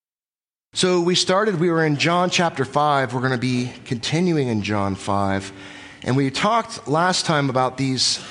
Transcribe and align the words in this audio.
So 0.75 1.01
we 1.01 1.17
started, 1.17 1.59
we 1.59 1.71
were 1.71 1.85
in 1.85 1.97
John 1.97 2.31
chapter 2.31 2.65
5. 2.65 3.13
We're 3.13 3.19
going 3.19 3.33
to 3.33 3.39
be 3.39 3.73
continuing 3.85 4.47
in 4.47 4.63
John 4.63 4.95
5. 4.95 5.53
And 6.05 6.17
we 6.17 6.31
talked 6.31 6.87
last 6.87 7.27
time 7.27 7.51
about 7.51 7.79
these 7.79 8.25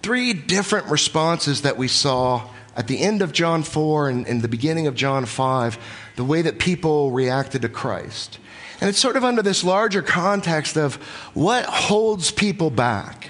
three 0.00 0.32
different 0.32 0.86
responses 0.86 1.60
that 1.60 1.76
we 1.76 1.86
saw 1.86 2.48
at 2.74 2.88
the 2.88 3.02
end 3.02 3.20
of 3.20 3.32
John 3.32 3.62
4 3.62 4.08
and, 4.08 4.26
and 4.26 4.40
the 4.40 4.48
beginning 4.48 4.86
of 4.86 4.94
John 4.94 5.26
5, 5.26 5.78
the 6.16 6.24
way 6.24 6.40
that 6.40 6.58
people 6.58 7.10
reacted 7.10 7.60
to 7.60 7.68
Christ. 7.68 8.38
And 8.80 8.88
it's 8.88 8.98
sort 8.98 9.18
of 9.18 9.24
under 9.24 9.42
this 9.42 9.62
larger 9.62 10.00
context 10.00 10.78
of 10.78 10.94
what 11.34 11.66
holds 11.66 12.30
people 12.30 12.70
back. 12.70 13.28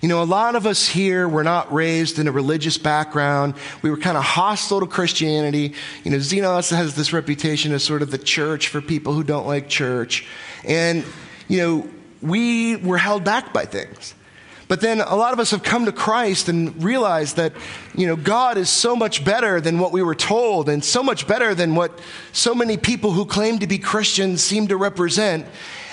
You 0.00 0.08
know, 0.08 0.22
a 0.22 0.24
lot 0.24 0.54
of 0.54 0.64
us 0.64 0.86
here 0.86 1.28
were 1.28 1.42
not 1.42 1.72
raised 1.72 2.20
in 2.20 2.28
a 2.28 2.32
religious 2.32 2.78
background. 2.78 3.54
We 3.82 3.90
were 3.90 3.96
kind 3.96 4.16
of 4.16 4.22
hostile 4.22 4.80
to 4.80 4.86
Christianity. 4.86 5.74
You 6.04 6.12
know, 6.12 6.18
Xenos 6.18 6.74
has 6.74 6.94
this 6.94 7.12
reputation 7.12 7.72
as 7.72 7.82
sort 7.82 8.02
of 8.02 8.12
the 8.12 8.18
church 8.18 8.68
for 8.68 8.80
people 8.80 9.12
who 9.12 9.24
don't 9.24 9.46
like 9.46 9.68
church. 9.68 10.26
And, 10.64 11.04
you 11.48 11.58
know, 11.58 11.88
we 12.22 12.76
were 12.76 12.98
held 12.98 13.24
back 13.24 13.52
by 13.52 13.64
things. 13.64 14.14
But 14.68 14.82
then 14.82 15.00
a 15.00 15.16
lot 15.16 15.32
of 15.32 15.40
us 15.40 15.50
have 15.50 15.62
come 15.62 15.86
to 15.86 15.92
Christ 15.92 16.48
and 16.48 16.82
realized 16.84 17.36
that, 17.36 17.54
you 17.94 18.06
know, 18.06 18.16
God 18.16 18.58
is 18.58 18.68
so 18.68 18.94
much 18.94 19.24
better 19.24 19.60
than 19.62 19.78
what 19.78 19.92
we 19.92 20.02
were 20.02 20.14
told 20.14 20.68
and 20.68 20.84
so 20.84 21.02
much 21.02 21.26
better 21.26 21.54
than 21.54 21.74
what 21.74 21.98
so 22.32 22.54
many 22.54 22.76
people 22.76 23.12
who 23.12 23.24
claim 23.24 23.58
to 23.60 23.66
be 23.66 23.78
Christians 23.78 24.44
seem 24.44 24.68
to 24.68 24.76
represent. 24.76 25.46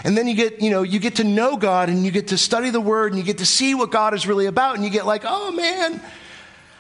And 0.05 0.15
then 0.15 0.27
you 0.27 0.35
get, 0.35 0.61
you 0.61 0.69
know, 0.69 0.83
you 0.83 0.99
get 0.99 1.15
to 1.15 1.23
know 1.23 1.57
God 1.57 1.89
and 1.89 2.05
you 2.05 2.11
get 2.11 2.27
to 2.27 2.37
study 2.37 2.69
the 2.69 2.79
word 2.79 3.11
and 3.11 3.19
you 3.19 3.25
get 3.25 3.39
to 3.39 3.45
see 3.45 3.73
what 3.73 3.89
God 3.89 4.13
is 4.13 4.27
really 4.27 4.45
about 4.45 4.75
and 4.75 4.83
you 4.83 4.91
get 4.91 5.07
like, 5.07 5.23
oh 5.25 5.51
man, 5.51 5.99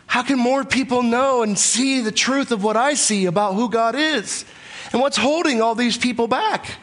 how 0.05 0.21
can 0.21 0.37
more 0.37 0.63
people 0.63 1.01
know 1.01 1.41
and 1.41 1.57
see 1.57 2.01
the 2.01 2.11
truth 2.11 2.51
of 2.51 2.63
what 2.63 2.77
I 2.77 2.93
see 2.93 3.25
about 3.25 3.55
who 3.55 3.67
God 3.67 3.95
is? 3.95 4.45
And 4.93 5.01
what's 5.01 5.17
holding 5.17 5.59
all 5.59 5.73
these 5.73 5.97
people 5.97 6.27
back? 6.27 6.77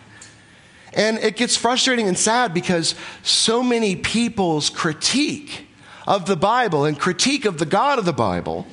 And 0.93 1.17
it 1.19 1.37
gets 1.37 1.57
frustrating 1.57 2.09
and 2.09 2.19
sad 2.19 2.53
because 2.53 2.97
so 3.23 3.63
many 3.63 3.95
people's 3.95 4.69
critique 4.69 5.69
of 6.09 6.27
the 6.27 6.37
Bible 6.37 6.85
and 6.85 6.99
critique 6.99 7.45
of 7.45 7.59
the 7.59 7.67
God 7.67 8.01
of 8.01 8.05
the 8.05 8.13
Bible 8.13 8.67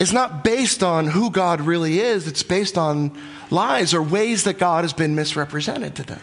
is 0.00 0.12
not 0.12 0.42
based 0.42 0.82
on 0.82 1.06
who 1.06 1.30
God 1.30 1.60
really 1.60 2.00
is, 2.00 2.26
it's 2.26 2.42
based 2.42 2.76
on 2.76 3.16
lies 3.48 3.94
or 3.94 4.02
ways 4.02 4.42
that 4.42 4.58
God 4.58 4.82
has 4.82 4.92
been 4.92 5.14
misrepresented 5.14 5.94
to 5.94 6.02
them. 6.02 6.20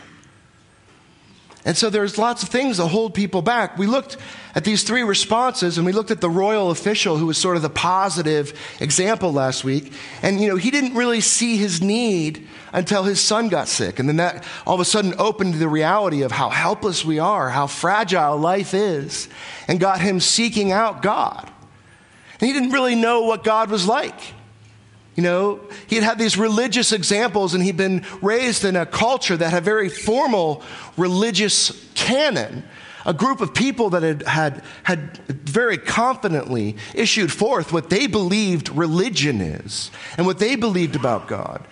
And 1.63 1.77
so 1.77 1.91
there's 1.91 2.17
lots 2.17 2.41
of 2.41 2.49
things 2.49 2.77
that 2.77 2.87
hold 2.87 3.13
people 3.13 3.43
back. 3.43 3.77
We 3.77 3.85
looked 3.85 4.17
at 4.55 4.63
these 4.63 4.83
three 4.83 5.03
responses 5.03 5.77
and 5.77 5.85
we 5.85 5.91
looked 5.91 6.09
at 6.09 6.19
the 6.19 6.29
royal 6.29 6.71
official 6.71 7.17
who 7.17 7.27
was 7.27 7.37
sort 7.37 7.55
of 7.55 7.61
the 7.61 7.69
positive 7.69 8.59
example 8.79 9.31
last 9.31 9.63
week. 9.63 9.93
And, 10.23 10.41
you 10.41 10.47
know, 10.47 10.55
he 10.55 10.71
didn't 10.71 10.95
really 10.95 11.21
see 11.21 11.57
his 11.57 11.79
need 11.79 12.47
until 12.73 13.03
his 13.03 13.21
son 13.21 13.49
got 13.49 13.67
sick. 13.67 13.99
And 13.99 14.09
then 14.09 14.17
that 14.17 14.43
all 14.65 14.73
of 14.73 14.79
a 14.79 14.85
sudden 14.85 15.13
opened 15.19 15.55
the 15.55 15.67
reality 15.67 16.23
of 16.23 16.31
how 16.31 16.49
helpless 16.49 17.05
we 17.05 17.19
are, 17.19 17.49
how 17.49 17.67
fragile 17.67 18.37
life 18.37 18.73
is, 18.73 19.29
and 19.67 19.79
got 19.79 20.01
him 20.01 20.19
seeking 20.19 20.71
out 20.71 21.03
God. 21.03 21.47
And 22.39 22.47
he 22.47 22.53
didn't 22.53 22.71
really 22.71 22.95
know 22.95 23.21
what 23.21 23.43
God 23.43 23.69
was 23.69 23.87
like. 23.87 24.33
You 25.22 25.27
know, 25.27 25.59
he 25.86 25.97
had 25.97 26.03
had 26.03 26.17
these 26.17 26.36
religious 26.36 26.91
examples 26.91 27.53
and 27.53 27.64
he'd 27.64 27.77
been 27.77 28.03
raised 28.23 28.66
in 28.66 28.75
a 28.75 28.88
culture 28.88 29.38
that 29.38 29.52
had 29.52 29.63
very 29.63 29.88
formal 29.88 30.63
religious 30.97 31.88
canon. 31.94 32.63
A 33.05 33.13
group 33.13 33.39
of 33.39 33.53
people 33.53 33.91
that 33.91 34.02
had, 34.02 34.23
had, 34.23 34.63
had 34.81 35.17
very 35.28 35.78
confidently 35.78 36.75
issued 36.95 37.31
forth 37.31 37.72
what 37.72 37.91
they 37.91 38.08
believed 38.08 38.69
religion 38.69 39.41
is 39.41 39.91
and 40.17 40.25
what 40.25 40.39
they 40.39 40.55
believed 40.55 40.95
about 40.95 41.28
God. 41.28 41.67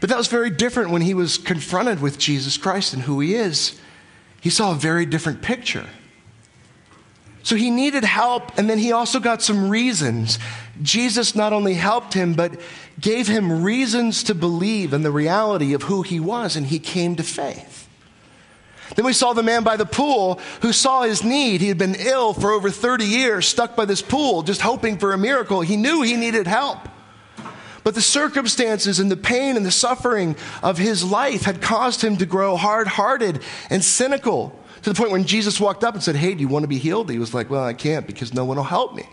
But 0.00 0.08
that 0.10 0.16
was 0.16 0.28
very 0.28 0.50
different 0.50 0.90
when 0.90 1.02
he 1.02 1.14
was 1.14 1.36
confronted 1.36 2.00
with 2.00 2.16
Jesus 2.16 2.56
Christ 2.56 2.94
and 2.94 3.02
who 3.02 3.18
he 3.18 3.34
is. 3.34 3.76
He 4.40 4.50
saw 4.50 4.70
a 4.70 4.76
very 4.76 5.04
different 5.04 5.42
picture. 5.42 5.88
So 7.42 7.56
he 7.56 7.70
needed 7.70 8.04
help, 8.04 8.56
and 8.56 8.70
then 8.70 8.78
he 8.78 8.92
also 8.92 9.18
got 9.20 9.42
some 9.42 9.68
reasons. 9.68 10.38
Jesus 10.82 11.34
not 11.34 11.52
only 11.52 11.74
helped 11.74 12.14
him, 12.14 12.34
but 12.34 12.58
gave 13.00 13.28
him 13.28 13.62
reasons 13.62 14.22
to 14.24 14.34
believe 14.34 14.92
in 14.92 15.02
the 15.02 15.10
reality 15.10 15.74
of 15.74 15.84
who 15.84 16.02
he 16.02 16.20
was, 16.20 16.56
and 16.56 16.66
he 16.66 16.78
came 16.78 17.16
to 17.16 17.22
faith. 17.22 17.88
Then 18.96 19.04
we 19.04 19.12
saw 19.12 19.32
the 19.32 19.42
man 19.42 19.64
by 19.64 19.76
the 19.76 19.86
pool 19.86 20.40
who 20.60 20.72
saw 20.72 21.02
his 21.02 21.24
need. 21.24 21.60
He 21.60 21.68
had 21.68 21.78
been 21.78 21.96
ill 21.96 22.34
for 22.34 22.52
over 22.52 22.70
30 22.70 23.04
years, 23.04 23.46
stuck 23.46 23.76
by 23.76 23.84
this 23.84 24.02
pool, 24.02 24.42
just 24.42 24.60
hoping 24.60 24.98
for 24.98 25.12
a 25.12 25.18
miracle. 25.18 25.62
He 25.62 25.76
knew 25.76 26.02
he 26.02 26.16
needed 26.16 26.46
help. 26.46 26.78
But 27.82 27.94
the 27.94 28.02
circumstances 28.02 28.98
and 28.98 29.10
the 29.10 29.16
pain 29.16 29.56
and 29.56 29.66
the 29.66 29.70
suffering 29.70 30.36
of 30.62 30.78
his 30.78 31.04
life 31.04 31.42
had 31.42 31.60
caused 31.60 32.02
him 32.02 32.16
to 32.16 32.26
grow 32.26 32.56
hard 32.56 32.88
hearted 32.88 33.42
and 33.68 33.84
cynical 33.84 34.58
to 34.82 34.90
the 34.90 34.96
point 34.96 35.10
when 35.10 35.24
Jesus 35.24 35.60
walked 35.60 35.84
up 35.84 35.94
and 35.94 36.02
said, 36.02 36.16
Hey, 36.16 36.34
do 36.34 36.40
you 36.40 36.48
want 36.48 36.62
to 36.62 36.68
be 36.68 36.78
healed? 36.78 37.10
He 37.10 37.18
was 37.18 37.34
like, 37.34 37.50
Well, 37.50 37.64
I 37.64 37.74
can't 37.74 38.06
because 38.06 38.32
no 38.32 38.44
one 38.44 38.56
will 38.56 38.64
help 38.64 38.94
me. 38.94 39.06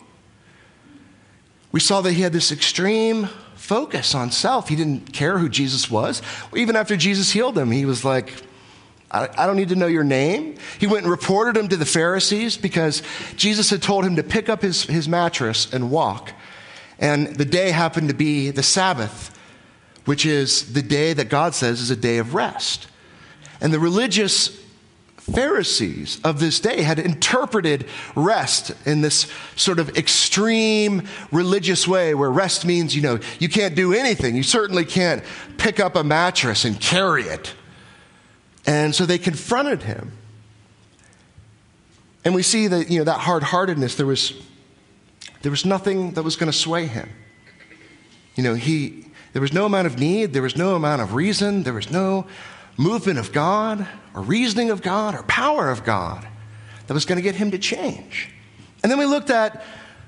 We 1.71 1.79
saw 1.79 2.01
that 2.01 2.13
he 2.13 2.21
had 2.21 2.33
this 2.33 2.51
extreme 2.51 3.29
focus 3.55 4.13
on 4.13 4.31
self. 4.31 4.67
He 4.67 4.75
didn't 4.75 5.13
care 5.13 5.37
who 5.37 5.47
Jesus 5.47 5.89
was. 5.89 6.21
Even 6.55 6.75
after 6.75 6.97
Jesus 6.97 7.31
healed 7.31 7.57
him, 7.57 7.71
he 7.71 7.85
was 7.85 8.03
like, 8.03 8.33
I 9.13 9.45
don't 9.45 9.57
need 9.57 9.69
to 9.69 9.75
know 9.75 9.87
your 9.87 10.05
name. 10.05 10.55
He 10.79 10.87
went 10.87 11.03
and 11.03 11.11
reported 11.11 11.57
him 11.57 11.67
to 11.67 11.75
the 11.75 11.85
Pharisees 11.85 12.55
because 12.55 13.03
Jesus 13.35 13.69
had 13.69 13.81
told 13.81 14.05
him 14.05 14.15
to 14.15 14.23
pick 14.23 14.47
up 14.47 14.61
his, 14.61 14.83
his 14.83 15.09
mattress 15.09 15.71
and 15.73 15.91
walk. 15.91 16.31
And 16.97 17.35
the 17.35 17.43
day 17.43 17.71
happened 17.71 18.07
to 18.07 18.15
be 18.15 18.51
the 18.51 18.63
Sabbath, 18.63 19.37
which 20.05 20.25
is 20.25 20.71
the 20.71 20.81
day 20.81 21.11
that 21.11 21.27
God 21.27 21.53
says 21.53 21.81
is 21.81 21.91
a 21.91 21.95
day 21.95 22.19
of 22.19 22.33
rest. 22.33 22.87
And 23.59 23.73
the 23.73 23.79
religious 23.79 24.57
Pharisees 25.21 26.19
of 26.23 26.39
this 26.39 26.59
day 26.59 26.81
had 26.81 26.97
interpreted 26.97 27.85
rest 28.15 28.71
in 28.85 29.01
this 29.01 29.31
sort 29.55 29.77
of 29.77 29.95
extreme 29.95 31.07
religious 31.31 31.87
way 31.87 32.15
where 32.15 32.31
rest 32.31 32.65
means, 32.65 32.95
you 32.95 33.03
know, 33.03 33.19
you 33.39 33.47
can't 33.47 33.75
do 33.75 33.93
anything. 33.93 34.35
You 34.35 34.41
certainly 34.41 34.83
can't 34.83 35.23
pick 35.57 35.79
up 35.79 35.95
a 35.95 36.03
mattress 36.03 36.65
and 36.65 36.79
carry 36.79 37.23
it. 37.23 37.53
And 38.65 38.95
so 38.95 39.05
they 39.05 39.19
confronted 39.19 39.83
him. 39.83 40.11
And 42.25 42.33
we 42.33 42.41
see 42.41 42.67
that, 42.67 42.89
you 42.89 42.99
know, 42.99 43.05
that 43.05 43.19
hard 43.19 43.43
heartedness, 43.43 43.95
there 43.95 44.07
was, 44.07 44.33
there 45.43 45.51
was 45.51 45.65
nothing 45.65 46.13
that 46.13 46.23
was 46.23 46.35
going 46.35 46.51
to 46.51 46.57
sway 46.57 46.87
him. 46.87 47.09
You 48.35 48.43
know, 48.43 48.53
he, 48.55 49.05
there 49.33 49.41
was 49.41 49.53
no 49.53 49.65
amount 49.65 49.87
of 49.87 49.99
need, 49.99 50.33
there 50.33 50.41
was 50.41 50.55
no 50.55 50.75
amount 50.75 51.01
of 51.01 51.13
reason, 51.13 51.63
there 51.63 51.73
was 51.73 51.91
no 51.91 52.25
movement 52.81 53.19
of 53.19 53.31
God 53.31 53.87
or 54.13 54.21
reasoning 54.21 54.71
of 54.71 54.81
God 54.81 55.15
or 55.15 55.23
power 55.23 55.69
of 55.69 55.83
God 55.83 56.27
that 56.87 56.93
was 56.93 57.05
going 57.05 57.17
to 57.17 57.21
get 57.21 57.35
him 57.35 57.51
to 57.51 57.59
change. 57.59 58.29
And 58.81 58.91
then 58.91 58.97
we 58.97 59.05
looked 59.05 59.29
at 59.29 59.63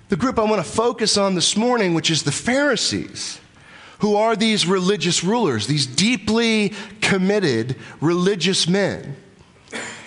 the 0.10 0.16
group 0.16 0.38
I 0.40 0.44
want 0.44 0.64
to 0.64 0.70
focus 0.70 1.18
on 1.18 1.36
this 1.36 1.56
morning, 1.56 1.94
which 1.94 2.10
is 2.10 2.24
the 2.24 2.32
Pharisees, 2.32 3.40
who 4.00 4.16
are 4.16 4.36
these 4.36 4.66
religious 4.66 5.24
rulers, 5.24 5.68
these 5.68 5.86
deeply 5.86 6.74
committed 7.00 7.76
religious 8.02 8.68
men. 8.68 9.16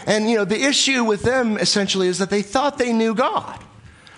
And, 0.07 0.29
you 0.29 0.37
know, 0.37 0.45
the 0.45 0.63
issue 0.63 1.05
with 1.05 1.23
them 1.23 1.57
essentially 1.57 2.09
is 2.09 2.19
that 2.19 2.31
they 2.31 2.43
thought 2.43 2.79
they 2.79 2.93
knew 2.93 3.15
God, 3.15 3.59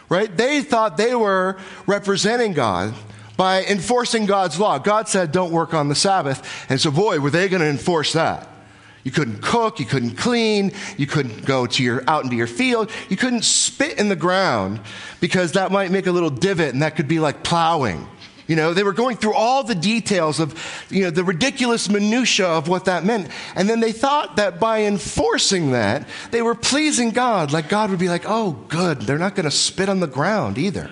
right? 0.09 0.35
They 0.35 0.63
thought 0.63 0.97
they 0.97 1.15
were 1.15 1.59
representing 1.87 2.55
God 2.55 2.95
by 3.39 3.65
enforcing 3.65 4.27
God's 4.27 4.59
law. 4.59 4.79
God 4.79 5.09
said, 5.09 5.31
don't 5.31 5.53
work 5.53 5.73
on 5.73 5.89
the 5.89 5.95
Sabbath. 5.95 6.67
And 6.69 6.81
so, 6.81 6.91
boy, 6.91 7.21
were 7.21 7.31
they 7.31 7.49
going 7.49 7.63
to 7.63 7.69
enforce 7.69 8.13
that. 8.15 8.49
You 9.05 9.13
couldn't 9.13 9.41
cook, 9.41 9.79
you 9.79 9.87
couldn't 9.87 10.17
clean, 10.17 10.73
you 10.97 11.07
couldn't 11.07 11.47
go 11.47 11.65
to 11.65 11.83
your, 11.83 12.03
out 12.09 12.25
into 12.25 12.35
your 12.35 12.49
field, 12.49 12.91
you 13.09 13.17
couldn't 13.17 13.45
spit 13.45 13.97
in 13.97 14.09
the 14.09 14.17
ground 14.17 14.81
because 15.21 15.53
that 15.53 15.71
might 15.71 15.93
make 15.93 16.09
a 16.09 16.13
little 16.13 16.31
divot 16.31 16.75
and 16.75 16.83
that 16.83 16.97
could 16.97 17.07
be 17.07 17.21
like 17.21 17.45
plowing. 17.45 18.09
You 18.49 18.57
know, 18.57 18.75
they 18.75 18.83
were 18.83 18.93
going 18.93 19.17
through 19.17 19.35
all 19.35 19.63
the 19.63 19.75
details 19.75 20.41
of, 20.41 20.87
you 20.91 21.05
know, 21.05 21.11
the 21.11 21.23
ridiculous 21.23 21.89
minutia 21.89 22.49
of 22.49 22.67
what 22.67 22.87
that 22.87 23.05
meant. 23.05 23.29
And 23.55 23.71
then 23.71 23.79
they 23.79 23.93
thought 23.93 24.35
that 24.37 24.59
by 24.59 24.83
enforcing 24.83 25.71
that, 25.71 26.09
they 26.33 26.43
were 26.43 26.57
pleasing 26.57 27.11
God. 27.11 27.53
Like 27.53 27.69
God 27.69 27.91
would 27.91 28.01
be 28.01 28.09
like, 28.09 28.25
oh, 28.27 28.65
good, 28.69 29.03
they're 29.03 29.17
not 29.17 29.37
going 29.37 29.45
to 29.45 29.51
spit 29.51 29.89
on 29.89 30.01
the 30.01 30.07
ground 30.09 30.59
either. 30.59 30.91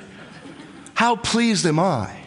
How 0.95 1.17
pleased 1.17 1.67
am 1.67 1.81
I? 1.81 2.26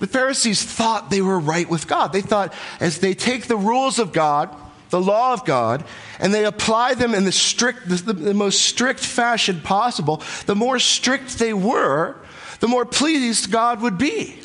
The 0.00 0.06
Pharisees 0.06 0.62
thought 0.62 1.10
they 1.10 1.20
were 1.20 1.38
right 1.38 1.68
with 1.68 1.86
God. 1.86 2.12
They 2.12 2.20
thought 2.20 2.52
as 2.80 2.98
they 2.98 3.14
take 3.14 3.46
the 3.46 3.56
rules 3.56 3.98
of 3.98 4.12
God, 4.12 4.54
the 4.90 5.00
law 5.00 5.32
of 5.32 5.44
God, 5.44 5.84
and 6.18 6.32
they 6.32 6.44
apply 6.44 6.94
them 6.94 7.14
in 7.14 7.24
the 7.24 7.32
strict, 7.32 7.88
the, 7.88 8.12
the 8.12 8.34
most 8.34 8.62
strict 8.62 9.00
fashion 9.00 9.60
possible, 9.60 10.22
the 10.46 10.54
more 10.54 10.78
strict 10.78 11.38
they 11.38 11.52
were, 11.52 12.16
the 12.60 12.68
more 12.68 12.84
pleased 12.84 13.50
God 13.50 13.80
would 13.82 13.98
be. 13.98 14.38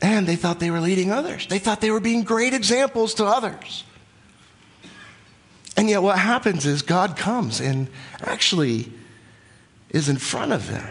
And 0.00 0.26
they 0.26 0.36
thought 0.36 0.58
they 0.58 0.70
were 0.70 0.80
leading 0.80 1.12
others. 1.12 1.46
They 1.46 1.60
thought 1.60 1.80
they 1.80 1.90
were 1.90 2.00
being 2.00 2.24
great 2.24 2.54
examples 2.54 3.14
to 3.14 3.24
others. 3.24 3.84
And 5.76 5.88
yet, 5.88 6.02
what 6.02 6.18
happens 6.18 6.66
is 6.66 6.82
God 6.82 7.16
comes 7.16 7.60
and 7.60 7.88
actually 8.20 8.92
is 9.90 10.08
in 10.08 10.16
front 10.16 10.52
of 10.52 10.68
them. 10.68 10.86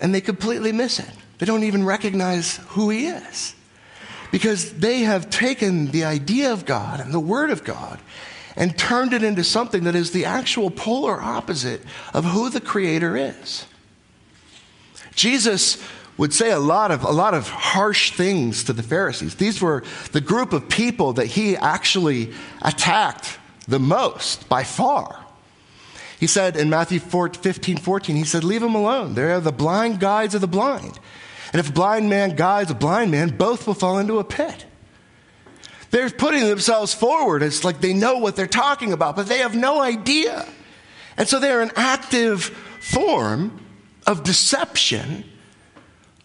And 0.00 0.14
they 0.14 0.20
completely 0.20 0.72
miss 0.72 0.98
it. 0.98 1.10
They 1.40 1.46
don't 1.46 1.64
even 1.64 1.84
recognize 1.84 2.58
who 2.68 2.90
He 2.90 3.06
is. 3.06 3.54
Because 4.30 4.74
they 4.74 5.00
have 5.00 5.28
taken 5.30 5.90
the 5.90 6.04
idea 6.04 6.52
of 6.52 6.64
God 6.64 7.00
and 7.00 7.12
the 7.12 7.18
Word 7.18 7.50
of 7.50 7.64
God 7.64 7.98
and 8.56 8.76
turned 8.78 9.12
it 9.12 9.24
into 9.24 9.42
something 9.42 9.84
that 9.84 9.96
is 9.96 10.12
the 10.12 10.26
actual 10.26 10.70
polar 10.70 11.20
opposite 11.20 11.82
of 12.14 12.24
who 12.24 12.50
the 12.50 12.60
Creator 12.60 13.16
is. 13.16 13.66
Jesus 15.16 15.82
would 16.16 16.34
say 16.34 16.50
a 16.50 16.58
lot 16.58 16.90
of 16.90 17.02
a 17.02 17.10
lot 17.10 17.32
of 17.32 17.48
harsh 17.48 18.12
things 18.12 18.62
to 18.64 18.72
the 18.72 18.82
Pharisees. 18.82 19.36
These 19.36 19.60
were 19.60 19.82
the 20.12 20.20
group 20.20 20.52
of 20.52 20.68
people 20.68 21.14
that 21.14 21.26
he 21.26 21.56
actually 21.56 22.32
attacked 22.60 23.38
the 23.66 23.78
most 23.78 24.48
by 24.48 24.62
far. 24.62 25.24
He 26.18 26.26
said 26.26 26.56
in 26.56 26.68
Matthew 26.68 26.98
15, 27.00 27.78
14, 27.78 28.16
he 28.16 28.24
said, 28.24 28.44
Leave 28.44 28.60
them 28.60 28.74
alone. 28.74 29.14
They 29.14 29.32
are 29.32 29.40
the 29.40 29.52
blind 29.52 30.00
guides 30.00 30.34
of 30.34 30.42
the 30.42 30.46
blind. 30.46 31.00
And 31.52 31.60
if 31.60 31.70
a 31.70 31.72
blind 31.72 32.08
man 32.08 32.36
guides 32.36 32.70
a 32.70 32.74
blind 32.74 33.10
man, 33.10 33.36
both 33.36 33.66
will 33.66 33.74
fall 33.74 33.98
into 33.98 34.18
a 34.18 34.24
pit. 34.24 34.66
They're 35.90 36.08
putting 36.10 36.44
themselves 36.44 36.94
forward. 36.94 37.42
It's 37.42 37.64
like 37.64 37.80
they 37.80 37.92
know 37.92 38.18
what 38.18 38.36
they're 38.36 38.46
talking 38.46 38.92
about, 38.92 39.16
but 39.16 39.26
they 39.26 39.38
have 39.38 39.56
no 39.56 39.80
idea. 39.80 40.46
And 41.16 41.28
so 41.28 41.40
they're 41.40 41.60
an 41.60 41.72
active 41.74 42.44
form 42.80 43.60
of 44.06 44.22
deception 44.22 45.24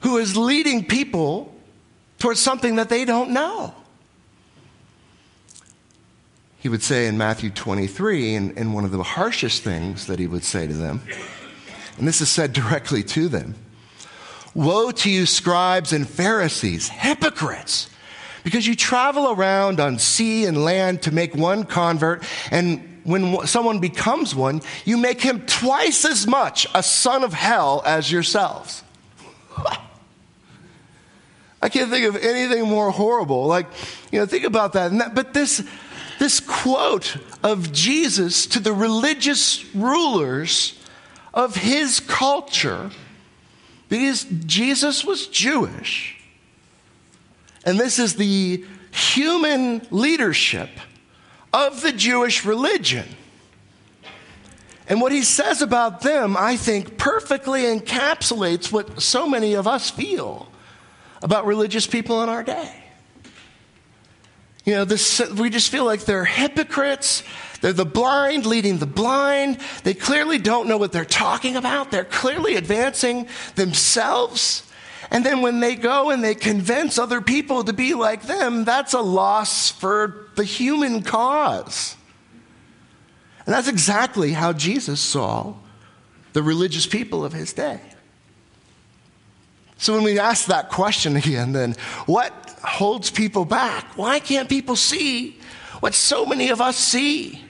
who 0.01 0.17
is 0.17 0.37
leading 0.37 0.85
people 0.85 1.53
towards 2.19 2.39
something 2.39 2.75
that 2.75 2.89
they 2.89 3.05
don't 3.05 3.31
know. 3.31 3.73
He 6.59 6.69
would 6.69 6.83
say 6.83 7.07
in 7.07 7.17
Matthew 7.17 7.49
23, 7.49 8.35
and, 8.35 8.57
and 8.57 8.73
one 8.73 8.85
of 8.85 8.91
the 8.91 9.01
harshest 9.01 9.63
things 9.63 10.07
that 10.07 10.19
he 10.19 10.27
would 10.27 10.43
say 10.43 10.67
to 10.67 10.73
them, 10.73 11.01
and 11.97 12.07
this 12.07 12.21
is 12.21 12.29
said 12.29 12.53
directly 12.53 13.03
to 13.03 13.27
them 13.27 13.55
Woe 14.55 14.89
to 14.89 15.09
you, 15.09 15.25
scribes 15.27 15.93
and 15.93 16.09
Pharisees, 16.09 16.87
hypocrites! 16.89 17.89
Because 18.43 18.65
you 18.65 18.75
travel 18.75 19.31
around 19.31 19.79
on 19.79 19.99
sea 19.99 20.45
and 20.45 20.63
land 20.63 21.03
to 21.03 21.11
make 21.11 21.35
one 21.35 21.65
convert, 21.65 22.23
and 22.51 23.01
when 23.03 23.45
someone 23.45 23.79
becomes 23.79 24.33
one, 24.33 24.61
you 24.85 24.97
make 24.97 25.21
him 25.21 25.45
twice 25.45 26.05
as 26.05 26.25
much 26.25 26.65
a 26.73 26.81
son 26.81 27.23
of 27.23 27.33
hell 27.33 27.83
as 27.85 28.11
yourselves. 28.11 28.83
I 31.61 31.69
can't 31.69 31.89
think 31.89 32.05
of 32.05 32.15
anything 32.15 32.67
more 32.67 32.91
horrible. 32.91 33.45
Like, 33.45 33.67
you 34.11 34.19
know, 34.19 34.25
think 34.25 34.45
about 34.45 34.73
that. 34.73 34.91
that. 34.99 35.15
But 35.15 35.33
this, 35.33 35.67
this 36.19 36.39
quote 36.39 37.17
of 37.43 37.71
Jesus 37.71 38.45
to 38.47 38.59
the 38.59 38.73
religious 38.73 39.65
rulers 39.73 40.79
of 41.33 41.55
his 41.55 41.99
culture, 41.99 42.91
because 43.89 44.25
Jesus 44.45 45.05
was 45.05 45.27
Jewish, 45.27 46.17
and 47.65 47.79
this 47.79 47.99
is 47.99 48.15
the 48.15 48.65
human 48.91 49.85
leadership 49.91 50.69
of 51.53 51.81
the 51.81 51.91
Jewish 51.91 52.45
religion. 52.45 53.05
And 54.87 55.01
what 55.01 55.11
he 55.11 55.23
says 55.23 55.61
about 55.61 56.01
them, 56.01 56.37
I 56.37 56.57
think, 56.57 56.97
perfectly 56.97 57.63
encapsulates 57.63 58.71
what 58.71 59.01
so 59.01 59.27
many 59.27 59.55
of 59.55 59.67
us 59.67 59.89
feel 59.89 60.47
about 61.23 61.45
religious 61.45 61.87
people 61.87 62.21
in 62.21 62.29
our 62.29 62.43
day. 62.43 62.83
You 64.63 64.73
know, 64.73 64.85
this, 64.85 65.21
we 65.31 65.49
just 65.49 65.71
feel 65.71 65.85
like 65.85 66.05
they're 66.05 66.25
hypocrites. 66.25 67.23
They're 67.61 67.73
the 67.73 67.85
blind 67.85 68.45
leading 68.45 68.77
the 68.77 68.85
blind. 68.85 69.59
They 69.83 69.93
clearly 69.93 70.37
don't 70.37 70.67
know 70.67 70.77
what 70.77 70.91
they're 70.91 71.05
talking 71.05 71.55
about. 71.55 71.91
They're 71.91 72.03
clearly 72.03 72.55
advancing 72.55 73.27
themselves. 73.55 74.63
And 75.11 75.25
then 75.25 75.41
when 75.41 75.59
they 75.59 75.75
go 75.75 76.09
and 76.09 76.23
they 76.23 76.35
convince 76.35 76.97
other 76.97 77.21
people 77.21 77.63
to 77.63 77.73
be 77.73 77.93
like 77.93 78.23
them, 78.23 78.65
that's 78.65 78.93
a 78.93 79.01
loss 79.01 79.71
for 79.71 80.29
the 80.35 80.43
human 80.43 81.01
cause. 81.01 81.95
And 83.45 83.53
that's 83.53 83.67
exactly 83.67 84.31
how 84.31 84.53
Jesus 84.53 84.99
saw 84.99 85.53
the 86.33 86.41
religious 86.41 86.87
people 86.87 87.23
of 87.23 87.33
his 87.33 87.53
day. 87.53 87.79
So 89.77 89.93
when 89.93 90.03
we 90.03 90.19
ask 90.19 90.47
that 90.47 90.69
question 90.69 91.15
again, 91.15 91.51
then 91.51 91.75
what 92.05 92.33
holds 92.63 93.11
people 93.11 93.45
back? 93.45 93.97
Why 93.97 94.19
can't 94.19 94.49
people 94.49 94.75
see 94.75 95.39
what 95.79 95.93
so 95.93 96.25
many 96.25 96.49
of 96.49 96.61
us 96.61 96.75
see? 96.75 97.44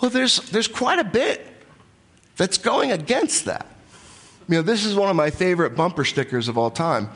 Well, 0.00 0.10
there's, 0.10 0.38
there's 0.50 0.68
quite 0.68 0.98
a 0.98 1.04
bit 1.04 1.46
that's 2.36 2.58
going 2.58 2.90
against 2.90 3.44
that. 3.44 3.66
You 4.48 4.56
know, 4.56 4.62
this 4.62 4.84
is 4.84 4.94
one 4.94 5.10
of 5.10 5.16
my 5.16 5.30
favorite 5.30 5.76
bumper 5.76 6.04
stickers 6.04 6.48
of 6.48 6.56
all 6.56 6.70
time. 6.70 7.10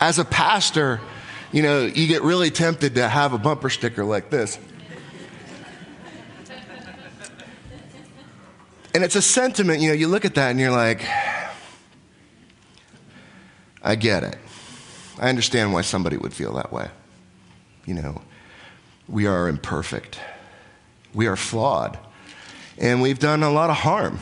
As 0.00 0.18
a 0.18 0.24
pastor, 0.24 1.00
you 1.52 1.62
know, 1.62 1.84
you 1.84 2.06
get 2.06 2.22
really 2.22 2.50
tempted 2.50 2.94
to 2.96 3.08
have 3.08 3.32
a 3.32 3.38
bumper 3.38 3.70
sticker 3.70 4.04
like 4.04 4.30
this. 4.30 4.58
And 8.94 9.04
it's 9.04 9.14
a 9.14 9.20
sentiment, 9.20 9.82
you 9.82 9.88
know, 9.88 9.94
you 9.94 10.08
look 10.08 10.24
at 10.24 10.34
that 10.36 10.50
and 10.50 10.58
you're 10.58 10.70
like, 10.70 11.06
I 13.82 13.94
get 13.94 14.24
it. 14.24 14.38
I 15.18 15.28
understand 15.28 15.74
why 15.74 15.82
somebody 15.82 16.16
would 16.16 16.32
feel 16.32 16.54
that 16.54 16.72
way. 16.72 16.88
You 17.84 17.94
know, 17.94 18.22
we 19.06 19.26
are 19.26 19.48
imperfect, 19.48 20.18
we 21.12 21.26
are 21.26 21.36
flawed, 21.36 21.98
and 22.78 23.00
we've 23.00 23.18
done 23.18 23.42
a 23.42 23.50
lot 23.50 23.70
of 23.70 23.76
harm. 23.76 24.18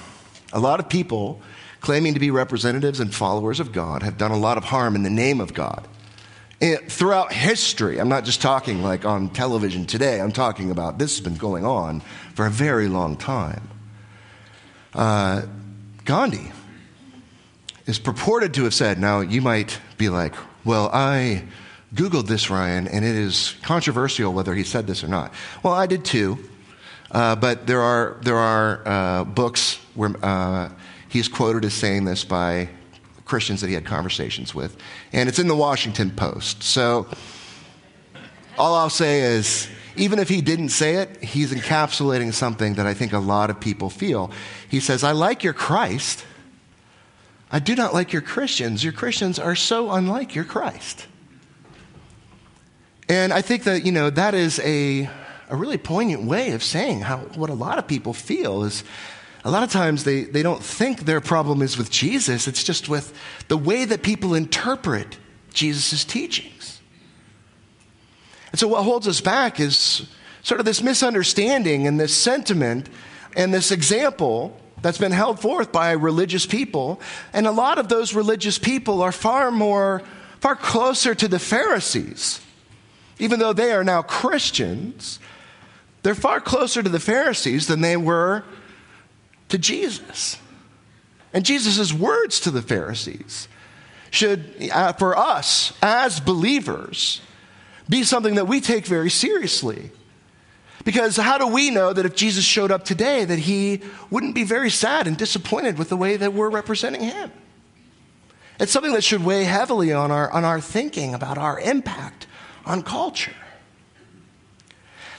A 0.52 0.60
lot 0.60 0.80
of 0.80 0.88
people 0.88 1.40
claiming 1.80 2.14
to 2.14 2.20
be 2.20 2.30
representatives 2.30 3.00
and 3.00 3.14
followers 3.14 3.60
of 3.60 3.72
God 3.72 4.02
have 4.02 4.16
done 4.16 4.30
a 4.30 4.38
lot 4.38 4.56
of 4.56 4.64
harm 4.64 4.94
in 4.94 5.02
the 5.02 5.10
name 5.10 5.40
of 5.40 5.52
God. 5.52 5.86
And 6.60 6.80
throughout 6.90 7.32
history, 7.32 7.98
I'm 7.98 8.08
not 8.08 8.24
just 8.24 8.40
talking 8.40 8.82
like 8.82 9.04
on 9.04 9.28
television 9.28 9.84
today, 9.84 10.20
I'm 10.20 10.32
talking 10.32 10.70
about 10.70 10.98
this 10.98 11.18
has 11.18 11.24
been 11.24 11.36
going 11.36 11.64
on 11.66 12.00
for 12.34 12.46
a 12.46 12.50
very 12.50 12.88
long 12.88 13.16
time. 13.16 13.68
Uh, 14.94 15.42
Gandhi 16.04 16.52
is 17.86 17.98
purported 17.98 18.54
to 18.54 18.64
have 18.64 18.74
said. 18.74 18.98
Now, 18.98 19.20
you 19.20 19.42
might 19.42 19.78
be 19.98 20.08
like, 20.08 20.34
well, 20.64 20.88
I 20.92 21.44
Googled 21.94 22.26
this, 22.26 22.48
Ryan, 22.48 22.88
and 22.88 23.04
it 23.04 23.14
is 23.14 23.56
controversial 23.62 24.32
whether 24.32 24.54
he 24.54 24.64
said 24.64 24.86
this 24.86 25.04
or 25.04 25.08
not. 25.08 25.32
Well, 25.62 25.74
I 25.74 25.86
did 25.86 26.04
too. 26.04 26.38
Uh, 27.14 27.34
but 27.36 27.66
there 27.66 27.80
are, 27.80 28.18
there 28.20 28.36
are 28.36 28.82
uh, 28.84 29.24
books 29.24 29.78
where 29.94 30.14
uh, 30.22 30.68
he's 31.08 31.28
quoted 31.28 31.64
as 31.64 31.72
saying 31.72 32.04
this 32.04 32.24
by 32.24 32.68
Christians 33.24 33.62
that 33.62 33.68
he 33.68 33.74
had 33.74 33.86
conversations 33.86 34.54
with. 34.54 34.76
And 35.12 35.28
it's 35.28 35.38
in 35.38 35.48
the 35.48 35.56
Washington 35.56 36.10
Post. 36.10 36.62
So 36.62 37.06
all 38.58 38.74
I'll 38.74 38.90
say 38.90 39.20
is, 39.20 39.68
even 39.96 40.18
if 40.18 40.28
he 40.28 40.42
didn't 40.42 40.70
say 40.70 40.96
it, 40.96 41.22
he's 41.22 41.52
encapsulating 41.52 42.34
something 42.34 42.74
that 42.74 42.86
I 42.86 42.92
think 42.92 43.12
a 43.12 43.18
lot 43.18 43.48
of 43.48 43.58
people 43.60 43.88
feel. 43.88 44.30
He 44.68 44.80
says, 44.80 45.02
I 45.02 45.12
like 45.12 45.42
your 45.42 45.54
Christ 45.54 46.24
I 47.54 47.60
do 47.60 47.76
not 47.76 47.94
like 47.94 48.12
your 48.12 48.20
Christians. 48.20 48.82
Your 48.82 48.92
Christians 48.92 49.38
are 49.38 49.54
so 49.54 49.92
unlike 49.92 50.34
your 50.34 50.44
Christ. 50.44 51.06
And 53.08 53.32
I 53.32 53.42
think 53.42 53.62
that, 53.62 53.86
you 53.86 53.92
know, 53.92 54.10
that 54.10 54.34
is 54.34 54.58
a, 54.64 55.08
a 55.48 55.56
really 55.56 55.78
poignant 55.78 56.24
way 56.24 56.52
of 56.52 56.62
saying 56.62 57.00
how, 57.00 57.18
what 57.18 57.50
a 57.50 57.54
lot 57.54 57.78
of 57.78 57.86
people 57.86 58.12
feel 58.12 58.64
is 58.64 58.84
a 59.44 59.50
lot 59.50 59.62
of 59.62 59.70
times 59.70 60.04
they, 60.04 60.24
they 60.24 60.42
don't 60.42 60.62
think 60.62 61.00
their 61.00 61.20
problem 61.20 61.60
is 61.60 61.76
with 61.76 61.90
Jesus, 61.90 62.48
it's 62.48 62.64
just 62.64 62.88
with 62.88 63.12
the 63.48 63.58
way 63.58 63.84
that 63.84 64.02
people 64.02 64.34
interpret 64.34 65.18
Jesus' 65.52 66.04
teachings. 66.04 66.80
And 68.50 68.58
so 68.58 68.68
what 68.68 68.84
holds 68.84 69.06
us 69.06 69.20
back 69.20 69.60
is 69.60 70.06
sort 70.42 70.60
of 70.60 70.64
this 70.64 70.82
misunderstanding 70.82 71.86
and 71.86 72.00
this 72.00 72.16
sentiment 72.16 72.88
and 73.36 73.52
this 73.52 73.70
example 73.70 74.56
that's 74.80 74.98
been 74.98 75.12
held 75.12 75.40
forth 75.40 75.72
by 75.72 75.92
religious 75.92 76.46
people. 76.46 77.00
And 77.32 77.46
a 77.46 77.50
lot 77.50 77.78
of 77.78 77.88
those 77.88 78.14
religious 78.14 78.58
people 78.58 79.02
are 79.02 79.12
far 79.12 79.50
more, 79.50 80.02
far 80.40 80.54
closer 80.54 81.14
to 81.14 81.26
the 81.26 81.38
Pharisees. 81.38 82.40
Even 83.18 83.40
though 83.40 83.52
they 83.52 83.72
are 83.72 83.84
now 83.84 84.02
Christians, 84.02 85.18
they're 86.04 86.14
far 86.14 86.38
closer 86.38 86.82
to 86.82 86.88
the 86.88 87.00
Pharisees 87.00 87.66
than 87.66 87.80
they 87.80 87.96
were 87.96 88.44
to 89.48 89.56
Jesus. 89.56 90.36
And 91.32 91.44
Jesus' 91.46 91.94
words 91.94 92.40
to 92.40 92.50
the 92.50 92.60
Pharisees 92.60 93.48
should, 94.10 94.54
uh, 94.70 94.92
for 94.92 95.16
us 95.18 95.72
as 95.82 96.20
believers, 96.20 97.22
be 97.88 98.04
something 98.04 98.34
that 98.34 98.46
we 98.46 98.60
take 98.60 98.86
very 98.86 99.08
seriously. 99.08 99.90
Because 100.84 101.16
how 101.16 101.38
do 101.38 101.46
we 101.46 101.70
know 101.70 101.94
that 101.94 102.04
if 102.04 102.14
Jesus 102.14 102.44
showed 102.44 102.70
up 102.70 102.84
today, 102.84 103.24
that 103.24 103.38
he 103.38 103.80
wouldn't 104.10 104.34
be 104.34 104.44
very 104.44 104.70
sad 104.70 105.06
and 105.06 105.16
disappointed 105.16 105.78
with 105.78 105.88
the 105.88 105.96
way 105.96 106.18
that 106.18 106.34
we're 106.34 106.50
representing 106.50 107.00
him? 107.00 107.32
It's 108.60 108.70
something 108.70 108.92
that 108.92 109.04
should 109.04 109.24
weigh 109.24 109.44
heavily 109.44 109.90
on 109.94 110.10
our, 110.10 110.30
on 110.30 110.44
our 110.44 110.60
thinking 110.60 111.14
about 111.14 111.38
our 111.38 111.58
impact 111.58 112.26
on 112.66 112.82
culture. 112.82 113.32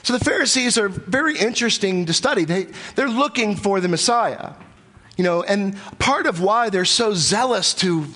So 0.06 0.16
the 0.16 0.24
Pharisees 0.24 0.78
are 0.78 0.88
very 0.88 1.36
interesting 1.36 2.06
to 2.06 2.12
study. 2.12 2.44
They, 2.44 2.68
they're 2.94 3.08
looking 3.08 3.56
for 3.56 3.80
the 3.80 3.88
Messiah. 3.88 4.52
You 5.16 5.24
know, 5.24 5.42
and 5.42 5.76
part 5.98 6.26
of 6.26 6.40
why 6.40 6.70
they're 6.70 6.84
so 6.84 7.12
zealous 7.12 7.74
to, 7.74 8.06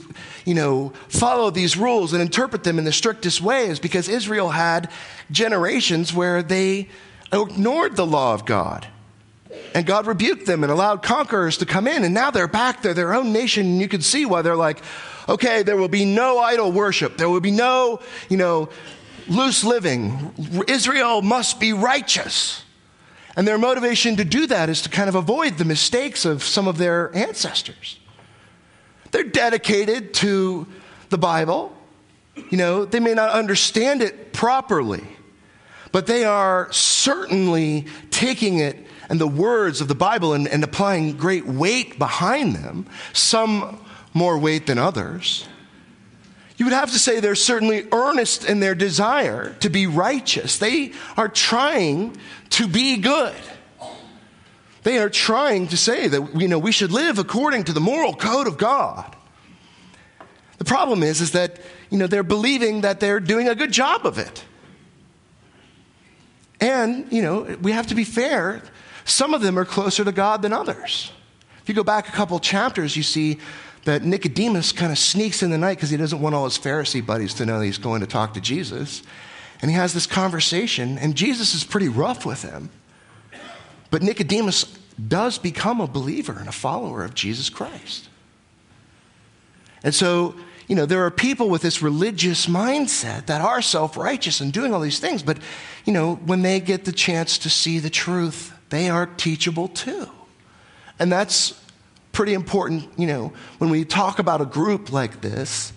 you 0.45 0.55
know, 0.55 0.93
follow 1.09 1.51
these 1.51 1.77
rules 1.77 2.13
and 2.13 2.23
interpret 2.23 2.63
them 2.63 2.79
in 2.79 2.85
the 2.85 2.93
strictest 2.93 3.41
way 3.41 3.67
is 3.67 3.81
because 3.81 4.09
Israel 4.09 4.51
had 4.51 4.89
generations 5.33 6.15
where 6.15 6.45
they 6.45 6.89
ignored 7.33 7.97
the 7.97 8.07
law 8.07 8.35
of 8.35 8.47
God. 8.47 8.87
And 9.75 9.85
God 9.85 10.07
rebuked 10.07 10.47
them 10.47 10.63
and 10.63 10.71
allowed 10.71 11.03
conquerors 11.03 11.57
to 11.57 11.67
come 11.67 11.89
in. 11.89 12.05
And 12.05 12.15
now 12.15 12.31
they're 12.31 12.47
back. 12.47 12.83
They're 12.83 12.95
their 12.95 13.15
own 13.15 13.33
nation. 13.33 13.67
And 13.67 13.81
you 13.81 13.89
can 13.89 14.01
see 14.01 14.25
why 14.27 14.43
they're 14.43 14.55
like, 14.55 14.81
okay, 15.29 15.65
there 15.65 15.77
will 15.77 15.89
be 15.89 16.05
no 16.05 16.39
idol 16.39 16.71
worship. 16.71 17.17
There 17.17 17.29
will 17.29 17.41
be 17.41 17.51
no, 17.51 17.99
you 18.29 18.37
know, 18.37 18.69
loose 19.31 19.65
living. 19.65 20.35
Israel 20.69 21.23
must 21.23 21.59
be 21.61 21.73
righteous. 21.73 22.65
And 23.37 23.47
their 23.47 23.59
motivation 23.59 24.17
to 24.17 24.25
do 24.25 24.47
that 24.49 24.69
is 24.69 24.83
to 24.83 24.89
kind 24.89 25.09
of 25.09 25.15
avoid 25.15 25.57
the 25.57 25.65
mistakes 25.65 26.25
of 26.25 26.43
some 26.43 26.67
of 26.69 26.77
their 26.77 27.15
ancestors. 27.17 27.99
They're 29.13 29.25
dedicated 29.25 30.13
to 30.15 30.67
the 31.09 31.19
Bible. 31.19 31.75
You 32.35 32.59
know, 32.59 32.85
they 32.85 33.01
may 33.01 33.15
not 33.15 33.31
understand 33.31 34.03
it 34.03 34.33
properly, 34.33 35.05
but 35.93 36.07
they 36.07 36.25
are 36.25 36.71
certainly 36.73 37.87
taking 38.11 38.59
it 38.59 38.87
and 39.09 39.21
the 39.21 39.27
words 39.27 39.81
of 39.81 39.89
the 39.89 39.95
Bible 39.95 40.35
and, 40.35 40.47
and 40.47 40.63
applying 40.63 41.17
great 41.17 41.47
weight 41.47 41.99
behind 41.99 42.55
them, 42.55 42.87
some 43.13 43.85
more 44.13 44.39
weight 44.39 44.67
than 44.67 44.79
others 44.79 45.47
you 46.61 46.67
would 46.67 46.75
have 46.75 46.93
to 46.93 46.99
say 46.99 47.21
they're 47.21 47.35
certainly 47.35 47.87
earnest 47.91 48.45
in 48.45 48.61
their 48.61 48.75
desire 48.75 49.55
to 49.61 49.71
be 49.71 49.87
righteous. 49.87 50.59
They 50.59 50.93
are 51.17 51.27
trying 51.27 52.19
to 52.51 52.69
be 52.69 52.99
good. 52.99 53.35
They 54.83 54.99
are 54.99 55.09
trying 55.09 55.69
to 55.69 55.79
say 55.79 56.07
that 56.07 56.39
you 56.39 56.49
know, 56.49 56.59
we 56.59 56.71
should 56.71 56.93
live 56.93 57.19
according 57.19 57.65
to 57.65 57.73
the 57.73 57.81
moral 57.81 58.15
code 58.15 58.47
of 58.47 58.59
God. 58.59 59.17
The 60.59 60.67
problem 60.67 61.03
is, 61.03 61.23
is 61.23 61.31
that 61.31 61.61
you 61.89 61.97
know, 61.97 62.07
they're 62.07 62.23
believing 62.23 62.83
that 62.83 63.01
they're 63.01 63.21
doing 63.21 63.49
a 63.49 63.55
good 63.55 63.73
job 63.73 64.05
of 64.05 64.19
it. 64.19 64.45
And, 66.61 67.11
you 67.11 67.23
know, 67.23 67.57
we 67.63 67.73
have 67.73 67.87
to 67.87 67.95
be 67.95 68.05
fair. 68.05 68.63
Some 69.07 69.33
of 69.33 69.41
them 69.41 69.59
are 69.59 69.65
closer 69.65 70.05
to 70.05 70.13
God 70.13 70.43
than 70.43 70.53
others. 70.53 71.11
If 71.63 71.71
you 71.71 71.75
go 71.75 71.85
back 71.85 72.11
a 72.11 72.13
couple 72.13 72.39
chapters, 72.39 72.99
you 72.99 73.03
see 73.03 73.39
that 73.85 74.03
Nicodemus 74.05 74.73
kind 74.73 74.93
of 74.93 74.99
sneaks 74.99 75.43
in 75.43 75.51
the 75.51 75.59
night 75.59 75.77
because 75.77 75.91
he 75.91 75.97
doesn't 75.97 76.21
want 76.21 76.35
all 76.35 76.45
his 76.45 76.59
Pharisee 76.59 77.05
buddies 77.05 77.35
to 77.35 77.47
know 77.47 77.61
he's 77.61 77.79
going 77.79 78.01
to 78.01 78.07
talk 78.07 78.35
to 78.35 78.41
Jesus. 78.41 79.03
And 79.63 79.71
he 79.71 79.77
has 79.77 79.93
this 79.93 80.07
conversation, 80.07 80.99
and 80.99 81.15
Jesus 81.15 81.55
is 81.55 81.65
pretty 81.65 81.89
rough 81.89 82.25
with 82.25 82.43
him. 82.43 82.71
But 83.91 84.03
Nicodemus 84.03 84.65
does 85.09 85.39
become 85.39 85.81
a 85.81 85.87
believer 85.87 86.37
and 86.39 86.49
a 86.49 86.53
follower 86.53 87.05
of 87.05 87.15
Jesus 87.15 87.49
Christ. 87.49 88.09
And 89.83 89.95
so, 89.95 90.35
you 90.69 90.77
know, 90.77 90.87
there 90.87 91.05
are 91.05 91.11
people 91.11 91.49
with 91.49 91.63
this 91.63 91.83
religious 91.83 92.47
mindset 92.47 93.27
that 93.27 93.41
are 93.41 93.63
self 93.63 93.97
righteous 93.97 94.41
and 94.41 94.53
doing 94.53 94.73
all 94.73 94.81
these 94.81 95.01
things, 95.01 95.23
but, 95.23 95.39
you 95.85 95.93
know, 95.93 96.17
when 96.17 96.43
they 96.43 96.61
get 96.61 96.85
the 96.85 96.93
chance 96.93 97.39
to 97.39 97.51
see 97.51 97.79
the 97.79 97.91
truth, 97.91 98.53
they 98.69 98.89
are 98.89 99.07
teachable 99.07 99.69
too. 99.69 100.09
And 100.99 101.11
that's 101.11 101.60
pretty 102.21 102.35
important, 102.35 102.87
you 102.99 103.07
know, 103.07 103.33
when 103.57 103.71
we 103.71 103.83
talk 103.83 104.19
about 104.19 104.43
a 104.43 104.45
group 104.45 104.93
like 104.93 105.23
this, 105.23 105.73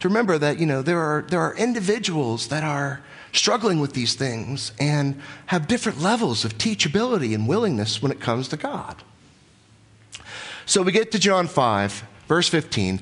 to 0.00 0.08
remember 0.08 0.36
that, 0.36 0.58
you 0.58 0.66
know, 0.66 0.82
there 0.82 0.98
are, 0.98 1.24
there 1.28 1.40
are 1.40 1.54
individuals 1.54 2.48
that 2.48 2.64
are 2.64 3.00
struggling 3.32 3.78
with 3.78 3.92
these 3.92 4.16
things 4.16 4.72
and 4.80 5.22
have 5.46 5.68
different 5.68 6.00
levels 6.00 6.44
of 6.44 6.58
teachability 6.58 7.36
and 7.36 7.46
willingness 7.46 8.02
when 8.02 8.10
it 8.10 8.18
comes 8.18 8.48
to 8.48 8.56
God. 8.56 8.96
So 10.64 10.82
we 10.82 10.90
get 10.90 11.12
to 11.12 11.20
John 11.20 11.46
5, 11.46 12.04
verse 12.26 12.48
15. 12.48 13.00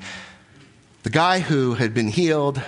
The 1.04 1.08
guy 1.08 1.40
who 1.40 1.72
had 1.72 1.94
been 1.94 2.08
healed 2.08 2.60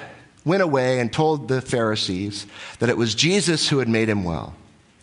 went 0.46 0.62
away 0.62 0.98
and 0.98 1.12
told 1.12 1.48
the 1.48 1.60
Pharisees 1.60 2.46
that 2.78 2.88
it 2.88 2.96
was 2.96 3.14
Jesus 3.14 3.68
who 3.68 3.80
had 3.80 3.88
made 3.90 4.08
him 4.08 4.24
well. 4.24 4.54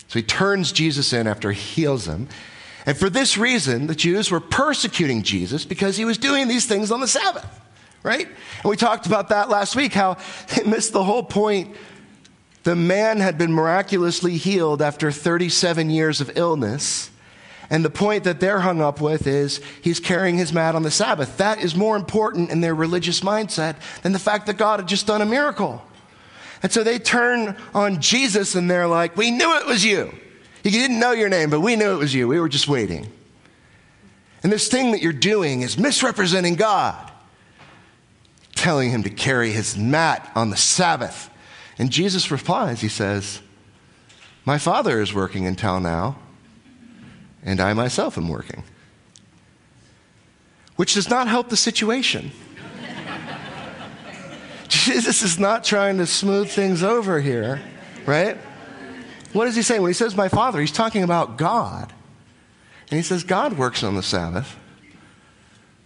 So 0.08 0.18
he 0.18 0.24
turns 0.24 0.72
Jesus 0.72 1.12
in 1.12 1.28
after 1.28 1.52
he 1.52 1.82
heals 1.82 2.08
him. 2.08 2.26
And 2.86 2.96
for 2.96 3.08
this 3.08 3.38
reason, 3.38 3.86
the 3.86 3.94
Jews 3.94 4.30
were 4.30 4.40
persecuting 4.40 5.22
Jesus 5.22 5.64
because 5.64 5.96
he 5.96 6.04
was 6.04 6.18
doing 6.18 6.48
these 6.48 6.66
things 6.66 6.90
on 6.90 7.00
the 7.00 7.08
Sabbath, 7.08 7.46
right? 8.02 8.26
And 8.26 8.70
we 8.70 8.76
talked 8.76 9.06
about 9.06 9.30
that 9.30 9.48
last 9.48 9.74
week, 9.74 9.92
how 9.92 10.18
they 10.54 10.64
missed 10.64 10.92
the 10.92 11.04
whole 11.04 11.22
point. 11.22 11.74
The 12.64 12.76
man 12.76 13.20
had 13.20 13.38
been 13.38 13.52
miraculously 13.52 14.36
healed 14.36 14.82
after 14.82 15.10
37 15.10 15.90
years 15.90 16.20
of 16.20 16.36
illness. 16.36 17.10
And 17.70 17.84
the 17.84 17.90
point 17.90 18.24
that 18.24 18.40
they're 18.40 18.60
hung 18.60 18.82
up 18.82 19.00
with 19.00 19.26
is 19.26 19.60
he's 19.82 19.98
carrying 19.98 20.36
his 20.36 20.52
mat 20.52 20.74
on 20.74 20.82
the 20.82 20.90
Sabbath. 20.90 21.38
That 21.38 21.62
is 21.62 21.74
more 21.74 21.96
important 21.96 22.50
in 22.50 22.60
their 22.60 22.74
religious 22.74 23.20
mindset 23.20 23.76
than 24.02 24.12
the 24.12 24.18
fact 24.18 24.46
that 24.46 24.58
God 24.58 24.80
had 24.80 24.88
just 24.88 25.06
done 25.06 25.22
a 25.22 25.26
miracle. 25.26 25.82
And 26.62 26.70
so 26.70 26.82
they 26.82 26.98
turn 26.98 27.56
on 27.74 28.00
Jesus 28.00 28.54
and 28.54 28.70
they're 28.70 28.86
like, 28.86 29.16
We 29.16 29.30
knew 29.30 29.58
it 29.58 29.66
was 29.66 29.84
you. 29.84 30.14
You 30.64 30.70
didn't 30.70 30.98
know 30.98 31.12
your 31.12 31.28
name, 31.28 31.50
but 31.50 31.60
we 31.60 31.76
knew 31.76 31.92
it 31.92 31.98
was 31.98 32.14
you. 32.14 32.26
We 32.26 32.40
were 32.40 32.48
just 32.48 32.66
waiting. 32.66 33.12
And 34.42 34.50
this 34.50 34.66
thing 34.68 34.92
that 34.92 35.02
you're 35.02 35.12
doing 35.12 35.60
is 35.60 35.76
misrepresenting 35.76 36.54
God, 36.54 37.12
telling 38.54 38.90
him 38.90 39.02
to 39.02 39.10
carry 39.10 39.50
his 39.50 39.76
mat 39.76 40.30
on 40.34 40.48
the 40.48 40.56
Sabbath. 40.56 41.28
And 41.78 41.90
Jesus 41.90 42.30
replies, 42.30 42.80
He 42.80 42.88
says, 42.88 43.42
My 44.46 44.56
Father 44.56 45.02
is 45.02 45.12
working 45.12 45.46
until 45.46 45.80
now, 45.80 46.16
and 47.42 47.60
I 47.60 47.74
myself 47.74 48.16
am 48.16 48.30
working. 48.30 48.64
Which 50.76 50.94
does 50.94 51.10
not 51.10 51.28
help 51.28 51.50
the 51.50 51.58
situation. 51.58 52.32
Jesus 54.68 55.22
is 55.22 55.38
not 55.38 55.62
trying 55.62 55.98
to 55.98 56.06
smooth 56.06 56.48
things 56.48 56.82
over 56.82 57.20
here, 57.20 57.60
right? 58.06 58.38
What 59.34 59.48
is 59.48 59.56
he 59.56 59.62
saying? 59.62 59.82
When 59.82 59.90
he 59.90 59.94
says 59.94 60.16
my 60.16 60.28
father, 60.28 60.60
he's 60.60 60.72
talking 60.72 61.02
about 61.02 61.36
God. 61.36 61.92
And 62.90 62.96
he 62.96 63.02
says, 63.02 63.24
God 63.24 63.58
works 63.58 63.82
on 63.82 63.96
the 63.96 64.02
Sabbath, 64.02 64.56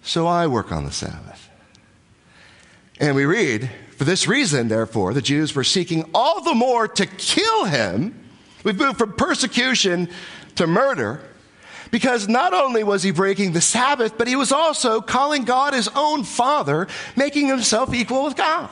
so 0.03 0.27
I 0.27 0.47
work 0.47 0.71
on 0.71 0.85
the 0.85 0.93
Sabbath. 0.93 1.49
And 3.01 3.17
we 3.17 3.25
read, 3.25 3.71
for 3.97 4.05
this 4.05 4.29
reason, 4.29 4.69
therefore, 4.69 5.15
the 5.15 5.23
Jews 5.23 5.55
were 5.55 5.65
seeking 5.65 6.11
all 6.15 6.43
the 6.43 6.55
more 6.55 6.87
to 6.89 7.07
kill 7.07 7.65
him. 7.65 8.23
We've 8.65 8.79
moved 8.79 8.99
from 8.99 9.15
persecution 9.15 10.11
to 10.57 10.67
murder 10.67 11.23
because 11.91 12.29
not 12.29 12.53
only 12.53 12.85
was 12.85 13.03
he 13.03 13.13
breaking 13.13 13.53
the 13.53 13.61
Sabbath, 13.63 14.19
but 14.19 14.29
he 14.29 14.37
was 14.37 14.53
also 14.53 15.01
calling 15.01 15.45
God 15.45 15.73
his 15.73 15.89
own 15.95 16.25
father, 16.25 16.87
making 17.17 17.47
himself 17.47 17.95
equal 17.95 18.25
with 18.25 18.37
God. 18.37 18.69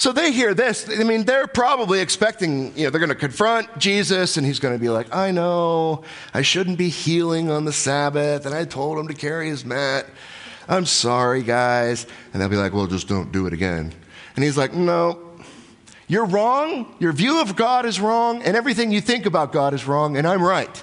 So 0.00 0.12
they 0.12 0.32
hear 0.32 0.54
this. 0.54 0.88
I 0.88 1.04
mean, 1.04 1.24
they're 1.24 1.46
probably 1.46 2.00
expecting, 2.00 2.74
you 2.74 2.84
know, 2.84 2.90
they're 2.90 3.00
going 3.00 3.10
to 3.10 3.14
confront 3.14 3.76
Jesus 3.76 4.38
and 4.38 4.46
he's 4.46 4.58
going 4.58 4.74
to 4.74 4.80
be 4.80 4.88
like, 4.88 5.14
I 5.14 5.30
know, 5.30 6.04
I 6.32 6.40
shouldn't 6.40 6.78
be 6.78 6.88
healing 6.88 7.50
on 7.50 7.66
the 7.66 7.72
Sabbath. 7.74 8.46
And 8.46 8.54
I 8.54 8.64
told 8.64 8.98
him 8.98 9.08
to 9.08 9.14
carry 9.14 9.48
his 9.48 9.62
mat. 9.62 10.06
I'm 10.70 10.86
sorry, 10.86 11.42
guys. 11.42 12.06
And 12.32 12.40
they'll 12.40 12.48
be 12.48 12.56
like, 12.56 12.72
well, 12.72 12.86
just 12.86 13.08
don't 13.08 13.30
do 13.30 13.46
it 13.46 13.52
again. 13.52 13.92
And 14.36 14.42
he's 14.42 14.56
like, 14.56 14.72
no, 14.72 15.20
you're 16.08 16.24
wrong. 16.24 16.96
Your 16.98 17.12
view 17.12 17.42
of 17.42 17.54
God 17.54 17.84
is 17.84 18.00
wrong. 18.00 18.42
And 18.42 18.56
everything 18.56 18.92
you 18.92 19.02
think 19.02 19.26
about 19.26 19.52
God 19.52 19.74
is 19.74 19.86
wrong. 19.86 20.16
And 20.16 20.26
I'm 20.26 20.42
right 20.42 20.82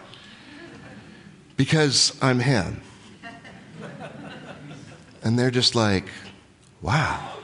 because 1.56 2.16
I'm 2.22 2.40
him. 2.40 2.82
And 5.24 5.40
they're 5.40 5.50
just 5.50 5.74
like, 5.74 6.08
wow 6.84 7.37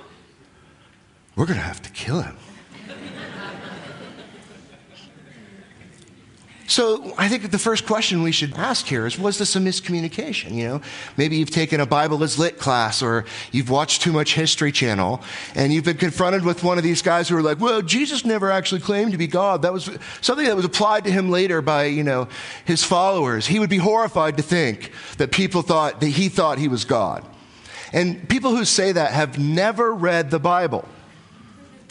we're 1.35 1.45
going 1.45 1.59
to 1.59 1.65
have 1.65 1.81
to 1.81 1.89
kill 1.91 2.21
him. 2.21 2.37
So 6.65 7.13
I 7.19 7.27
think 7.27 7.51
the 7.51 7.59
first 7.59 7.85
question 7.85 8.23
we 8.23 8.31
should 8.31 8.55
ask 8.55 8.87
here 8.87 9.05
is, 9.05 9.19
was 9.19 9.37
this 9.37 9.55
a 9.55 9.59
miscommunication? 9.59 10.53
You 10.53 10.67
know, 10.67 10.81
maybe 11.17 11.35
you've 11.35 11.51
taken 11.51 11.79
a 11.79 11.85
Bible 11.85 12.23
as 12.23 12.39
lit 12.39 12.57
class 12.57 13.03
or 13.03 13.25
you've 13.51 13.69
watched 13.69 14.01
too 14.01 14.11
much 14.11 14.33
History 14.33 14.71
Channel 14.71 15.21
and 15.53 15.71
you've 15.71 15.83
been 15.83 15.97
confronted 15.97 16.43
with 16.43 16.63
one 16.63 16.79
of 16.79 16.83
these 16.83 17.03
guys 17.03 17.29
who 17.29 17.37
are 17.37 17.43
like, 17.43 17.59
well, 17.59 17.83
Jesus 17.83 18.25
never 18.25 18.49
actually 18.49 18.81
claimed 18.81 19.11
to 19.11 19.19
be 19.19 19.27
God. 19.27 19.61
That 19.61 19.71
was 19.71 19.87
something 20.21 20.47
that 20.47 20.55
was 20.55 20.65
applied 20.65 21.03
to 21.03 21.11
him 21.11 21.29
later 21.29 21.61
by, 21.61 21.85
you 21.85 22.03
know, 22.03 22.27
his 22.65 22.83
followers. 22.83 23.45
He 23.45 23.59
would 23.59 23.69
be 23.69 23.77
horrified 23.77 24.37
to 24.37 24.43
think 24.43 24.91
that 25.17 25.31
people 25.31 25.61
thought 25.61 25.99
that 25.99 26.07
he 26.07 26.27
thought 26.27 26.57
he 26.57 26.69
was 26.69 26.85
God. 26.85 27.23
And 27.91 28.27
people 28.29 28.55
who 28.55 28.65
say 28.65 28.93
that 28.93 29.11
have 29.11 29.37
never 29.37 29.93
read 29.93 30.31
the 30.31 30.39
Bible. 30.39 30.87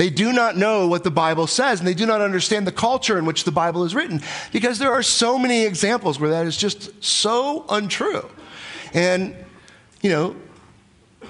They 0.03 0.11
do 0.11 0.33
not 0.33 0.57
know 0.57 0.89
what 0.89 1.05
the 1.05 1.13
Bible 1.13 1.47
says, 1.47 1.79
and 1.79 1.87
they 1.87 1.95
do 1.95 2.07
not 2.07 2.21
understand 2.21 2.67
the 2.67 2.73
culture 2.73 3.19
in 3.19 3.25
which 3.25 3.45
the 3.45 3.53
Bible 3.53 3.85
is 3.85 3.95
written 3.95 4.21
because 4.51 4.81
there 4.81 4.91
are 4.91 5.01
so 5.01 5.39
many 5.39 5.65
examples 5.65 6.19
where 6.19 6.31
that 6.31 6.45
is 6.45 6.57
just 6.57 7.05
so 7.05 7.65
untrue. 7.69 8.29
And, 8.93 9.33
you 10.01 10.11
know, 10.11 10.35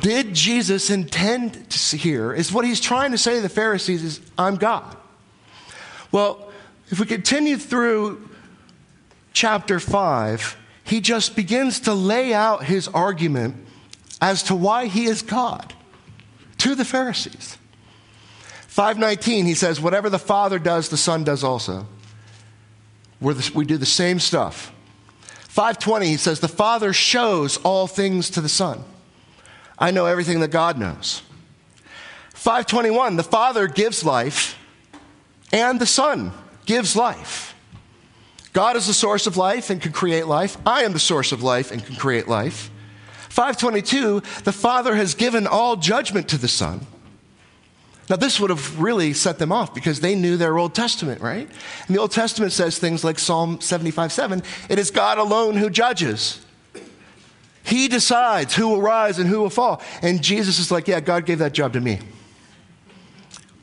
did 0.01 0.33
Jesus 0.33 0.89
intend 0.89 1.69
to 1.69 1.97
here? 1.99 2.33
Is 2.33 2.51
what 2.51 2.65
he's 2.65 2.81
trying 2.81 3.11
to 3.11 3.19
say 3.19 3.35
to 3.35 3.43
the 3.43 3.51
Pharisees 3.51 4.03
is, 4.03 4.21
I'm 4.39 4.57
God. 4.57 4.97
Well, 6.11 6.51
if 6.89 6.99
we 6.99 7.05
continue 7.05 7.59
through 7.59 8.27
chapter 9.35 9.81
5, 9.81 10.57
he 10.85 11.03
just 11.03 11.37
begins 11.37 11.81
to 11.81 11.93
lay 11.93 12.33
out 12.33 12.65
his 12.65 12.89
argument 12.89 13.55
as 14.23 14.43
to 14.45 14.55
why 14.55 14.87
he 14.87 15.05
is 15.05 15.21
God 15.21 15.75
to 16.57 16.75
the 16.75 16.87
Pharisees. 16.87 17.59
519, 18.73 19.45
he 19.45 19.53
says, 19.53 19.83
Whatever 19.83 20.09
the 20.09 20.19
Father 20.19 20.59
does, 20.59 20.89
the 20.89 20.97
Son 20.97 21.25
does 21.25 21.45
also. 21.45 21.87
The, 23.21 23.53
we 23.55 23.67
do 23.67 23.77
the 23.77 23.85
same 23.85 24.19
stuff. 24.19 24.73
520, 25.49 26.07
he 26.07 26.17
says, 26.17 26.41
The 26.41 26.49
Father 26.49 26.95
shows 26.95 27.59
all 27.59 27.87
things 27.87 28.31
to 28.31 28.41
the 28.41 28.49
Son. 28.49 28.83
I 29.79 29.91
know 29.91 30.07
everything 30.07 30.41
that 30.41 30.53
God 30.53 30.79
knows. 30.79 31.21
521, 32.31 33.17
the 33.17 33.23
Father 33.23 33.69
gives 33.69 34.07
life 34.07 34.59
and 35.53 35.79
the 35.79 35.85
Son 35.85 36.33
gives 36.65 36.97
life. 36.97 37.55
God 38.55 38.77
is 38.77 38.87
the 38.87 38.95
source 38.95 39.27
of 39.27 39.37
life 39.37 39.69
and 39.69 39.83
can 39.83 39.93
create 39.93 40.27
life. 40.27 40.57
I 40.65 40.85
am 40.85 40.95
the 40.95 40.99
source 40.99 41.31
of 41.31 41.43
life 41.43 41.73
and 41.73 41.85
can 41.85 41.97
create 41.97 42.27
life. 42.27 42.71
522, 43.29 44.23
the 44.45 44.53
Father 44.53 44.95
has 44.95 45.15
given 45.15 45.47
all 45.47 45.77
judgment 45.77 46.27
to 46.31 46.39
the 46.39 46.49
Son. 46.49 46.87
Now, 48.11 48.17
this 48.17 48.41
would 48.41 48.51
have 48.51 48.81
really 48.81 49.13
set 49.13 49.39
them 49.39 49.53
off 49.53 49.75
because 49.75 50.01
they 50.01 50.15
knew 50.15 50.37
their 50.37 50.59
Old 50.59 50.75
Testament, 50.75 51.21
right? 51.21 51.49
And 51.87 51.97
the 51.97 52.01
Old 52.01 52.11
Testament 52.11 52.53
says 52.53 52.79
things 52.79 53.05
like 53.05 53.19
Psalm 53.19 53.61
75 53.61 54.13
7 54.13 54.43
it 54.69 54.79
is 54.79 54.91
God 54.91 55.19
alone 55.19 55.57
who 55.57 55.71
judges. 55.71 56.45
He 57.65 57.87
decides 57.87 58.55
who 58.55 58.69
will 58.69 58.83
rise 58.83 59.19
and 59.19 59.29
who 59.29 59.41
will 59.41 59.51
fall. 59.51 59.81
And 60.03 60.23
Jesus 60.23 60.59
is 60.59 60.73
like, 60.73 60.89
yeah, 60.89 61.01
God 61.01 61.27
gave 61.27 61.39
that 61.39 61.53
job 61.53 61.75
to 61.75 61.81
me. 61.81 62.01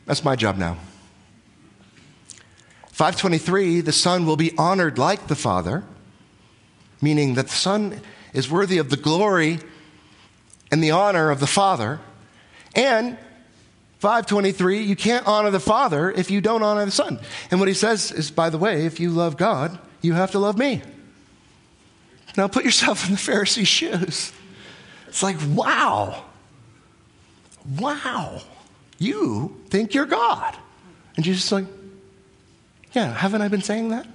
That's 0.05 0.23
my 0.23 0.35
job 0.35 0.57
now. 0.57 0.77
523, 2.91 3.81
the 3.81 3.91
Son 3.91 4.25
will 4.25 4.37
be 4.37 4.57
honored 4.57 4.97
like 4.97 5.27
the 5.27 5.35
Father, 5.35 5.83
meaning 7.01 7.35
that 7.35 7.47
the 7.47 7.55
Son 7.55 8.01
is 8.33 8.49
worthy 8.49 8.77
of 8.77 8.89
the 8.89 8.97
glory 8.97 9.59
and 10.71 10.83
the 10.83 10.91
honor 10.91 11.29
of 11.29 11.39
the 11.39 11.47
Father. 11.47 11.99
And 12.75 13.17
523, 13.99 14.81
you 14.81 14.95
can't 14.95 15.27
honor 15.27 15.51
the 15.51 15.59
Father 15.59 16.09
if 16.09 16.31
you 16.31 16.41
don't 16.41 16.63
honor 16.63 16.85
the 16.85 16.91
Son. 16.91 17.19
And 17.51 17.59
what 17.59 17.67
he 17.67 17.73
says 17.73 18.11
is, 18.11 18.31
by 18.31 18.49
the 18.49 18.57
way, 18.57 18.85
if 18.85 18.99
you 18.99 19.11
love 19.11 19.37
God, 19.37 19.77
you 20.01 20.13
have 20.13 20.31
to 20.31 20.39
love 20.39 20.57
me. 20.57 20.81
Now 22.37 22.47
put 22.47 22.63
yourself 22.63 23.05
in 23.07 23.11
the 23.11 23.17
Pharisee's 23.17 23.67
shoes. 23.67 24.31
It's 25.07 25.23
like, 25.23 25.37
wow. 25.49 26.23
Wow. 27.77 28.41
You 28.97 29.57
think 29.67 29.93
you're 29.93 30.05
God. 30.05 30.55
And 31.15 31.25
Jesus 31.25 31.45
is 31.45 31.51
like, 31.51 31.65
yeah, 32.93 33.13
haven't 33.13 33.41
I 33.41 33.47
been 33.47 33.61
saying 33.61 33.89
that? 33.89 34.07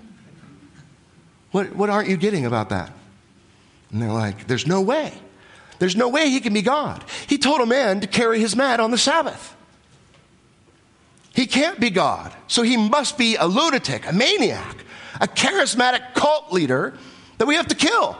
What, 1.50 1.74
what 1.76 1.90
aren't 1.90 2.08
you 2.08 2.16
getting 2.16 2.46
about 2.46 2.70
that? 2.70 2.92
And 3.92 4.02
they're 4.02 4.12
like, 4.12 4.48
There's 4.48 4.66
no 4.66 4.80
way. 4.80 5.12
There's 5.78 5.94
no 5.94 6.08
way 6.08 6.28
he 6.28 6.40
can 6.40 6.52
be 6.52 6.62
God. 6.62 7.04
He 7.28 7.38
told 7.38 7.60
a 7.60 7.66
man 7.66 8.00
to 8.00 8.06
carry 8.06 8.40
his 8.40 8.56
mat 8.56 8.80
on 8.80 8.90
the 8.90 8.98
Sabbath. 8.98 9.53
He 11.34 11.46
can't 11.46 11.80
be 11.80 11.90
God. 11.90 12.32
So 12.46 12.62
he 12.62 12.76
must 12.76 13.18
be 13.18 13.36
a 13.36 13.46
lunatic, 13.46 14.06
a 14.06 14.12
maniac, 14.12 14.84
a 15.20 15.26
charismatic 15.26 16.14
cult 16.14 16.52
leader 16.52 16.96
that 17.38 17.46
we 17.46 17.56
have 17.56 17.66
to 17.68 17.74
kill. 17.74 18.16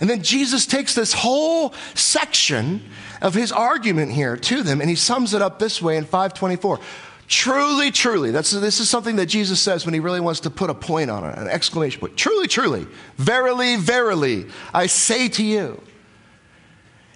And 0.00 0.10
then 0.10 0.22
Jesus 0.22 0.66
takes 0.66 0.94
this 0.94 1.12
whole 1.12 1.72
section 1.94 2.82
of 3.22 3.32
his 3.32 3.50
argument 3.50 4.12
here 4.12 4.36
to 4.36 4.62
them 4.62 4.80
and 4.80 4.90
he 4.90 4.96
sums 4.96 5.32
it 5.32 5.40
up 5.40 5.58
this 5.58 5.80
way 5.80 5.96
in 5.96 6.04
524. 6.04 6.80
Truly, 7.26 7.90
truly. 7.90 8.30
That's, 8.30 8.50
this 8.50 8.80
is 8.80 8.90
something 8.90 9.16
that 9.16 9.26
Jesus 9.26 9.58
says 9.58 9.86
when 9.86 9.94
he 9.94 10.00
really 10.00 10.20
wants 10.20 10.40
to 10.40 10.50
put 10.50 10.68
a 10.68 10.74
point 10.74 11.10
on 11.10 11.24
it, 11.24 11.38
an 11.38 11.48
exclamation 11.48 12.00
point. 12.00 12.16
Truly, 12.18 12.46
truly. 12.48 12.86
Verily, 13.16 13.76
verily, 13.76 14.46
I 14.74 14.86
say 14.86 15.28
to 15.30 15.42
you, 15.42 15.82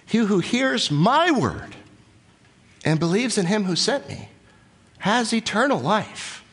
he 0.07 0.17
who 0.17 0.39
hears 0.39 0.89
my 0.89 1.29
word 1.29 1.75
and 2.83 2.99
believes 2.99 3.37
in 3.37 3.45
him 3.45 3.65
who 3.65 3.75
sent 3.75 4.09
me 4.09 4.29
has 4.99 5.33
eternal 5.33 5.79
life 5.79 6.43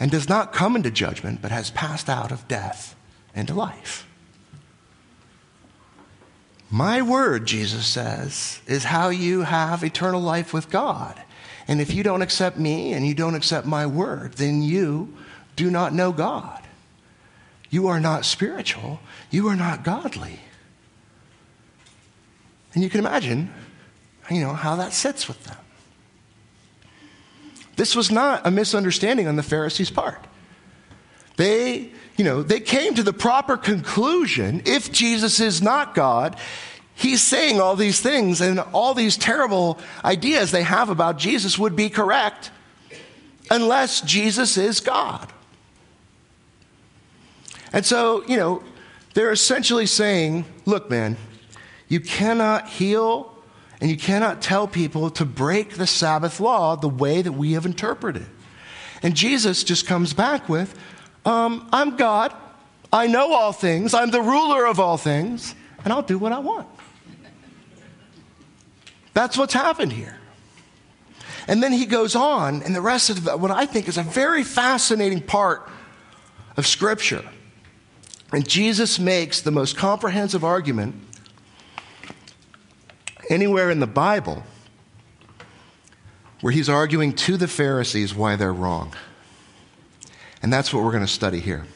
and 0.00 0.10
does 0.10 0.28
not 0.28 0.52
come 0.52 0.76
into 0.76 0.90
judgment, 0.90 1.42
but 1.42 1.50
has 1.50 1.70
passed 1.70 2.08
out 2.08 2.30
of 2.30 2.48
death 2.48 2.94
into 3.34 3.54
life. 3.54 4.06
My 6.70 7.00
word, 7.00 7.46
Jesus 7.46 7.86
says, 7.86 8.60
is 8.66 8.84
how 8.84 9.08
you 9.08 9.42
have 9.42 9.82
eternal 9.82 10.20
life 10.20 10.52
with 10.52 10.70
God. 10.70 11.20
And 11.66 11.80
if 11.80 11.92
you 11.92 12.02
don't 12.02 12.22
accept 12.22 12.58
me 12.58 12.92
and 12.92 13.06
you 13.06 13.14
don't 13.14 13.34
accept 13.34 13.66
my 13.66 13.86
word, 13.86 14.34
then 14.34 14.62
you 14.62 15.14
do 15.56 15.70
not 15.70 15.92
know 15.94 16.12
God. 16.12 16.62
You 17.70 17.88
are 17.88 18.00
not 18.00 18.24
spiritual. 18.24 19.00
You 19.30 19.48
are 19.48 19.56
not 19.56 19.82
godly. 19.82 20.40
And 22.74 22.82
you 22.82 22.90
can 22.90 23.00
imagine, 23.00 23.52
you 24.30 24.40
know, 24.40 24.52
how 24.52 24.76
that 24.76 24.92
sits 24.92 25.26
with 25.26 25.42
them. 25.44 25.56
This 27.78 27.94
was 27.94 28.10
not 28.10 28.44
a 28.44 28.50
misunderstanding 28.50 29.28
on 29.28 29.36
the 29.36 29.42
Pharisees' 29.42 29.88
part. 29.88 30.26
They, 31.36 31.92
you 32.16 32.24
know, 32.24 32.42
they 32.42 32.58
came 32.58 32.94
to 32.94 33.04
the 33.04 33.12
proper 33.12 33.56
conclusion 33.56 34.62
if 34.66 34.90
Jesus 34.90 35.38
is 35.38 35.62
not 35.62 35.94
God, 35.94 36.36
he's 36.96 37.22
saying 37.22 37.60
all 37.60 37.76
these 37.76 38.00
things 38.00 38.40
and 38.40 38.58
all 38.72 38.94
these 38.94 39.16
terrible 39.16 39.78
ideas 40.04 40.50
they 40.50 40.64
have 40.64 40.90
about 40.90 41.18
Jesus 41.18 41.56
would 41.56 41.76
be 41.76 41.88
correct 41.88 42.50
unless 43.48 44.00
Jesus 44.00 44.56
is 44.56 44.80
God. 44.80 45.32
And 47.72 47.86
so, 47.86 48.24
you 48.26 48.36
know, 48.36 48.64
they're 49.14 49.30
essentially 49.30 49.86
saying, 49.86 50.46
look, 50.64 50.90
man, 50.90 51.16
you 51.86 52.00
cannot 52.00 52.68
heal 52.68 53.37
and 53.80 53.90
you 53.90 53.96
cannot 53.96 54.42
tell 54.42 54.66
people 54.66 55.10
to 55.10 55.24
break 55.24 55.74
the 55.74 55.86
Sabbath 55.86 56.40
law 56.40 56.76
the 56.76 56.88
way 56.88 57.22
that 57.22 57.32
we 57.32 57.52
have 57.52 57.64
interpreted. 57.64 58.26
And 59.02 59.14
Jesus 59.14 59.62
just 59.62 59.86
comes 59.86 60.12
back 60.12 60.48
with, 60.48 60.76
um, 61.24 61.68
I'm 61.72 61.96
God. 61.96 62.34
I 62.92 63.06
know 63.06 63.32
all 63.32 63.52
things. 63.52 63.94
I'm 63.94 64.10
the 64.10 64.22
ruler 64.22 64.66
of 64.66 64.80
all 64.80 64.96
things. 64.96 65.54
And 65.84 65.92
I'll 65.92 66.02
do 66.02 66.18
what 66.18 66.32
I 66.32 66.40
want. 66.40 66.66
That's 69.14 69.36
what's 69.36 69.54
happened 69.54 69.92
here. 69.92 70.18
And 71.46 71.62
then 71.62 71.72
he 71.72 71.86
goes 71.86 72.14
on, 72.14 72.62
and 72.62 72.74
the 72.74 72.80
rest 72.80 73.08
of 73.10 73.40
what 73.40 73.50
I 73.50 73.64
think 73.64 73.88
is 73.88 73.96
a 73.96 74.02
very 74.02 74.44
fascinating 74.44 75.22
part 75.22 75.68
of 76.56 76.66
Scripture. 76.66 77.24
And 78.32 78.46
Jesus 78.46 78.98
makes 78.98 79.40
the 79.40 79.50
most 79.50 79.76
comprehensive 79.76 80.44
argument 80.44 80.94
anywhere 83.28 83.70
in 83.70 83.80
the 83.80 83.86
Bible 83.86 84.42
where 86.40 86.52
he's 86.52 86.68
arguing 86.68 87.12
to 87.12 87.36
the 87.36 87.48
Pharisees 87.48 88.14
why 88.14 88.36
they're 88.36 88.52
wrong. 88.52 88.94
And 90.42 90.52
that's 90.52 90.72
what 90.72 90.84
we're 90.84 90.92
going 90.92 91.04
to 91.04 91.12
study 91.12 91.40
here. 91.40 91.66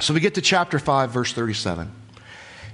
So 0.00 0.14
we 0.14 0.20
get 0.20 0.34
to 0.34 0.42
chapter 0.42 0.78
5, 0.78 1.10
verse 1.10 1.32
37. 1.32 1.90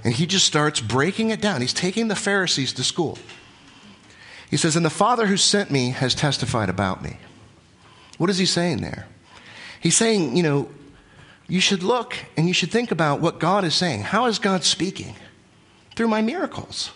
And 0.04 0.14
he 0.14 0.26
just 0.26 0.46
starts 0.46 0.80
breaking 0.80 1.30
it 1.30 1.40
down. 1.40 1.60
He's 1.60 1.72
taking 1.72 2.08
the 2.08 2.16
Pharisees 2.16 2.72
to 2.74 2.84
school. 2.84 3.18
He 4.50 4.56
says, 4.56 4.76
And 4.76 4.84
the 4.84 4.90
Father 4.90 5.26
who 5.26 5.36
sent 5.36 5.70
me 5.70 5.90
has 5.90 6.14
testified 6.14 6.68
about 6.68 7.02
me. 7.02 7.16
What 8.18 8.30
is 8.30 8.38
he 8.38 8.46
saying 8.46 8.78
there? 8.78 9.06
He's 9.80 9.96
saying, 9.96 10.36
you 10.36 10.42
know, 10.42 10.68
you 11.48 11.60
should 11.60 11.82
look 11.82 12.16
and 12.36 12.48
you 12.48 12.54
should 12.54 12.70
think 12.70 12.90
about 12.90 13.20
what 13.20 13.38
God 13.38 13.64
is 13.64 13.74
saying. 13.74 14.02
How 14.02 14.26
is 14.26 14.38
God 14.38 14.64
speaking? 14.64 15.14
Through 15.94 16.08
my 16.08 16.22
miracles. 16.22 16.90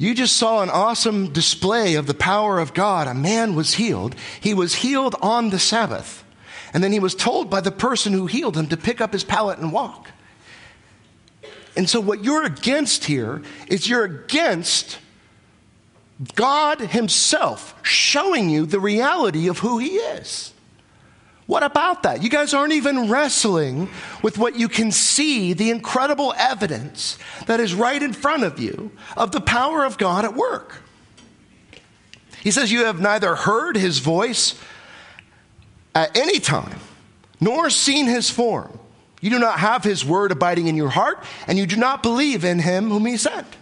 You 0.00 0.14
just 0.14 0.38
saw 0.38 0.62
an 0.62 0.70
awesome 0.70 1.30
display 1.30 1.94
of 1.94 2.06
the 2.06 2.14
power 2.14 2.58
of 2.58 2.72
God. 2.72 3.06
A 3.06 3.12
man 3.12 3.54
was 3.54 3.74
healed. 3.74 4.14
He 4.40 4.54
was 4.54 4.76
healed 4.76 5.14
on 5.20 5.50
the 5.50 5.58
Sabbath. 5.58 6.24
And 6.72 6.82
then 6.82 6.90
he 6.90 6.98
was 6.98 7.14
told 7.14 7.50
by 7.50 7.60
the 7.60 7.70
person 7.70 8.14
who 8.14 8.26
healed 8.26 8.56
him 8.56 8.68
to 8.68 8.78
pick 8.78 9.02
up 9.02 9.12
his 9.12 9.24
pallet 9.24 9.58
and 9.58 9.74
walk. 9.74 10.08
And 11.76 11.86
so, 11.86 12.00
what 12.00 12.24
you're 12.24 12.44
against 12.44 13.04
here 13.04 13.42
is 13.66 13.90
you're 13.90 14.04
against 14.04 14.98
God 16.34 16.80
Himself 16.80 17.74
showing 17.82 18.48
you 18.48 18.64
the 18.64 18.80
reality 18.80 19.48
of 19.48 19.58
who 19.58 19.76
He 19.76 19.96
is. 19.96 20.54
What 21.50 21.64
about 21.64 22.04
that? 22.04 22.22
You 22.22 22.28
guys 22.28 22.54
aren't 22.54 22.74
even 22.74 23.10
wrestling 23.10 23.88
with 24.22 24.38
what 24.38 24.54
you 24.54 24.68
can 24.68 24.92
see, 24.92 25.52
the 25.52 25.70
incredible 25.70 26.32
evidence 26.38 27.18
that 27.46 27.58
is 27.58 27.74
right 27.74 28.00
in 28.00 28.12
front 28.12 28.44
of 28.44 28.60
you 28.60 28.92
of 29.16 29.32
the 29.32 29.40
power 29.40 29.84
of 29.84 29.98
God 29.98 30.24
at 30.24 30.36
work. 30.36 30.80
He 32.40 32.52
says, 32.52 32.70
You 32.70 32.84
have 32.84 33.00
neither 33.00 33.34
heard 33.34 33.76
His 33.76 33.98
voice 33.98 34.54
at 35.92 36.16
any 36.16 36.38
time, 36.38 36.78
nor 37.40 37.68
seen 37.68 38.06
His 38.06 38.30
form. 38.30 38.78
You 39.20 39.30
do 39.30 39.40
not 39.40 39.58
have 39.58 39.82
His 39.82 40.04
word 40.04 40.30
abiding 40.30 40.68
in 40.68 40.76
your 40.76 40.90
heart, 40.90 41.24
and 41.48 41.58
you 41.58 41.66
do 41.66 41.74
not 41.74 42.00
believe 42.00 42.44
in 42.44 42.60
Him 42.60 42.90
whom 42.90 43.06
He 43.06 43.16
sent. 43.16 43.56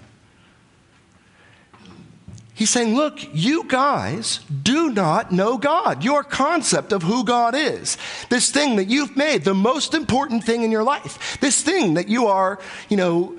He's 2.59 2.71
saying, 2.71 2.97
look, 2.97 3.21
you 3.33 3.63
guys 3.69 4.41
do 4.65 4.91
not 4.91 5.31
know 5.31 5.59
God. 5.59 6.03
Your 6.03 6.25
concept 6.25 6.93
of 6.93 7.05
who 7.05 7.25
God 7.25 7.55
is, 7.55 7.97
this 8.31 8.51
thing 8.51 8.75
that 8.77 8.89
you've 8.89 9.17
made 9.17 9.45
the 9.45 9.55
most 9.55 9.95
important 9.95 10.43
thing 10.43 10.65
in 10.65 10.73
your 10.73 10.83
life, 10.83 11.39
this 11.41 11.63
thing 11.63 11.95
that 11.95 12.09
you 12.09 12.27
are, 12.27 12.59
you 12.89 12.97
know, 12.97 13.37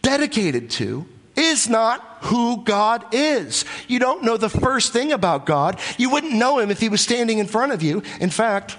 dedicated 0.00 0.70
to, 0.70 1.04
is 1.36 1.68
not 1.68 2.00
who 2.22 2.64
God 2.64 3.04
is. 3.12 3.66
You 3.86 3.98
don't 3.98 4.22
know 4.22 4.38
the 4.38 4.48
first 4.48 4.94
thing 4.94 5.12
about 5.12 5.44
God. 5.44 5.78
You 5.98 6.08
wouldn't 6.08 6.32
know 6.32 6.58
him 6.58 6.70
if 6.70 6.80
he 6.80 6.88
was 6.88 7.02
standing 7.02 7.36
in 7.40 7.46
front 7.46 7.72
of 7.72 7.82
you. 7.82 8.02
In 8.18 8.30
fact, 8.30 8.78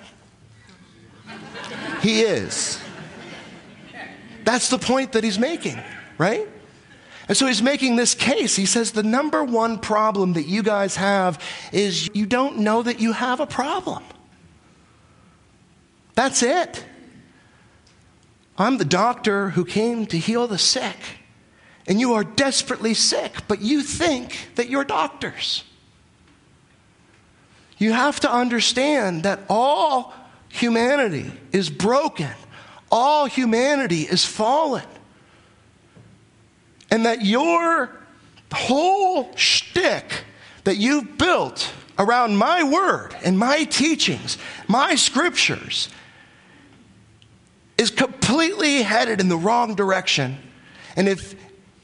he 2.01 2.21
is. 2.21 2.82
That's 4.45 4.71
the 4.71 4.79
point 4.79 5.12
that 5.12 5.23
he's 5.23 5.38
making, 5.38 5.79
right? 6.17 6.49
And 7.30 7.38
so 7.38 7.46
he's 7.46 7.62
making 7.62 7.96
this 7.96 8.15
case. 8.15 8.56
He 8.56 8.65
says 8.65 8.92
the 8.92 9.04
number 9.04 9.44
one 9.44 9.78
problem 9.78 10.34
that 10.34 10.48
you 10.48 10.63
guys 10.63 10.96
have 10.96 11.39
is 11.72 12.10
you 12.15 12.26
don't 12.26 12.58
know 12.58 12.82
that 12.82 13.00
you 13.00 13.13
have 13.13 13.39
a 13.39 13.46
problem. 13.46 14.04
That's 16.15 16.42
it. 16.42 16.84
I'm 18.58 18.80
the 18.80 18.84
doctor 18.84 19.52
who 19.52 19.63
came 19.63 20.08
to 20.08 20.18
heal 20.18 20.48
the 20.48 20.58
sick, 20.58 20.98
and 21.86 22.00
you 22.00 22.13
are 22.13 22.24
desperately 22.24 22.96
sick, 22.96 23.32
but 23.48 23.62
you 23.62 23.84
think 23.84 24.50
that 24.56 24.68
you're 24.68 24.84
doctors. 24.84 25.63
You 27.78 27.94
have 27.94 28.20
to 28.22 28.32
understand 28.32 29.22
that 29.24 29.42
all 29.50 30.15
humanity 30.50 31.32
is 31.52 31.70
broken, 31.70 32.32
all 32.92 33.28
humanity 33.28 34.02
is 34.02 34.26
fallen 34.26 34.84
and 36.91 37.06
that 37.06 37.23
your 37.23 37.89
whole 38.52 39.36
shtick 39.36 40.23
that 40.63 40.78
you've 40.78 41.17
built 41.17 41.71
around 41.97 42.38
my 42.38 42.63
word 42.63 43.15
and 43.23 43.38
my 43.38 43.63
teachings, 43.65 44.38
my 44.67 44.95
scriptures, 44.95 45.89
is 47.78 47.91
completely 47.91 48.82
headed 48.82 49.19
in 49.19 49.30
the 49.30 49.38
wrong 49.38 49.75
direction. 49.75 50.38
And 50.95 51.08
if 51.08 51.36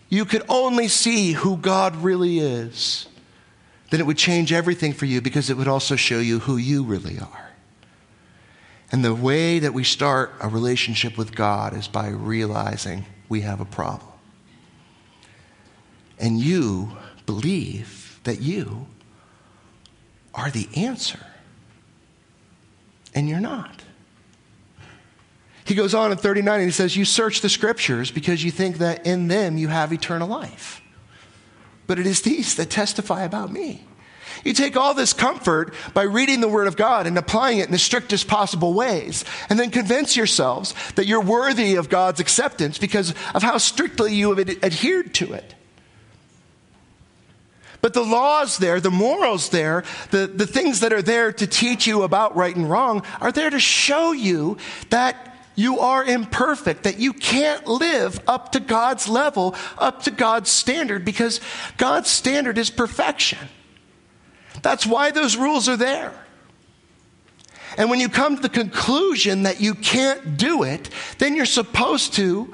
you 0.09 0.25
could 0.25 0.43
only 0.49 0.87
see 0.87 1.33
who 1.33 1.57
God 1.57 1.95
really 1.97 2.39
is, 2.39 3.07
then 3.91 3.99
it 3.99 4.05
would 4.05 4.17
change 4.17 4.51
everything 4.51 4.93
for 4.93 5.05
you 5.05 5.21
because 5.21 5.49
it 5.49 5.57
would 5.57 5.67
also 5.67 5.95
show 5.95 6.19
you 6.19 6.39
who 6.39 6.57
you 6.57 6.83
really 6.83 7.19
are. 7.19 7.51
And 8.91 9.03
the 9.03 9.15
way 9.15 9.59
that 9.59 9.73
we 9.73 9.83
start 9.83 10.33
a 10.41 10.47
relationship 10.47 11.17
with 11.17 11.35
God 11.35 11.75
is 11.75 11.87
by 11.87 12.09
realizing 12.09 13.05
we 13.29 13.41
have 13.41 13.59
a 13.59 13.65
problem 13.65 14.14
and 16.19 16.39
you 16.39 16.91
believe 17.25 18.19
that 18.23 18.41
you 18.41 18.87
are 20.33 20.49
the 20.51 20.67
answer. 20.75 21.19
And 23.13 23.29
you're 23.29 23.39
not. 23.39 23.81
He 25.65 25.73
goes 25.73 25.93
on 25.95 26.11
in 26.11 26.17
39 26.17 26.59
and 26.59 26.65
he 26.65 26.71
says, 26.71 26.95
You 26.95 27.05
search 27.05 27.41
the 27.41 27.49
scriptures 27.49 28.11
because 28.11 28.43
you 28.43 28.51
think 28.51 28.77
that 28.77 29.05
in 29.05 29.27
them 29.27 29.57
you 29.57 29.67
have 29.67 29.91
eternal 29.91 30.27
life. 30.27 30.81
But 31.87 31.97
it 31.97 32.05
is 32.05 32.21
these 32.21 32.55
that 32.55 32.69
testify 32.69 33.23
about 33.23 33.51
me. 33.51 33.85
You 34.43 34.53
take 34.53 34.77
all 34.77 34.93
this 34.93 35.13
comfort 35.13 35.73
by 35.93 36.03
reading 36.03 36.39
the 36.39 36.47
Word 36.47 36.67
of 36.67 36.75
God 36.75 37.07
and 37.07 37.17
applying 37.17 37.59
it 37.59 37.65
in 37.65 37.71
the 37.71 37.79
strictest 37.79 38.27
possible 38.27 38.73
ways, 38.73 39.25
and 39.49 39.57
then 39.57 39.71
convince 39.71 40.15
yourselves 40.15 40.75
that 40.95 41.07
you're 41.07 41.21
worthy 41.21 41.75
of 41.75 41.89
God's 41.89 42.19
acceptance 42.19 42.77
because 42.77 43.15
of 43.33 43.41
how 43.41 43.57
strictly 43.57 44.13
you 44.13 44.33
have 44.33 44.47
adhered 44.63 45.15
to 45.15 45.33
it. 45.33 45.54
But 47.85 47.93
the 47.93 48.01
laws 48.01 48.57
there, 48.57 48.79
the 48.79 48.89
morals 48.89 49.49
there, 49.49 49.83
the, 50.09 50.25
the 50.25 50.47
things 50.47 50.79
that 50.79 50.91
are 50.91 51.03
there 51.03 51.31
to 51.31 51.45
teach 51.45 51.85
you 51.85 52.01
about 52.01 52.35
right 52.35 52.55
and 52.55 52.67
wrong 52.67 53.03
are 53.21 53.31
there 53.31 53.51
to 53.51 53.59
show 53.59 54.11
you 54.11 54.57
that 54.89 55.37
you 55.53 55.77
are 55.77 56.03
imperfect, 56.03 56.81
that 56.81 56.97
you 56.97 57.13
can't 57.13 57.67
live 57.67 58.19
up 58.27 58.53
to 58.53 58.59
God's 58.59 59.07
level, 59.07 59.53
up 59.77 60.01
to 60.05 60.09
God's 60.09 60.49
standard, 60.49 61.05
because 61.05 61.39
God's 61.77 62.09
standard 62.09 62.57
is 62.57 62.71
perfection. 62.71 63.37
That's 64.63 64.87
why 64.87 65.11
those 65.11 65.37
rules 65.37 65.69
are 65.69 65.77
there. 65.77 66.11
And 67.77 67.91
when 67.91 67.99
you 67.99 68.09
come 68.09 68.35
to 68.35 68.41
the 68.41 68.49
conclusion 68.49 69.43
that 69.43 69.61
you 69.61 69.75
can't 69.75 70.37
do 70.37 70.63
it, 70.63 70.89
then 71.19 71.35
you're 71.35 71.45
supposed 71.45 72.15
to 72.15 72.51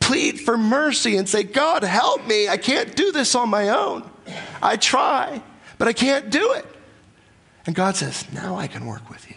plead 0.00 0.40
for 0.40 0.56
mercy 0.56 1.18
and 1.18 1.28
say, 1.28 1.42
God, 1.42 1.84
help 1.84 2.26
me. 2.26 2.48
I 2.48 2.56
can't 2.56 2.96
do 2.96 3.12
this 3.12 3.34
on 3.34 3.50
my 3.50 3.68
own. 3.68 4.08
I 4.62 4.76
try, 4.76 5.42
but 5.78 5.88
I 5.88 5.92
can't 5.92 6.30
do 6.30 6.52
it. 6.52 6.66
And 7.66 7.74
God 7.74 7.96
says, 7.96 8.30
Now 8.32 8.56
I 8.56 8.66
can 8.66 8.86
work 8.86 9.10
with 9.10 9.28
you. 9.30 9.36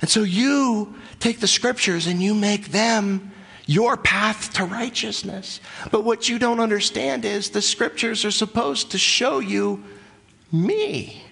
And 0.00 0.10
so 0.10 0.22
you 0.22 0.94
take 1.20 1.40
the 1.40 1.46
scriptures 1.46 2.06
and 2.06 2.22
you 2.22 2.34
make 2.34 2.66
them 2.68 3.32
your 3.66 3.96
path 3.96 4.52
to 4.54 4.64
righteousness. 4.64 5.60
But 5.90 6.04
what 6.04 6.28
you 6.28 6.38
don't 6.38 6.60
understand 6.60 7.24
is 7.24 7.50
the 7.50 7.62
scriptures 7.62 8.24
are 8.24 8.30
supposed 8.30 8.90
to 8.90 8.98
show 8.98 9.38
you 9.38 9.82
me. 10.52 11.22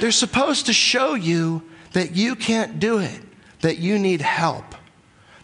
They're 0.00 0.10
supposed 0.10 0.66
to 0.66 0.72
show 0.72 1.14
you 1.14 1.62
that 1.92 2.16
you 2.16 2.34
can't 2.34 2.80
do 2.80 2.98
it, 2.98 3.20
that 3.60 3.78
you 3.78 3.98
need 3.98 4.20
help, 4.20 4.74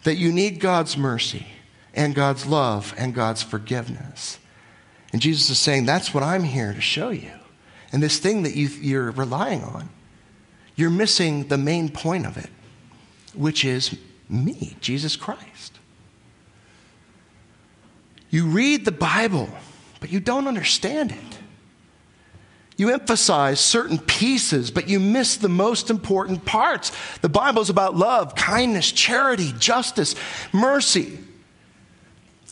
that 0.02 0.16
you 0.16 0.32
need 0.32 0.58
God's 0.58 0.96
mercy 0.96 1.51
and 1.94 2.14
God's 2.14 2.46
love 2.46 2.94
and 2.96 3.14
God's 3.14 3.42
forgiveness. 3.42 4.38
And 5.12 5.20
Jesus 5.20 5.50
is 5.50 5.58
saying, 5.58 5.86
That's 5.86 6.14
what 6.14 6.22
I'm 6.22 6.44
here 6.44 6.72
to 6.72 6.80
show 6.80 7.10
you. 7.10 7.30
And 7.92 8.02
this 8.02 8.18
thing 8.18 8.42
that 8.44 8.56
you, 8.56 8.68
you're 8.68 9.10
relying 9.10 9.62
on, 9.62 9.90
you're 10.76 10.90
missing 10.90 11.48
the 11.48 11.58
main 11.58 11.90
point 11.90 12.26
of 12.26 12.38
it, 12.38 12.48
which 13.34 13.64
is 13.64 13.96
me, 14.28 14.76
Jesus 14.80 15.16
Christ. 15.16 15.78
You 18.30 18.46
read 18.46 18.86
the 18.86 18.92
Bible, 18.92 19.50
but 20.00 20.10
you 20.10 20.18
don't 20.18 20.48
understand 20.48 21.12
it. 21.12 21.18
You 22.78 22.90
emphasize 22.90 23.60
certain 23.60 23.98
pieces, 23.98 24.70
but 24.70 24.88
you 24.88 24.98
miss 24.98 25.36
the 25.36 25.50
most 25.50 25.90
important 25.90 26.46
parts. 26.46 26.90
The 27.18 27.28
Bible's 27.28 27.68
about 27.68 27.94
love, 27.94 28.34
kindness, 28.34 28.90
charity, 28.90 29.52
justice, 29.58 30.14
mercy. 30.52 31.18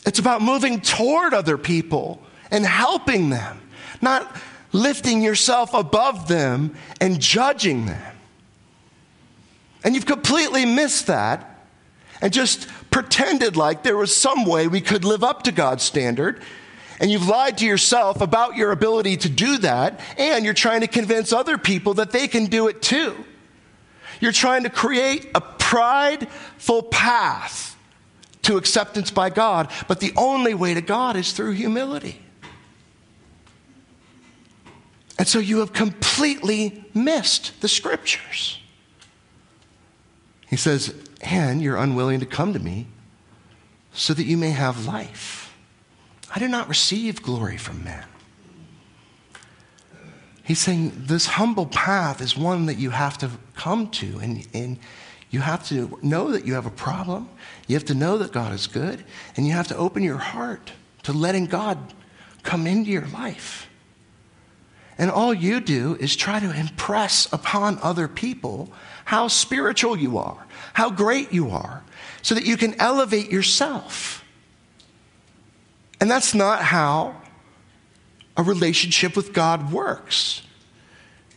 It's 0.05 0.19
about 0.19 0.41
moving 0.41 0.81
toward 0.81 1.33
other 1.33 1.57
people 1.57 2.21
and 2.49 2.65
helping 2.65 3.29
them, 3.29 3.61
not 4.01 4.35
lifting 4.73 5.21
yourself 5.21 5.73
above 5.73 6.27
them 6.27 6.75
and 6.99 7.19
judging 7.19 7.85
them. 7.85 8.15
And 9.83 9.95
you've 9.95 10.05
completely 10.05 10.65
missed 10.65 11.07
that 11.07 11.65
and 12.21 12.31
just 12.31 12.67
pretended 12.91 13.55
like 13.55 13.83
there 13.83 13.97
was 13.97 14.15
some 14.15 14.45
way 14.45 14.67
we 14.67 14.81
could 14.81 15.03
live 15.03 15.23
up 15.23 15.43
to 15.43 15.51
God's 15.51 15.83
standard. 15.83 16.41
And 16.99 17.09
you've 17.09 17.27
lied 17.27 17.57
to 17.59 17.65
yourself 17.65 18.21
about 18.21 18.55
your 18.57 18.71
ability 18.71 19.17
to 19.17 19.29
do 19.29 19.57
that, 19.59 19.99
and 20.19 20.45
you're 20.45 20.53
trying 20.53 20.81
to 20.81 20.87
convince 20.87 21.33
other 21.33 21.57
people 21.57 21.95
that 21.95 22.11
they 22.11 22.27
can 22.27 22.45
do 22.45 22.67
it 22.67 22.83
too. 22.83 23.15
You're 24.19 24.31
trying 24.31 24.63
to 24.63 24.69
create 24.69 25.31
a 25.33 25.41
prideful 25.41 26.83
path 26.83 27.70
to 28.43 28.57
acceptance 28.57 29.11
by 29.11 29.29
God, 29.29 29.71
but 29.87 29.99
the 29.99 30.13
only 30.17 30.53
way 30.53 30.73
to 30.73 30.81
God 30.81 31.15
is 31.15 31.31
through 31.31 31.51
humility. 31.51 32.21
And 35.17 35.27
so 35.27 35.37
you 35.37 35.59
have 35.59 35.71
completely 35.71 36.83
missed 36.93 37.61
the 37.61 37.67
scriptures. 37.67 38.59
He 40.49 40.55
says, 40.55 40.95
and 41.21 41.61
you're 41.61 41.77
unwilling 41.77 42.19
to 42.21 42.25
come 42.25 42.53
to 42.53 42.59
me 42.59 42.87
so 43.93 44.13
that 44.13 44.23
you 44.23 44.37
may 44.37 44.49
have 44.49 44.85
life. 44.87 45.55
I 46.33 46.39
do 46.39 46.47
not 46.47 46.67
receive 46.67 47.21
glory 47.21 47.57
from 47.57 47.83
men. 47.83 48.05
He's 50.43 50.59
saying 50.59 50.93
this 50.95 51.27
humble 51.27 51.67
path 51.67 52.21
is 52.21 52.35
one 52.35 52.65
that 52.65 52.77
you 52.77 52.89
have 52.89 53.17
to 53.19 53.29
come 53.55 53.89
to, 53.91 54.19
and, 54.19 54.47
and 54.53 54.79
you 55.31 55.39
have 55.39 55.67
to 55.69 55.97
know 56.01 56.31
that 56.31 56.45
you 56.45 56.53
have 56.53 56.65
a 56.65 56.71
problem. 56.71 57.29
You 57.67 57.75
have 57.75 57.85
to 57.85 57.95
know 57.95 58.17
that 58.17 58.33
God 58.33 58.53
is 58.53 58.67
good. 58.67 59.03
And 59.35 59.47
you 59.47 59.53
have 59.53 59.69
to 59.69 59.77
open 59.77 60.03
your 60.03 60.17
heart 60.17 60.73
to 61.03 61.13
letting 61.13 61.45
God 61.45 61.93
come 62.43 62.67
into 62.67 62.91
your 62.91 63.07
life. 63.07 63.69
And 64.97 65.09
all 65.09 65.33
you 65.33 65.61
do 65.61 65.95
is 65.99 66.15
try 66.15 66.39
to 66.39 66.55
impress 66.55 67.31
upon 67.31 67.79
other 67.81 68.07
people 68.09 68.71
how 69.05 69.29
spiritual 69.29 69.97
you 69.97 70.17
are, 70.17 70.45
how 70.73 70.89
great 70.91 71.31
you 71.33 71.49
are, 71.49 71.81
so 72.21 72.35
that 72.35 72.45
you 72.45 72.57
can 72.57 72.79
elevate 72.79 73.31
yourself. 73.31 74.23
And 76.01 76.11
that's 76.11 76.35
not 76.35 76.61
how 76.61 77.15
a 78.35 78.43
relationship 78.43 79.15
with 79.15 79.33
God 79.33 79.71
works. 79.71 80.41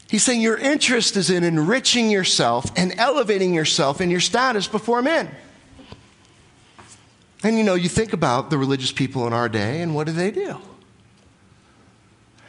He's 0.09 0.23
saying 0.23 0.41
your 0.41 0.59
interest 0.59 1.17
is 1.17 1.31
in 1.31 1.45
enriching 1.45 2.11
yourself 2.11 2.71
and 2.77 2.93
elevating 2.99 3.55
yourself 3.55 4.01
in 4.01 4.11
your 4.11 4.21
status 4.21 4.69
before 4.69 5.03
men. 5.03 5.31
And 7.43 7.59
you 7.59 7.65
know, 7.65 7.75
you 7.75 7.89
think 7.89 8.13
about 8.13 8.51
the 8.51 8.57
religious 8.57 8.93
people 8.93 9.27
in 9.27 9.33
our 9.33 9.49
day, 9.49 9.83
and 9.83 9.95
what 9.95 10.07
do 10.07 10.13
they 10.13 10.31
do? 10.31 10.59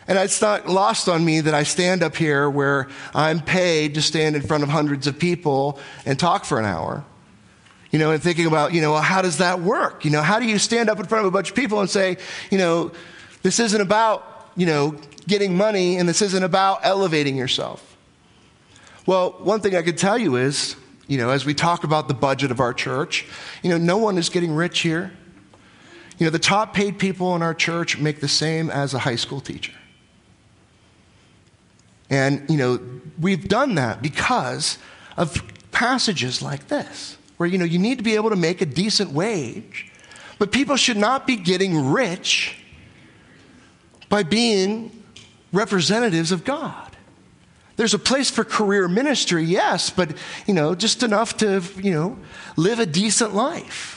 And 0.07 0.17
it's 0.19 0.41
not 0.41 0.69
lost 0.69 1.09
on 1.09 1.25
me 1.25 1.41
that 1.41 1.53
I 1.53 1.63
stand 1.63 2.03
up 2.03 2.15
here 2.15 2.49
where 2.49 2.87
I'm 3.13 3.41
paid 3.41 3.95
to 3.95 4.01
stand 4.01 4.35
in 4.35 4.43
front 4.43 4.63
of 4.63 4.69
hundreds 4.69 5.07
of 5.07 5.17
people 5.17 5.79
and 6.05 6.19
talk 6.19 6.45
for 6.45 6.59
an 6.59 6.65
hour. 6.65 7.03
You 7.91 7.99
know, 7.99 8.11
and 8.11 8.21
thinking 8.21 8.45
about, 8.45 8.73
you 8.73 8.81
know, 8.81 8.91
well, 8.91 9.01
how 9.01 9.21
does 9.21 9.37
that 9.37 9.61
work? 9.61 10.05
You 10.05 10.11
know, 10.11 10.21
how 10.21 10.39
do 10.39 10.45
you 10.45 10.59
stand 10.59 10.89
up 10.89 10.99
in 10.99 11.05
front 11.05 11.25
of 11.25 11.27
a 11.27 11.31
bunch 11.31 11.49
of 11.49 11.55
people 11.55 11.79
and 11.79 11.89
say, 11.89 12.17
you 12.51 12.57
know, 12.57 12.91
this 13.41 13.59
isn't 13.59 13.79
about, 13.79 14.34
you 14.55 14.65
know, 14.65 14.95
getting 15.27 15.55
money 15.57 15.97
and 15.97 16.07
this 16.07 16.21
isn't 16.21 16.43
about 16.43 16.79
elevating 16.83 17.35
yourself? 17.35 17.97
Well, 19.05 19.31
one 19.39 19.61
thing 19.61 19.75
I 19.75 19.81
could 19.81 19.97
tell 19.97 20.17
you 20.17 20.35
is, 20.35 20.75
you 21.07 21.17
know, 21.17 21.29
as 21.29 21.45
we 21.45 21.53
talk 21.53 21.83
about 21.83 22.07
the 22.07 22.13
budget 22.13 22.51
of 22.51 22.59
our 22.59 22.73
church, 22.73 23.27
you 23.61 23.69
know, 23.69 23.77
no 23.77 23.97
one 23.97 24.17
is 24.17 24.29
getting 24.29 24.53
rich 24.53 24.79
here. 24.79 25.11
You 26.17 26.25
know, 26.25 26.31
the 26.31 26.39
top 26.39 26.73
paid 26.73 26.97
people 26.97 27.35
in 27.35 27.41
our 27.41 27.53
church 27.53 27.99
make 27.99 28.21
the 28.21 28.27
same 28.27 28.69
as 28.69 28.93
a 28.93 28.99
high 28.99 29.17
school 29.17 29.41
teacher. 29.41 29.73
And, 32.09 32.49
you 32.49 32.57
know, 32.57 32.79
we've 33.19 33.47
done 33.47 33.75
that 33.75 34.01
because 34.01 34.77
of 35.17 35.43
passages 35.71 36.41
like 36.41 36.67
this, 36.67 37.17
where, 37.37 37.47
you 37.47 37.57
know, 37.57 37.65
you 37.65 37.79
need 37.79 37.97
to 37.97 38.03
be 38.03 38.15
able 38.15 38.29
to 38.29 38.35
make 38.35 38.61
a 38.61 38.65
decent 38.65 39.11
wage, 39.11 39.91
but 40.39 40.51
people 40.51 40.77
should 40.77 40.97
not 40.97 41.27
be 41.27 41.35
getting 41.35 41.91
rich 41.91 42.57
by 44.09 44.23
being 44.23 44.91
representatives 45.51 46.31
of 46.31 46.43
God. 46.43 46.91
There's 47.77 47.93
a 47.93 47.99
place 47.99 48.29
for 48.29 48.43
career 48.43 48.87
ministry, 48.87 49.43
yes, 49.43 49.89
but, 49.89 50.15
you 50.47 50.53
know, 50.53 50.75
just 50.75 51.03
enough 51.03 51.37
to, 51.37 51.61
you 51.81 51.91
know, 51.91 52.17
live 52.55 52.79
a 52.79 52.85
decent 52.85 53.35
life. 53.35 53.94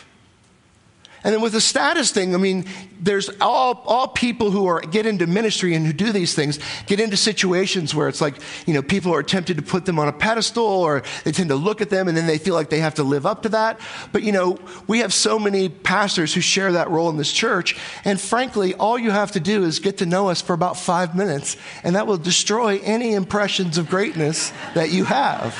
And 1.24 1.34
then 1.34 1.40
with 1.40 1.52
the 1.52 1.60
status 1.60 2.12
thing, 2.12 2.34
I 2.34 2.38
mean, 2.38 2.64
there's 3.00 3.28
all, 3.40 3.82
all 3.86 4.08
people 4.08 4.50
who 4.50 4.66
are 4.66 4.80
get 4.80 5.04
into 5.04 5.26
ministry 5.26 5.74
and 5.74 5.84
who 5.84 5.92
do 5.92 6.12
these 6.12 6.34
things 6.34 6.58
get 6.86 7.00
into 7.00 7.16
situations 7.16 7.94
where 7.94 8.08
it's 8.08 8.20
like, 8.20 8.36
you 8.66 8.74
know, 8.74 8.82
people 8.82 9.12
are 9.12 9.22
tempted 9.22 9.56
to 9.56 9.62
put 9.62 9.84
them 9.84 9.98
on 9.98 10.06
a 10.06 10.12
pedestal 10.12 10.64
or 10.64 11.02
they 11.24 11.32
tend 11.32 11.48
to 11.48 11.56
look 11.56 11.80
at 11.80 11.90
them 11.90 12.06
and 12.06 12.16
then 12.16 12.26
they 12.26 12.38
feel 12.38 12.54
like 12.54 12.70
they 12.70 12.78
have 12.78 12.94
to 12.94 13.02
live 13.02 13.26
up 13.26 13.42
to 13.42 13.48
that. 13.50 13.80
But, 14.12 14.22
you 14.22 14.30
know, 14.30 14.58
we 14.86 15.00
have 15.00 15.12
so 15.12 15.38
many 15.38 15.68
pastors 15.68 16.34
who 16.34 16.40
share 16.40 16.72
that 16.72 16.88
role 16.88 17.10
in 17.10 17.16
this 17.16 17.32
church. 17.32 17.76
And 18.04 18.20
frankly, 18.20 18.74
all 18.74 18.98
you 18.98 19.10
have 19.10 19.32
to 19.32 19.40
do 19.40 19.64
is 19.64 19.80
get 19.80 19.98
to 19.98 20.06
know 20.06 20.28
us 20.28 20.40
for 20.40 20.52
about 20.52 20.76
five 20.76 21.16
minutes 21.16 21.56
and 21.82 21.96
that 21.96 22.06
will 22.06 22.16
destroy 22.18 22.78
any 22.78 23.14
impressions 23.14 23.76
of 23.76 23.90
greatness 23.90 24.52
that 24.74 24.90
you 24.90 25.04
have. 25.04 25.56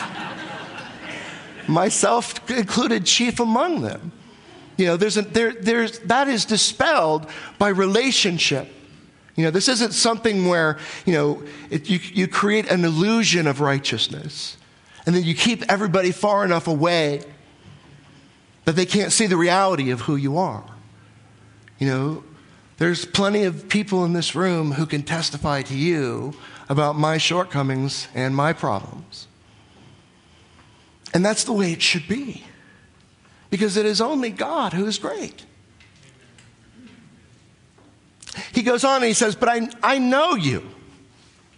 Myself 1.67 2.49
included, 2.51 3.05
chief 3.05 3.41
among 3.41 3.83
them. 3.83 4.13
You 4.79 4.87
know, 4.87 4.97
there's 4.97 5.17
a, 5.17 5.23
there, 5.23 5.53
there's, 5.53 5.99
that 6.01 6.29
is 6.29 6.45
dispelled 6.45 7.29
by 7.59 7.69
relationship. 7.69 8.73
You 9.35 9.45
know, 9.45 9.51
this 9.51 9.69
isn't 9.69 9.93
something 9.93 10.47
where, 10.47 10.79
you 11.05 11.13
know, 11.13 11.43
it, 11.69 11.91
you, 11.91 11.99
you 12.13 12.29
create 12.29 12.71
an 12.71 12.85
illusion 12.85 13.47
of 13.47 13.61
righteousness 13.61 14.57
and 15.05 15.15
then 15.15 15.25
you 15.25 15.35
keep 15.35 15.65
everybody 15.71 16.13
far 16.13 16.45
enough 16.45 16.69
away 16.69 17.23
that 18.67 18.77
they 18.77 18.87
can't 18.87 19.13
see 19.13 19.27
the 19.27 19.37
reality 19.37 19.91
of 19.91 20.03
who 20.03 20.17
you 20.17 20.39
are. 20.39 20.65
You 21.79 21.89
know, 21.89 22.25
there's 22.79 23.05
plenty 23.05 23.45
of 23.45 23.69
people 23.69 24.05
in 24.05 24.13
this 24.13 24.35
room 24.35 24.73
who 24.73 24.87
can 24.87 25.03
testify 25.03 25.63
to 25.63 25.77
you 25.77 26.35
about 26.69 26.97
my 26.97 27.19
shortcomings 27.19 28.07
and 28.15 28.37
my 28.37 28.53
problems. 28.53 29.27
And 31.15 31.25
that's 31.25 31.45
the 31.45 31.53
way 31.53 31.73
it 31.73 31.83
should 31.83 32.07
be 32.07 32.45
because 33.51 33.77
it 33.77 33.87
is 33.87 34.01
only 34.01 34.31
God 34.31 34.73
who 34.73 34.87
is 34.87 34.99
great. 34.99 35.45
He 38.53 38.63
goes 38.63 38.85
on 38.85 38.97
and 38.97 39.05
he 39.05 39.15
says, 39.15 39.35
But 39.35 39.49
I, 39.49 39.69
I 39.83 39.99
know 39.99 40.35
you, 40.35 40.69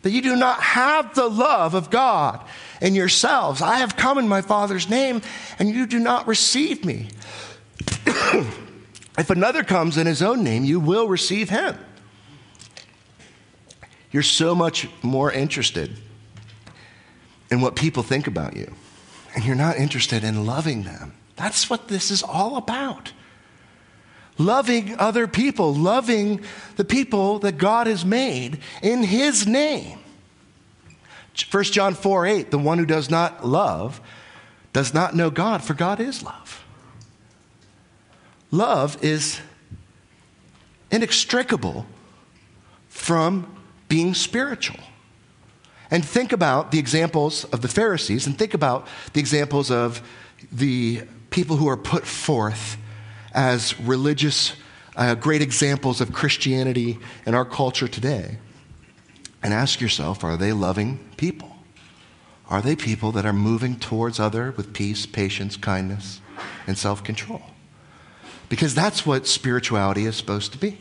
that 0.03 0.11
you 0.11 0.23
do 0.23 0.37
not 0.37 0.61
have 0.61 1.15
the 1.15 1.29
love 1.29 1.75
of 1.75 1.91
God 1.91 2.41
in 2.81 2.95
yourselves. 2.95 3.61
I 3.61 3.77
have 3.77 3.97
come 3.97 4.19
in 4.19 4.29
my 4.29 4.41
Father's 4.41 4.89
name, 4.89 5.23
and 5.59 5.69
you 5.71 5.87
do 5.87 5.99
not 5.99 6.27
receive 6.27 6.85
me. 6.85 7.09
if 9.19 9.31
another 9.31 9.63
comes 9.63 9.99
in 9.99 10.07
his 10.07 10.23
own 10.23 10.43
name, 10.43 10.65
you 10.65 10.81
will 10.81 11.09
receive 11.09 11.51
him. 11.51 11.77
You're 14.11 14.23
so 14.23 14.55
much 14.55 14.89
more 15.03 15.31
interested 15.31 15.97
in 17.51 17.61
what 17.61 17.77
people 17.77 18.03
think 18.03 18.27
about 18.27 18.57
you, 18.57 18.75
and 19.35 19.45
you're 19.45 19.57
not 19.57 19.77
interested 19.77 20.25
in 20.25 20.47
loving 20.47 20.83
them. 20.85 21.15
That's 21.41 21.71
what 21.71 21.89
this 21.89 22.11
is 22.11 22.23
all 22.23 22.59
about. 22.59 23.13
Loving 24.37 24.95
other 24.99 25.27
people, 25.27 25.75
loving 25.75 26.45
the 26.77 26.85
people 26.85 27.39
that 27.39 27.57
God 27.57 27.87
has 27.87 28.05
made 28.05 28.61
in 28.83 29.03
His 29.03 29.47
name. 29.47 30.01
1 31.51 31.65
John 31.65 31.95
4 31.95 32.27
8, 32.27 32.51
the 32.51 32.59
one 32.59 32.77
who 32.77 32.85
does 32.85 33.09
not 33.09 33.47
love 33.47 34.03
does 34.75 34.93
not 34.93 35.17
know 35.17 35.31
God, 35.31 35.65
for 35.65 35.73
God 35.73 35.99
is 35.99 36.23
love. 36.23 36.63
Love 38.51 39.03
is 39.03 39.41
inextricable 40.91 41.87
from 42.89 43.57
being 43.89 44.13
spiritual. 44.13 44.81
And 45.91 46.05
think 46.05 46.33
about 46.33 46.71
the 46.71 46.79
examples 46.79 47.45
of 47.45 47.63
the 47.63 47.69
Pharisees 47.69 48.27
and 48.27 48.37
think 48.37 48.53
about 48.53 48.87
the 49.15 49.21
examples 49.21 49.71
of 49.71 50.03
the 50.53 51.05
people 51.31 51.57
who 51.57 51.69
are 51.69 51.77
put 51.77 52.07
forth 52.07 52.77
as 53.33 53.79
religious, 53.81 54.55
uh, 54.97 55.15
great 55.15 55.43
examples 55.43 56.01
of 56.01 56.13
Christianity 56.13 56.99
in 57.27 57.35
our 57.35 57.45
culture 57.45 57.89
today. 57.89 58.39
And 59.43 59.55
ask 59.55 59.81
yourself 59.81 60.23
are 60.23 60.37
they 60.37 60.53
loving 60.53 60.99
people? 61.17 61.57
Are 62.49 62.61
they 62.61 62.75
people 62.75 63.13
that 63.13 63.25
are 63.25 63.33
moving 63.33 63.77
towards 63.77 64.19
other 64.19 64.53
with 64.57 64.73
peace, 64.73 65.07
patience, 65.07 65.57
kindness, 65.57 66.21
and 66.67 66.77
self 66.77 67.03
control? 67.05 67.43
Because 68.49 68.75
that's 68.75 69.07
what 69.07 69.29
spirituality 69.29 70.05
is 70.05 70.17
supposed 70.17 70.53
to 70.53 70.59
be. 70.59 70.79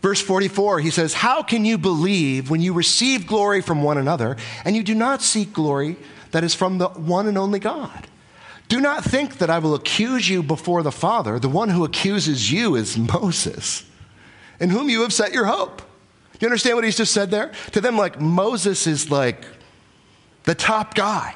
Verse 0.00 0.22
44, 0.22 0.80
he 0.80 0.90
says, 0.90 1.12
How 1.12 1.42
can 1.42 1.66
you 1.66 1.76
believe 1.76 2.48
when 2.48 2.62
you 2.62 2.72
receive 2.72 3.26
glory 3.26 3.60
from 3.60 3.82
one 3.82 3.98
another 3.98 4.36
and 4.64 4.74
you 4.74 4.82
do 4.82 4.94
not 4.94 5.20
seek 5.20 5.52
glory 5.52 5.96
that 6.30 6.42
is 6.42 6.54
from 6.54 6.78
the 6.78 6.88
one 6.88 7.26
and 7.26 7.36
only 7.36 7.58
God? 7.58 8.06
Do 8.70 8.80
not 8.80 9.02
think 9.02 9.38
that 9.38 9.50
I 9.50 9.58
will 9.58 9.74
accuse 9.74 10.28
you 10.28 10.44
before 10.44 10.84
the 10.84 10.92
Father. 10.92 11.40
The 11.40 11.48
one 11.48 11.70
who 11.70 11.84
accuses 11.84 12.52
you 12.52 12.76
is 12.76 12.96
Moses, 12.96 13.84
in 14.60 14.70
whom 14.70 14.88
you 14.88 15.02
have 15.02 15.12
set 15.12 15.32
your 15.32 15.46
hope. 15.46 15.78
Do 15.78 16.38
you 16.40 16.46
understand 16.46 16.76
what 16.76 16.84
he's 16.84 16.96
just 16.96 17.12
said 17.12 17.32
there? 17.32 17.50
To 17.72 17.80
them, 17.80 17.96
like, 17.96 18.20
Moses 18.20 18.86
is 18.86 19.10
like 19.10 19.44
the 20.44 20.54
top 20.54 20.94
guy. 20.94 21.34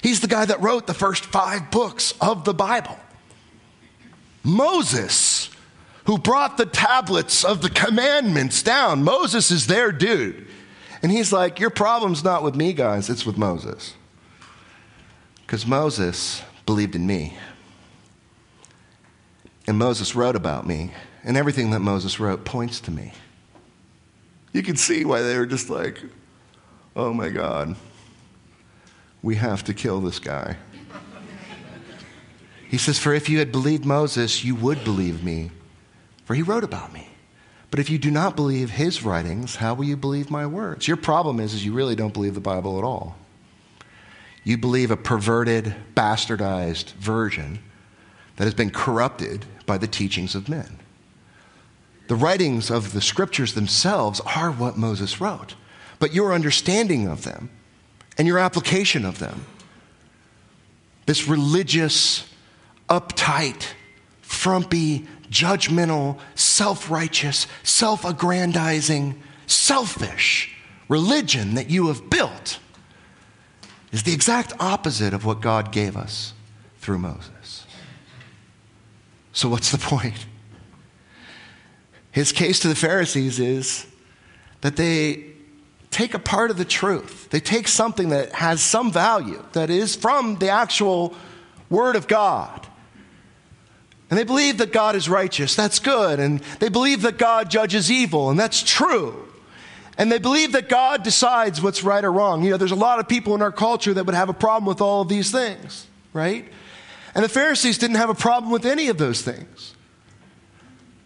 He's 0.00 0.20
the 0.20 0.28
guy 0.28 0.44
that 0.44 0.62
wrote 0.62 0.86
the 0.86 0.94
first 0.94 1.24
five 1.24 1.72
books 1.72 2.14
of 2.20 2.44
the 2.44 2.54
Bible. 2.54 3.00
Moses, 4.44 5.50
who 6.04 6.18
brought 6.18 6.56
the 6.56 6.66
tablets 6.66 7.44
of 7.44 7.62
the 7.62 7.70
commandments 7.70 8.62
down, 8.62 9.02
Moses 9.02 9.50
is 9.50 9.66
their 9.66 9.90
dude. 9.90 10.46
And 11.02 11.10
he's 11.10 11.32
like, 11.32 11.58
Your 11.58 11.70
problem's 11.70 12.22
not 12.22 12.44
with 12.44 12.54
me, 12.54 12.72
guys, 12.72 13.10
it's 13.10 13.26
with 13.26 13.36
Moses. 13.36 13.94
Because 15.44 15.66
Moses 15.66 16.42
believed 16.70 16.94
in 16.94 17.04
me. 17.04 17.36
And 19.66 19.76
Moses 19.76 20.14
wrote 20.14 20.36
about 20.36 20.68
me, 20.68 20.92
and 21.24 21.36
everything 21.36 21.72
that 21.72 21.80
Moses 21.80 22.20
wrote 22.20 22.44
points 22.44 22.80
to 22.82 22.92
me. 22.92 23.12
You 24.52 24.62
can 24.62 24.76
see 24.76 25.04
why 25.04 25.22
they 25.22 25.36
were 25.36 25.46
just 25.46 25.68
like, 25.68 26.00
oh 26.94 27.12
my 27.12 27.28
God, 27.28 27.74
we 29.20 29.34
have 29.34 29.64
to 29.64 29.74
kill 29.74 30.00
this 30.00 30.20
guy. 30.20 30.58
He 32.68 32.78
says, 32.78 33.00
For 33.00 33.12
if 33.12 33.28
you 33.28 33.40
had 33.40 33.50
believed 33.50 33.84
Moses, 33.84 34.44
you 34.44 34.54
would 34.54 34.84
believe 34.84 35.24
me, 35.24 35.50
for 36.24 36.36
he 36.36 36.42
wrote 36.42 36.62
about 36.62 36.92
me. 36.92 37.08
But 37.72 37.80
if 37.80 37.90
you 37.90 37.98
do 37.98 38.12
not 38.12 38.36
believe 38.36 38.70
his 38.70 39.02
writings, 39.02 39.56
how 39.56 39.74
will 39.74 39.86
you 39.86 39.96
believe 39.96 40.30
my 40.30 40.46
words? 40.46 40.86
Your 40.86 40.96
problem 40.96 41.40
is, 41.40 41.52
is 41.52 41.64
you 41.64 41.72
really 41.72 41.96
don't 41.96 42.14
believe 42.14 42.34
the 42.34 42.40
Bible 42.40 42.78
at 42.78 42.84
all. 42.84 43.16
You 44.44 44.56
believe 44.56 44.90
a 44.90 44.96
perverted, 44.96 45.74
bastardized 45.94 46.92
version 46.94 47.60
that 48.36 48.44
has 48.44 48.54
been 48.54 48.70
corrupted 48.70 49.44
by 49.66 49.78
the 49.78 49.86
teachings 49.86 50.34
of 50.34 50.48
men. 50.48 50.78
The 52.08 52.16
writings 52.16 52.70
of 52.70 52.92
the 52.92 53.00
scriptures 53.00 53.54
themselves 53.54 54.20
are 54.20 54.50
what 54.50 54.76
Moses 54.76 55.20
wrote, 55.20 55.54
but 55.98 56.14
your 56.14 56.32
understanding 56.32 57.06
of 57.06 57.22
them 57.22 57.50
and 58.18 58.26
your 58.26 58.38
application 58.38 59.04
of 59.04 59.18
them, 59.18 59.44
this 61.06 61.28
religious, 61.28 62.28
uptight, 62.88 63.66
frumpy, 64.22 65.06
judgmental, 65.30 66.18
self 66.34 66.90
righteous, 66.90 67.46
self 67.62 68.04
aggrandizing, 68.04 69.22
selfish 69.46 70.56
religion 70.88 71.54
that 71.54 71.70
you 71.70 71.86
have 71.88 72.10
built 72.10 72.58
is 73.92 74.04
the 74.04 74.12
exact 74.12 74.52
opposite 74.60 75.12
of 75.12 75.24
what 75.24 75.40
God 75.40 75.72
gave 75.72 75.96
us 75.96 76.32
through 76.78 76.98
Moses. 76.98 77.66
So, 79.32 79.48
what's 79.48 79.70
the 79.70 79.78
point? 79.78 80.26
His 82.12 82.32
case 82.32 82.60
to 82.60 82.68
the 82.68 82.74
Pharisees 82.74 83.38
is 83.38 83.86
that 84.62 84.76
they 84.76 85.26
take 85.90 86.14
a 86.14 86.18
part 86.18 86.50
of 86.50 86.56
the 86.56 86.64
truth. 86.64 87.30
They 87.30 87.40
take 87.40 87.68
something 87.68 88.10
that 88.10 88.32
has 88.32 88.60
some 88.60 88.92
value, 88.92 89.44
that 89.52 89.70
is 89.70 89.94
from 89.94 90.36
the 90.36 90.48
actual 90.48 91.14
Word 91.68 91.96
of 91.96 92.08
God. 92.08 92.66
And 94.08 94.18
they 94.18 94.24
believe 94.24 94.58
that 94.58 94.72
God 94.72 94.96
is 94.96 95.08
righteous. 95.08 95.54
That's 95.54 95.78
good. 95.78 96.18
And 96.18 96.40
they 96.58 96.68
believe 96.68 97.02
that 97.02 97.16
God 97.16 97.48
judges 97.48 97.92
evil. 97.92 98.28
And 98.28 98.38
that's 98.38 98.60
true. 98.60 99.29
And 100.00 100.10
they 100.10 100.18
believe 100.18 100.52
that 100.52 100.70
God 100.70 101.02
decides 101.02 101.60
what's 101.60 101.84
right 101.84 102.02
or 102.02 102.10
wrong. 102.10 102.42
You 102.42 102.52
know, 102.52 102.56
there's 102.56 102.70
a 102.70 102.74
lot 102.74 103.00
of 103.00 103.06
people 103.06 103.34
in 103.34 103.42
our 103.42 103.52
culture 103.52 103.92
that 103.92 104.06
would 104.06 104.14
have 104.14 104.30
a 104.30 104.32
problem 104.32 104.64
with 104.64 104.80
all 104.80 105.02
of 105.02 105.08
these 105.10 105.30
things, 105.30 105.86
right? 106.14 106.50
And 107.14 107.22
the 107.22 107.28
Pharisees 107.28 107.76
didn't 107.76 107.96
have 107.96 108.08
a 108.08 108.14
problem 108.14 108.50
with 108.50 108.64
any 108.64 108.88
of 108.88 108.96
those 108.96 109.20
things. 109.20 109.74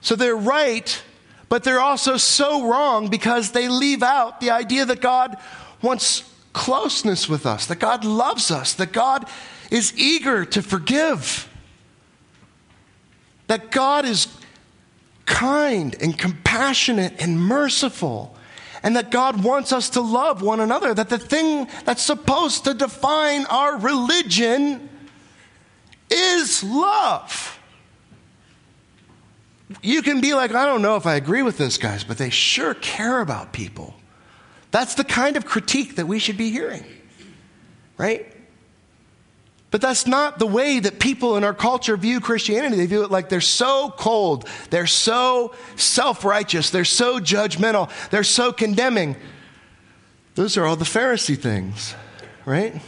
So 0.00 0.14
they're 0.14 0.36
right, 0.36 1.02
but 1.48 1.64
they're 1.64 1.80
also 1.80 2.16
so 2.16 2.68
wrong 2.68 3.08
because 3.08 3.50
they 3.50 3.66
leave 3.66 4.04
out 4.04 4.40
the 4.40 4.50
idea 4.50 4.84
that 4.84 5.00
God 5.00 5.38
wants 5.82 6.32
closeness 6.52 7.28
with 7.28 7.46
us, 7.46 7.66
that 7.66 7.80
God 7.80 8.04
loves 8.04 8.52
us, 8.52 8.74
that 8.74 8.92
God 8.92 9.28
is 9.72 9.92
eager 9.96 10.44
to 10.44 10.62
forgive, 10.62 11.48
that 13.48 13.72
God 13.72 14.04
is 14.04 14.28
kind 15.26 15.96
and 16.00 16.16
compassionate 16.16 17.14
and 17.18 17.40
merciful, 17.40 18.33
and 18.84 18.96
that 18.96 19.10
God 19.10 19.42
wants 19.42 19.72
us 19.72 19.90
to 19.90 20.02
love 20.02 20.42
one 20.42 20.60
another, 20.60 20.92
that 20.92 21.08
the 21.08 21.18
thing 21.18 21.66
that's 21.86 22.02
supposed 22.02 22.64
to 22.64 22.74
define 22.74 23.46
our 23.46 23.78
religion 23.78 24.90
is 26.10 26.62
love. 26.62 27.58
You 29.80 30.02
can 30.02 30.20
be 30.20 30.34
like, 30.34 30.54
I 30.54 30.66
don't 30.66 30.82
know 30.82 30.96
if 30.96 31.06
I 31.06 31.14
agree 31.14 31.42
with 31.42 31.56
this, 31.56 31.78
guys, 31.78 32.04
but 32.04 32.18
they 32.18 32.28
sure 32.28 32.74
care 32.74 33.20
about 33.20 33.54
people. 33.54 33.94
That's 34.70 34.94
the 34.94 35.04
kind 35.04 35.38
of 35.38 35.46
critique 35.46 35.96
that 35.96 36.06
we 36.06 36.18
should 36.18 36.36
be 36.36 36.50
hearing, 36.50 36.84
right? 37.96 38.33
But 39.74 39.80
that's 39.80 40.06
not 40.06 40.38
the 40.38 40.46
way 40.46 40.78
that 40.78 41.00
people 41.00 41.36
in 41.36 41.42
our 41.42 41.52
culture 41.52 41.96
view 41.96 42.20
Christianity. 42.20 42.76
They 42.76 42.86
view 42.86 43.02
it 43.02 43.10
like 43.10 43.28
they're 43.28 43.40
so 43.40 43.92
cold, 43.96 44.48
they're 44.70 44.86
so 44.86 45.52
self 45.74 46.24
righteous, 46.24 46.70
they're 46.70 46.84
so 46.84 47.18
judgmental, 47.18 47.90
they're 48.10 48.22
so 48.22 48.52
condemning. 48.52 49.16
Those 50.36 50.56
are 50.56 50.64
all 50.64 50.76
the 50.76 50.84
Pharisee 50.84 51.36
things, 51.36 51.96
right? 52.44 52.80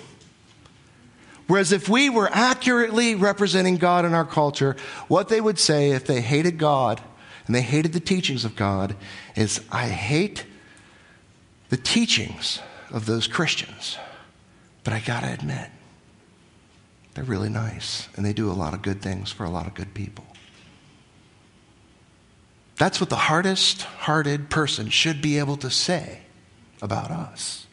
Whereas 1.48 1.72
if 1.72 1.88
we 1.88 2.08
were 2.08 2.30
accurately 2.32 3.16
representing 3.16 3.78
God 3.78 4.04
in 4.04 4.14
our 4.14 4.24
culture, 4.24 4.76
what 5.08 5.28
they 5.28 5.40
would 5.40 5.58
say 5.58 5.90
if 5.90 6.06
they 6.06 6.20
hated 6.20 6.56
God 6.56 7.00
and 7.48 7.56
they 7.56 7.62
hated 7.62 7.94
the 7.94 8.00
teachings 8.00 8.44
of 8.44 8.54
God 8.54 8.94
is, 9.34 9.60
I 9.72 9.88
hate 9.88 10.46
the 11.68 11.78
teachings 11.78 12.60
of 12.92 13.06
those 13.06 13.26
Christians, 13.26 13.98
but 14.84 14.92
I 14.92 15.00
gotta 15.00 15.32
admit, 15.32 15.70
they're 17.16 17.24
really 17.24 17.48
nice 17.48 18.08
and 18.14 18.26
they 18.26 18.34
do 18.34 18.50
a 18.50 18.52
lot 18.52 18.74
of 18.74 18.82
good 18.82 19.00
things 19.00 19.32
for 19.32 19.44
a 19.44 19.50
lot 19.50 19.66
of 19.66 19.72
good 19.72 19.94
people. 19.94 20.26
That's 22.76 23.00
what 23.00 23.08
the 23.08 23.16
hardest 23.16 23.82
hearted 23.82 24.50
person 24.50 24.90
should 24.90 25.22
be 25.22 25.38
able 25.38 25.56
to 25.56 25.70
say 25.70 26.20
about 26.82 27.10
us. 27.10 27.66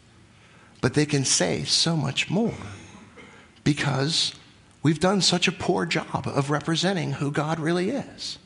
But 0.80 0.94
they 0.94 1.06
can 1.06 1.26
say 1.26 1.66
so 1.66 1.98
much 1.98 2.30
more 2.30 2.54
because 3.66 4.34
we've 4.82 5.02
done 5.02 5.20
such 5.20 5.50
a 5.50 5.52
poor 5.52 5.86
job 5.86 6.26
of 6.26 6.50
representing 6.50 7.12
who 7.12 7.30
God 7.30 7.60
really 7.60 7.90
is. 7.90 8.38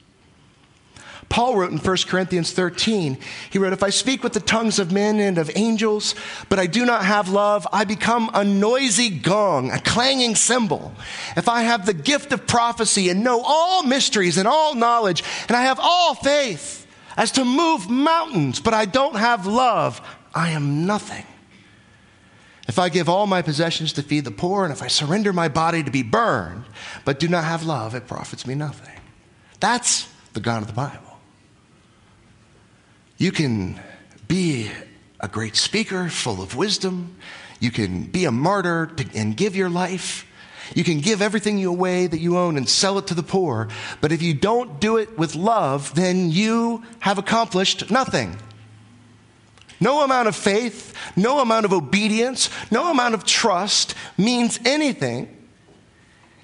Paul 1.29 1.57
wrote 1.57 1.71
in 1.71 1.77
1 1.77 1.97
Corinthians 2.07 2.53
13, 2.53 3.17
he 3.49 3.59
wrote, 3.59 3.73
If 3.73 3.83
I 3.83 3.89
speak 3.89 4.23
with 4.23 4.33
the 4.33 4.39
tongues 4.39 4.79
of 4.79 4.91
men 4.91 5.19
and 5.19 5.37
of 5.37 5.51
angels, 5.55 6.15
but 6.47 6.57
I 6.57 6.67
do 6.67 6.85
not 6.85 7.03
have 7.03 7.29
love, 7.29 7.67
I 7.71 7.83
become 7.83 8.31
a 8.33 8.43
noisy 8.43 9.09
gong, 9.09 9.71
a 9.71 9.79
clanging 9.79 10.35
cymbal. 10.35 10.93
If 11.35 11.49
I 11.49 11.63
have 11.63 11.85
the 11.85 11.93
gift 11.93 12.31
of 12.31 12.47
prophecy 12.47 13.09
and 13.09 13.23
know 13.23 13.41
all 13.43 13.83
mysteries 13.83 14.37
and 14.37 14.47
all 14.47 14.73
knowledge, 14.73 15.23
and 15.47 15.57
I 15.57 15.63
have 15.63 15.79
all 15.81 16.15
faith 16.15 16.87
as 17.17 17.31
to 17.33 17.43
move 17.43 17.89
mountains, 17.89 18.59
but 18.61 18.73
I 18.73 18.85
don't 18.85 19.17
have 19.17 19.45
love, 19.45 20.01
I 20.33 20.49
am 20.49 20.85
nothing. 20.85 21.25
If 22.67 22.79
I 22.79 22.89
give 22.89 23.09
all 23.09 23.27
my 23.27 23.41
possessions 23.41 23.93
to 23.93 24.03
feed 24.03 24.25
the 24.25 24.31
poor, 24.31 24.63
and 24.63 24.73
if 24.73 24.81
I 24.81 24.87
surrender 24.87 25.33
my 25.33 25.47
body 25.47 25.83
to 25.83 25.91
be 25.91 26.03
burned, 26.03 26.65
but 27.05 27.19
do 27.19 27.27
not 27.27 27.43
have 27.43 27.63
love, 27.63 27.95
it 27.95 28.07
profits 28.07 28.45
me 28.45 28.55
nothing. 28.55 28.93
That's 29.59 30.09
the 30.33 30.41
God 30.41 30.61
of 30.61 30.67
the 30.67 30.73
Bible. 30.73 31.06
You 33.17 33.31
can 33.31 33.79
be 34.27 34.69
a 35.19 35.27
great 35.27 35.55
speaker 35.55 36.09
full 36.09 36.41
of 36.41 36.55
wisdom. 36.55 37.15
You 37.59 37.71
can 37.71 38.03
be 38.03 38.25
a 38.25 38.31
martyr 38.31 38.91
and 39.15 39.35
give 39.35 39.55
your 39.55 39.69
life. 39.69 40.25
You 40.75 40.83
can 40.83 40.99
give 40.99 41.21
everything 41.21 41.57
you 41.57 41.69
away 41.69 42.07
that 42.07 42.19
you 42.19 42.37
own 42.37 42.57
and 42.57 42.67
sell 42.67 42.97
it 42.97 43.07
to 43.07 43.15
the 43.15 43.23
poor. 43.23 43.69
But 44.01 44.11
if 44.11 44.21
you 44.21 44.33
don't 44.33 44.79
do 44.79 44.97
it 44.97 45.17
with 45.17 45.35
love, 45.35 45.95
then 45.95 46.29
you 46.31 46.83
have 46.99 47.17
accomplished 47.17 47.89
nothing. 47.89 48.37
No 49.79 50.03
amount 50.03 50.27
of 50.27 50.35
faith, 50.35 50.93
no 51.15 51.39
amount 51.39 51.65
of 51.65 51.73
obedience, 51.73 52.49
no 52.71 52.91
amount 52.91 53.13
of 53.13 53.23
trust 53.23 53.95
means 54.17 54.59
anything 54.65 55.33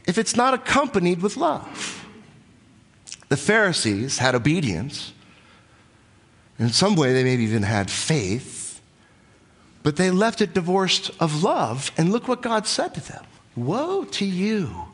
if 0.06 0.18
it's 0.18 0.36
not 0.36 0.54
accompanied 0.54 1.22
with 1.22 1.38
love. 1.38 2.06
The 3.30 3.38
Pharisees 3.38 4.20
had 4.20 4.36
obedience. 4.36 5.14
In 6.60 6.70
some 6.70 6.96
way, 6.96 7.14
they 7.14 7.24
maybe 7.24 7.44
even 7.44 7.64
had 7.64 7.90
faith, 7.90 8.82
but 9.82 9.96
they 9.96 10.12
left 10.12 10.42
it 10.42 10.54
divorced 10.54 11.12
of 11.20 11.44
love. 11.44 11.92
And 11.98 12.12
look 12.12 12.28
what 12.28 12.42
God 12.42 12.68
said 12.68 12.94
to 12.96 13.02
them 13.02 13.24
Woe 13.56 14.06
to 14.06 14.26
you, 14.26 14.86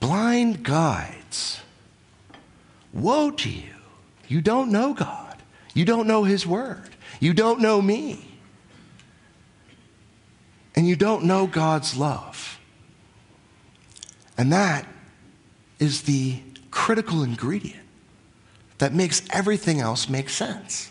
blind 0.00 0.62
guides. 0.62 1.60
Woe 2.92 3.30
to 3.30 3.50
you. 3.50 3.74
You 4.28 4.40
don't 4.40 4.70
know 4.70 4.94
God. 4.94 5.36
You 5.74 5.84
don't 5.84 6.06
know 6.06 6.24
His 6.24 6.46
Word. 6.46 6.90
You 7.20 7.34
don't 7.34 7.60
know 7.60 7.80
me. 7.82 8.24
And 10.74 10.88
you 10.88 10.96
don't 10.96 11.24
know 11.24 11.46
God's 11.46 11.96
love. 11.96 12.58
And 14.36 14.52
that 14.52 14.86
is 15.78 16.02
the 16.02 16.40
critical 16.70 17.22
ingredient 17.22 17.87
that 18.78 18.94
makes 18.94 19.22
everything 19.30 19.80
else 19.80 20.08
make 20.08 20.28
sense. 20.28 20.90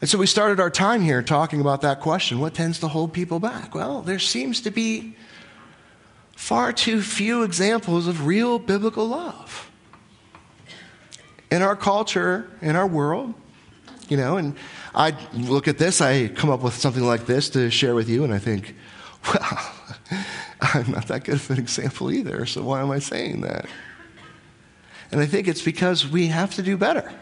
And 0.00 0.10
so 0.10 0.18
we 0.18 0.26
started 0.26 0.58
our 0.58 0.70
time 0.70 1.02
here 1.02 1.22
talking 1.22 1.60
about 1.60 1.80
that 1.82 2.00
question 2.00 2.40
what 2.40 2.54
tends 2.54 2.80
to 2.80 2.88
hold 2.88 3.12
people 3.12 3.38
back? 3.38 3.74
Well, 3.74 4.02
there 4.02 4.18
seems 4.18 4.60
to 4.62 4.70
be 4.70 5.16
far 6.36 6.72
too 6.72 7.02
few 7.02 7.44
examples 7.44 8.08
of 8.08 8.26
real 8.26 8.58
biblical 8.58 9.06
love 9.06 9.70
in 11.52 11.62
our 11.62 11.76
culture, 11.76 12.50
in 12.62 12.76
our 12.76 12.86
world, 12.86 13.34
you 14.08 14.16
know, 14.16 14.38
and 14.38 14.56
I 14.94 15.14
look 15.34 15.68
at 15.68 15.78
this, 15.78 16.00
I 16.00 16.28
come 16.28 16.50
up 16.50 16.62
with 16.62 16.74
something 16.74 17.04
like 17.04 17.26
this 17.26 17.50
to 17.50 17.70
share 17.70 17.94
with 17.94 18.08
you, 18.08 18.24
and 18.24 18.32
I 18.32 18.38
think, 18.38 18.74
well, 19.32 19.74
I'm 20.60 20.90
not 20.90 21.06
that 21.08 21.24
good 21.24 21.34
of 21.34 21.50
an 21.50 21.58
example 21.58 22.10
either, 22.10 22.44
so 22.46 22.62
why 22.62 22.80
am 22.80 22.90
I 22.90 22.98
saying 22.98 23.42
that? 23.42 23.66
And 25.12 25.20
I 25.20 25.26
think 25.26 25.46
it's 25.46 25.62
because 25.62 26.08
we 26.08 26.28
have 26.28 26.54
to 26.54 26.62
do 26.62 26.78
better. 26.78 27.12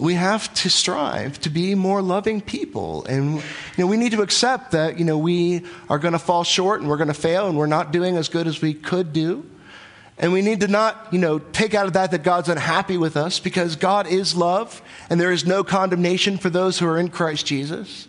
We 0.00 0.14
have 0.14 0.52
to 0.54 0.70
strive 0.70 1.38
to 1.42 1.50
be 1.50 1.74
more 1.74 2.00
loving 2.00 2.40
people. 2.40 3.04
And 3.04 3.36
you 3.36 3.42
know, 3.76 3.86
we 3.86 3.98
need 3.98 4.12
to 4.12 4.22
accept 4.22 4.70
that 4.70 4.98
you 4.98 5.04
know, 5.04 5.18
we 5.18 5.66
are 5.90 5.98
going 5.98 6.12
to 6.12 6.18
fall 6.18 6.44
short 6.44 6.80
and 6.80 6.88
we're 6.88 6.96
going 6.96 7.08
to 7.08 7.14
fail 7.14 7.46
and 7.46 7.58
we're 7.58 7.66
not 7.66 7.92
doing 7.92 8.16
as 8.16 8.30
good 8.30 8.46
as 8.46 8.62
we 8.62 8.72
could 8.72 9.12
do. 9.12 9.44
And 10.16 10.32
we 10.32 10.40
need 10.40 10.60
to 10.60 10.68
not, 10.68 11.08
you 11.10 11.18
know, 11.18 11.38
take 11.38 11.74
out 11.74 11.86
of 11.86 11.92
that 11.92 12.10
that 12.12 12.22
God's 12.22 12.48
unhappy 12.48 12.96
with 12.96 13.16
us 13.16 13.38
because 13.38 13.76
God 13.76 14.06
is 14.06 14.34
love 14.34 14.80
and 15.10 15.20
there 15.20 15.32
is 15.32 15.44
no 15.44 15.62
condemnation 15.62 16.38
for 16.38 16.48
those 16.48 16.78
who 16.78 16.86
are 16.86 16.98
in 16.98 17.08
Christ 17.08 17.44
Jesus. 17.44 18.08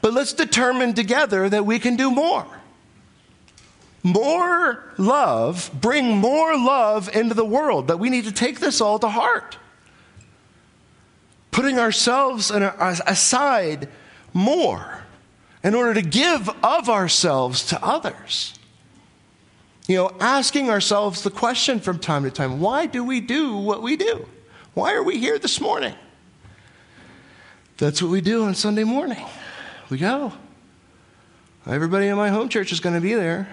But 0.00 0.14
let's 0.14 0.32
determine 0.32 0.94
together 0.94 1.48
that 1.50 1.66
we 1.66 1.78
can 1.78 1.96
do 1.96 2.10
more. 2.10 2.46
More 4.04 4.84
love, 4.98 5.70
bring 5.72 6.18
more 6.18 6.54
love 6.56 7.08
into 7.16 7.34
the 7.34 7.44
world, 7.44 7.88
that 7.88 7.98
we 7.98 8.10
need 8.10 8.24
to 8.24 8.32
take 8.32 8.60
this 8.60 8.82
all 8.82 8.98
to 8.98 9.08
heart. 9.08 9.56
Putting 11.50 11.78
ourselves 11.78 12.50
aside 12.50 13.88
more 14.34 15.04
in 15.62 15.74
order 15.74 15.94
to 15.94 16.02
give 16.02 16.50
of 16.62 16.90
ourselves 16.90 17.64
to 17.68 17.82
others. 17.82 18.58
You 19.88 19.96
know, 19.96 20.12
asking 20.20 20.68
ourselves 20.68 21.22
the 21.22 21.30
question 21.30 21.80
from 21.80 21.98
time 21.98 22.24
to 22.24 22.30
time 22.30 22.60
why 22.60 22.84
do 22.84 23.02
we 23.04 23.20
do 23.20 23.56
what 23.56 23.82
we 23.82 23.96
do? 23.96 24.28
Why 24.74 24.92
are 24.92 25.02
we 25.02 25.18
here 25.18 25.38
this 25.38 25.60
morning? 25.60 25.94
That's 27.78 28.02
what 28.02 28.10
we 28.10 28.20
do 28.20 28.44
on 28.44 28.54
Sunday 28.54 28.84
morning. 28.84 29.24
We 29.88 29.96
go. 29.96 30.32
Everybody 31.66 32.08
in 32.08 32.16
my 32.16 32.28
home 32.28 32.50
church 32.50 32.70
is 32.70 32.80
going 32.80 32.94
to 32.94 33.00
be 33.00 33.14
there. 33.14 33.48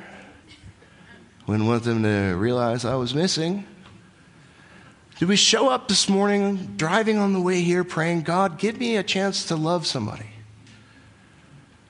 Wouldn't 1.51 1.67
want 1.67 1.83
them 1.83 2.03
to 2.03 2.37
realize 2.37 2.85
I 2.85 2.95
was 2.95 3.13
missing. 3.13 3.65
Did 5.19 5.27
we 5.27 5.35
show 5.35 5.67
up 5.67 5.89
this 5.89 6.07
morning 6.07 6.75
driving 6.77 7.17
on 7.17 7.33
the 7.33 7.41
way 7.41 7.59
here 7.59 7.83
praying, 7.83 8.21
God, 8.21 8.57
give 8.57 8.79
me 8.79 8.95
a 8.95 9.03
chance 9.03 9.43
to 9.47 9.57
love 9.57 9.85
somebody? 9.85 10.27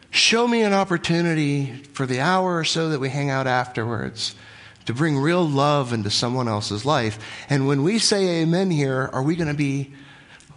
Show 0.10 0.48
me 0.48 0.64
an 0.64 0.74
opportunity 0.74 1.74
for 1.94 2.08
the 2.08 2.22
hour 2.22 2.58
or 2.58 2.64
so 2.64 2.90
that 2.90 3.00
we 3.00 3.10
hang 3.10 3.30
out 3.30 3.46
afterwards 3.46 4.34
to 4.88 4.96
bring 4.96 5.20
real 5.20 5.48
love 5.48 5.94
into 5.94 6.10
someone 6.10 6.48
else's 6.48 6.84
life. 6.84 7.20
And 7.48 7.68
when 7.68 7.84
we 7.84 8.00
say 8.00 8.42
amen 8.42 8.72
here, 8.72 9.12
are 9.14 9.22
we 9.22 9.36
going 9.36 9.48
to 9.48 9.54
be 9.54 9.94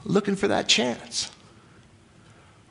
looking 0.05 0.35
for 0.35 0.49
that 0.49 0.67
chance? 0.67 1.31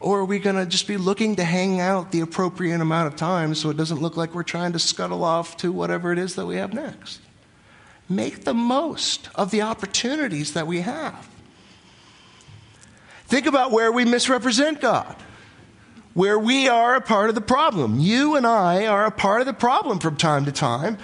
Or 0.03 0.19
are 0.19 0.25
we 0.25 0.37
going 0.37 0.57
to 0.57 0.65
just 0.65 0.85
be 0.85 0.97
looking 0.97 1.37
to 1.37 1.45
hang 1.45 1.79
out 1.79 2.11
the 2.11 2.19
appropriate 2.19 2.81
amount 2.81 3.07
of 3.07 3.15
time 3.15 3.55
so 3.55 3.69
it 3.69 3.77
doesn't 3.77 4.01
look 4.01 4.17
like 4.17 4.35
we're 4.35 4.43
trying 4.43 4.73
to 4.73 4.79
scuttle 4.79 5.23
off 5.23 5.55
to 5.57 5.71
whatever 5.71 6.11
it 6.11 6.19
is 6.19 6.35
that 6.35 6.45
we 6.45 6.57
have 6.57 6.73
next? 6.73 7.21
Make 8.09 8.43
the 8.43 8.53
most 8.53 9.29
of 9.33 9.49
the 9.49 9.61
opportunities 9.61 10.51
that 10.53 10.67
we 10.67 10.81
have. 10.81 11.29
Think 13.27 13.45
about 13.45 13.71
where 13.71 13.93
we 13.93 14.03
misrepresent 14.03 14.81
God, 14.81 15.15
where 16.13 16.37
we 16.37 16.67
are 16.67 16.95
a 16.95 17.01
part 17.01 17.29
of 17.29 17.35
the 17.35 17.41
problem. 17.41 17.97
You 17.97 18.35
and 18.35 18.45
I 18.45 18.85
are 18.85 19.05
a 19.05 19.11
part 19.11 19.39
of 19.39 19.47
the 19.47 19.53
problem 19.53 19.99
from 19.99 20.17
time 20.17 20.43
to 20.43 20.51
time. 20.51 20.97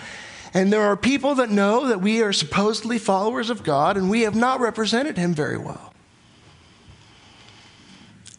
And 0.54 0.74
there 0.74 0.84
are 0.84 0.98
people 0.98 1.36
that 1.36 1.50
know 1.50 1.88
that 1.88 2.02
we 2.02 2.22
are 2.22 2.34
supposedly 2.34 3.00
followers 3.00 3.50
of 3.50 3.64
God 3.64 3.96
and 3.96 4.10
we 4.10 4.22
have 4.22 4.36
not 4.36 4.60
represented 4.60 5.18
Him 5.18 5.34
very 5.34 5.58
well. 5.58 5.89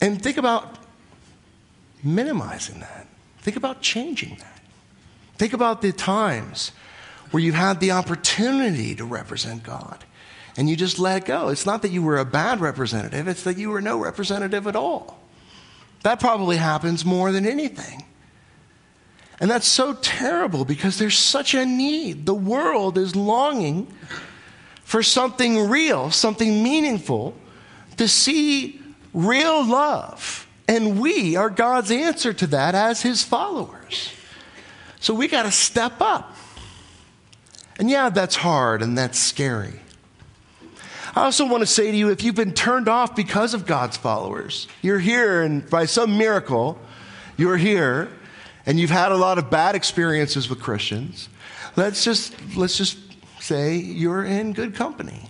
And 0.00 0.20
think 0.20 0.36
about 0.36 0.78
minimizing 2.02 2.80
that. 2.80 3.06
Think 3.40 3.56
about 3.56 3.80
changing 3.80 4.36
that. 4.36 4.60
Think 5.36 5.52
about 5.52 5.82
the 5.82 5.92
times 5.92 6.72
where 7.30 7.42
you 7.42 7.52
had 7.52 7.80
the 7.80 7.92
opportunity 7.92 8.94
to 8.94 9.04
represent 9.04 9.62
God 9.62 10.04
and 10.56 10.68
you 10.68 10.76
just 10.76 10.98
let 10.98 11.24
go. 11.24 11.48
It's 11.48 11.64
not 11.64 11.82
that 11.82 11.90
you 11.90 12.02
were 12.02 12.18
a 12.18 12.24
bad 12.24 12.60
representative, 12.60 13.28
it's 13.28 13.44
that 13.44 13.56
you 13.56 13.70
were 13.70 13.80
no 13.80 13.98
representative 13.98 14.66
at 14.66 14.76
all. 14.76 15.18
That 16.02 16.18
probably 16.18 16.56
happens 16.56 17.04
more 17.04 17.30
than 17.30 17.46
anything. 17.46 18.04
And 19.38 19.50
that's 19.50 19.66
so 19.66 19.94
terrible 19.94 20.64
because 20.64 20.98
there's 20.98 21.16
such 21.16 21.54
a 21.54 21.64
need. 21.64 22.26
The 22.26 22.34
world 22.34 22.98
is 22.98 23.16
longing 23.16 23.86
for 24.82 25.02
something 25.02 25.68
real, 25.68 26.10
something 26.10 26.62
meaningful, 26.62 27.34
to 27.96 28.08
see 28.08 28.79
real 29.12 29.64
love. 29.64 30.46
And 30.68 31.00
we 31.00 31.36
are 31.36 31.50
God's 31.50 31.90
answer 31.90 32.32
to 32.32 32.46
that 32.48 32.74
as 32.74 33.02
his 33.02 33.24
followers. 33.24 34.12
So 35.00 35.14
we 35.14 35.26
got 35.26 35.44
to 35.44 35.50
step 35.50 36.00
up. 36.00 36.36
And 37.78 37.90
yeah, 37.90 38.10
that's 38.10 38.36
hard 38.36 38.82
and 38.82 38.96
that's 38.96 39.18
scary. 39.18 39.80
I 41.16 41.24
also 41.24 41.46
want 41.46 41.62
to 41.62 41.66
say 41.66 41.90
to 41.90 41.96
you 41.96 42.10
if 42.10 42.22
you've 42.22 42.34
been 42.34 42.54
turned 42.54 42.88
off 42.88 43.16
because 43.16 43.54
of 43.54 43.66
God's 43.66 43.96
followers, 43.96 44.68
you're 44.82 44.98
here 44.98 45.42
and 45.42 45.68
by 45.68 45.86
some 45.86 46.16
miracle, 46.16 46.78
you're 47.36 47.56
here 47.56 48.08
and 48.66 48.78
you've 48.78 48.90
had 48.90 49.10
a 49.10 49.16
lot 49.16 49.38
of 49.38 49.50
bad 49.50 49.74
experiences 49.74 50.48
with 50.48 50.60
Christians. 50.60 51.28
Let's 51.74 52.04
just, 52.04 52.34
let's 52.54 52.76
just 52.76 52.98
say 53.40 53.76
you're 53.76 54.24
in 54.24 54.52
good 54.52 54.74
company. 54.74 55.29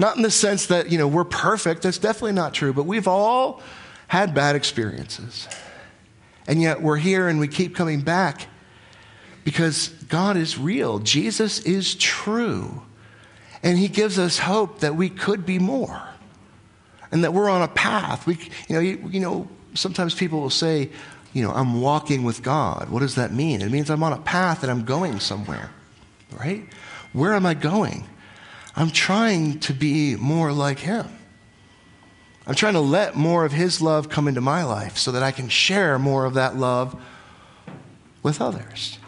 Not 0.00 0.16
in 0.16 0.22
the 0.22 0.30
sense 0.30 0.68
that, 0.68 0.90
you 0.90 0.96
know, 0.96 1.06
we're 1.06 1.24
perfect. 1.24 1.82
That's 1.82 1.98
definitely 1.98 2.32
not 2.32 2.54
true. 2.54 2.72
But 2.72 2.86
we've 2.86 3.06
all 3.06 3.60
had 4.08 4.34
bad 4.34 4.56
experiences. 4.56 5.46
And 6.46 6.62
yet 6.62 6.80
we're 6.80 6.96
here 6.96 7.28
and 7.28 7.38
we 7.38 7.48
keep 7.48 7.76
coming 7.76 8.00
back 8.00 8.46
because 9.44 9.88
God 10.08 10.38
is 10.38 10.56
real. 10.56 11.00
Jesus 11.00 11.60
is 11.60 11.94
true. 11.96 12.80
And 13.62 13.76
he 13.76 13.88
gives 13.88 14.18
us 14.18 14.38
hope 14.38 14.80
that 14.80 14.96
we 14.96 15.10
could 15.10 15.44
be 15.44 15.58
more 15.58 16.02
and 17.12 17.22
that 17.22 17.34
we're 17.34 17.50
on 17.50 17.60
a 17.60 17.68
path. 17.68 18.26
We, 18.26 18.38
you, 18.68 18.74
know, 18.74 18.80
you, 18.80 19.06
you 19.12 19.20
know, 19.20 19.50
sometimes 19.74 20.14
people 20.14 20.40
will 20.40 20.48
say, 20.48 20.88
you 21.34 21.42
know, 21.42 21.52
I'm 21.52 21.82
walking 21.82 22.24
with 22.24 22.42
God. 22.42 22.88
What 22.88 23.00
does 23.00 23.16
that 23.16 23.34
mean? 23.34 23.60
It 23.60 23.70
means 23.70 23.90
I'm 23.90 24.02
on 24.02 24.14
a 24.14 24.20
path 24.20 24.62
and 24.62 24.72
I'm 24.72 24.86
going 24.86 25.20
somewhere, 25.20 25.70
right? 26.38 26.64
Where 27.12 27.34
am 27.34 27.44
I 27.44 27.52
going? 27.52 28.06
I'm 28.76 28.90
trying 28.90 29.60
to 29.60 29.72
be 29.72 30.16
more 30.16 30.52
like 30.52 30.80
Him. 30.80 31.06
I'm 32.46 32.54
trying 32.54 32.74
to 32.74 32.80
let 32.80 33.16
more 33.16 33.44
of 33.44 33.52
His 33.52 33.80
love 33.80 34.08
come 34.08 34.28
into 34.28 34.40
my 34.40 34.64
life 34.64 34.96
so 34.96 35.12
that 35.12 35.22
I 35.22 35.30
can 35.30 35.48
share 35.48 35.98
more 35.98 36.24
of 36.24 36.34
that 36.34 36.56
love 36.56 37.00
with 38.22 38.40
others. 38.40 38.98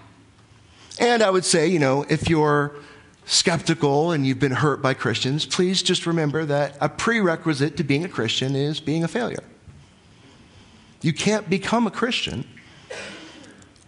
And 0.98 1.22
I 1.22 1.30
would 1.30 1.44
say, 1.44 1.66
you 1.66 1.78
know, 1.78 2.04
if 2.08 2.28
you're 2.28 2.76
skeptical 3.24 4.12
and 4.12 4.26
you've 4.26 4.38
been 4.38 4.52
hurt 4.52 4.82
by 4.82 4.94
Christians, 4.94 5.46
please 5.46 5.82
just 5.82 6.06
remember 6.06 6.44
that 6.44 6.76
a 6.80 6.88
prerequisite 6.88 7.76
to 7.76 7.84
being 7.84 8.04
a 8.04 8.08
Christian 8.08 8.54
is 8.54 8.80
being 8.80 9.04
a 9.04 9.08
failure. 9.08 9.44
You 11.00 11.12
can't 11.12 11.48
become 11.48 11.86
a 11.86 11.90
Christian 11.90 12.46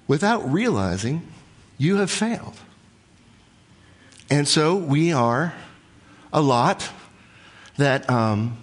without 0.07 0.51
realizing 0.51 1.27
you 1.79 1.97
have 1.97 2.11
failed. 2.11 2.59
And 4.31 4.49
so 4.49 4.75
we 4.75 5.13
are 5.13 5.55
a 6.33 6.41
lot 6.41 6.91
that 7.77 8.09
um, 8.09 8.57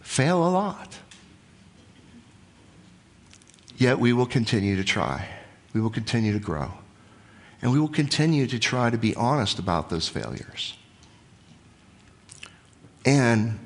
fail 0.00 0.46
a 0.46 0.50
lot. 0.50 0.98
Yet 3.76 3.98
we 3.98 4.12
will 4.12 4.26
continue 4.26 4.76
to 4.76 4.84
try. 4.84 5.28
We 5.72 5.80
will 5.80 5.90
continue 5.90 6.32
to 6.32 6.38
grow. 6.38 6.72
And 7.62 7.72
we 7.72 7.80
will 7.80 7.88
continue 7.88 8.46
to 8.46 8.58
try 8.58 8.90
to 8.90 8.98
be 8.98 9.14
honest 9.14 9.58
about 9.58 9.88
those 9.88 10.08
failures. 10.08 10.74
And 13.04 13.58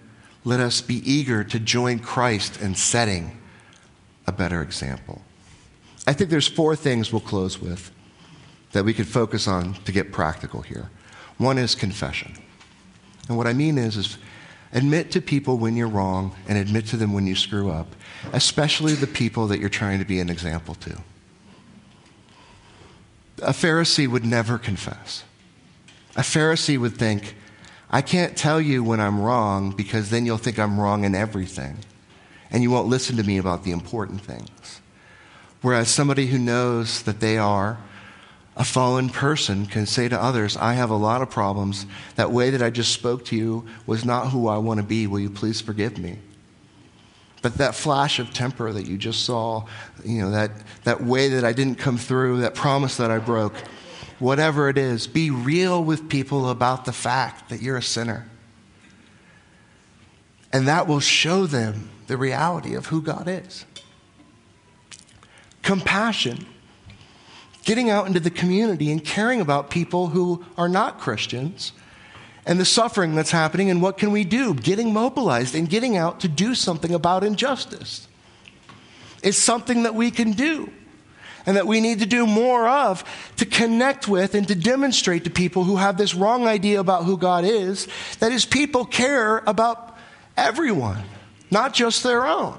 let 0.44 0.60
us 0.60 0.80
be 0.80 0.96
eager 1.10 1.42
to 1.44 1.58
join 1.58 1.98
Christ 1.98 2.60
in 2.60 2.74
setting 2.74 3.38
a 4.26 4.32
better 4.32 4.62
example. 4.62 5.22
I 6.06 6.12
think 6.12 6.30
there's 6.30 6.46
four 6.46 6.76
things 6.76 7.12
we'll 7.12 7.20
close 7.20 7.60
with 7.60 7.90
that 8.72 8.84
we 8.84 8.94
could 8.94 9.08
focus 9.08 9.48
on 9.48 9.74
to 9.84 9.92
get 9.92 10.12
practical 10.12 10.62
here. 10.62 10.90
One 11.38 11.58
is 11.58 11.74
confession. 11.74 12.34
And 13.28 13.36
what 13.36 13.46
I 13.46 13.52
mean 13.52 13.78
is, 13.78 13.96
is 13.96 14.18
admit 14.72 15.10
to 15.12 15.20
people 15.20 15.58
when 15.58 15.76
you're 15.76 15.88
wrong 15.88 16.34
and 16.48 16.58
admit 16.58 16.86
to 16.86 16.96
them 16.96 17.12
when 17.12 17.26
you 17.26 17.34
screw 17.34 17.70
up, 17.70 17.94
especially 18.32 18.94
the 18.94 19.06
people 19.06 19.46
that 19.48 19.60
you're 19.60 19.68
trying 19.68 19.98
to 19.98 20.04
be 20.04 20.20
an 20.20 20.30
example 20.30 20.74
to. 20.76 20.98
A 23.42 23.52
Pharisee 23.52 24.08
would 24.08 24.24
never 24.24 24.58
confess. 24.58 25.24
A 26.16 26.22
Pharisee 26.22 26.78
would 26.78 26.96
think, 26.96 27.34
I 27.90 28.00
can't 28.00 28.36
tell 28.36 28.60
you 28.60 28.82
when 28.82 29.00
I'm 29.00 29.20
wrong 29.20 29.72
because 29.72 30.10
then 30.10 30.24
you'll 30.24 30.38
think 30.38 30.58
I'm 30.58 30.80
wrong 30.80 31.04
in 31.04 31.14
everything. 31.14 31.76
And 32.50 32.62
you 32.62 32.70
won't 32.70 32.88
listen 32.88 33.16
to 33.16 33.22
me 33.22 33.38
about 33.38 33.64
the 33.64 33.72
important 33.72 34.22
things. 34.22 34.80
Whereas 35.60 35.88
somebody 35.88 36.26
who 36.28 36.38
knows 36.38 37.02
that 37.02 37.20
they 37.20 37.36
are 37.36 37.78
a 38.56 38.64
fallen 38.64 39.10
person 39.10 39.66
can 39.66 39.84
say 39.84 40.08
to 40.08 40.20
others, 40.20 40.56
I 40.56 40.74
have 40.74 40.88
a 40.88 40.96
lot 40.96 41.20
of 41.20 41.28
problems. 41.28 41.84
That 42.14 42.32
way 42.32 42.50
that 42.50 42.62
I 42.62 42.70
just 42.70 42.92
spoke 42.92 43.24
to 43.26 43.36
you 43.36 43.66
was 43.86 44.04
not 44.04 44.30
who 44.30 44.48
I 44.48 44.56
want 44.56 44.78
to 44.78 44.86
be. 44.86 45.06
Will 45.06 45.20
you 45.20 45.28
please 45.28 45.60
forgive 45.60 45.98
me? 45.98 46.18
But 47.42 47.58
that 47.58 47.74
flash 47.74 48.18
of 48.18 48.32
temper 48.32 48.72
that 48.72 48.86
you 48.86 48.96
just 48.96 49.24
saw, 49.24 49.66
you 50.04 50.22
know, 50.22 50.30
that, 50.30 50.50
that 50.84 51.02
way 51.02 51.28
that 51.28 51.44
I 51.44 51.52
didn't 51.52 51.76
come 51.76 51.98
through, 51.98 52.40
that 52.40 52.54
promise 52.54 52.96
that 52.96 53.10
I 53.10 53.18
broke, 53.18 53.54
whatever 54.18 54.70
it 54.70 54.78
is, 54.78 55.06
be 55.06 55.30
real 55.30 55.84
with 55.84 56.08
people 56.08 56.48
about 56.48 56.86
the 56.86 56.92
fact 56.92 57.50
that 57.50 57.60
you're 57.60 57.76
a 57.76 57.82
sinner. 57.82 58.26
And 60.50 60.66
that 60.66 60.86
will 60.86 61.00
show 61.00 61.46
them 61.46 61.90
the 62.06 62.16
reality 62.16 62.74
of 62.74 62.86
who 62.86 63.02
God 63.02 63.28
is. 63.28 63.66
Compassion 65.62 66.46
getting 67.66 67.90
out 67.90 68.06
into 68.06 68.20
the 68.20 68.30
community 68.30 68.90
and 68.90 69.04
caring 69.04 69.42
about 69.42 69.68
people 69.68 70.06
who 70.06 70.42
are 70.56 70.68
not 70.68 70.98
Christians 70.98 71.72
and 72.46 72.58
the 72.58 72.64
suffering 72.64 73.14
that's 73.14 73.32
happening 73.32 73.68
and 73.68 73.82
what 73.82 73.98
can 73.98 74.12
we 74.12 74.24
do? 74.24 74.54
Getting 74.54 74.94
mobilized 74.94 75.54
and 75.54 75.68
getting 75.68 75.96
out 75.96 76.20
to 76.20 76.28
do 76.28 76.54
something 76.54 76.94
about 76.94 77.24
injustice 77.24 78.08
is 79.22 79.36
something 79.36 79.82
that 79.82 79.94
we 79.94 80.10
can 80.10 80.32
do 80.32 80.70
and 81.44 81.56
that 81.56 81.66
we 81.66 81.80
need 81.80 81.98
to 81.98 82.06
do 82.06 82.26
more 82.26 82.68
of 82.68 83.04
to 83.36 83.44
connect 83.44 84.06
with 84.06 84.34
and 84.36 84.46
to 84.46 84.54
demonstrate 84.54 85.24
to 85.24 85.30
people 85.30 85.64
who 85.64 85.76
have 85.76 85.98
this 85.98 86.14
wrong 86.14 86.46
idea 86.46 86.78
about 86.78 87.04
who 87.04 87.18
God 87.18 87.44
is 87.44 87.88
that 88.20 88.30
his 88.30 88.46
people 88.46 88.84
care 88.84 89.38
about 89.46 89.98
everyone 90.36 91.02
not 91.50 91.74
just 91.74 92.02
their 92.02 92.26
own. 92.26 92.58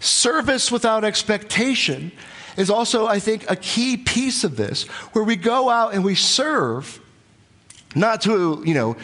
Service 0.00 0.70
without 0.70 1.04
expectation 1.04 2.12
is 2.58 2.70
also, 2.70 3.06
I 3.06 3.20
think, 3.20 3.48
a 3.48 3.56
key 3.56 3.96
piece 3.96 4.44
of 4.44 4.56
this, 4.56 4.84
where 5.14 5.24
we 5.24 5.36
go 5.36 5.70
out 5.70 5.94
and 5.94 6.04
we 6.04 6.14
serve, 6.14 7.00
not 7.94 8.20
to, 8.22 8.62
you 8.66 8.74
know, 8.74 8.96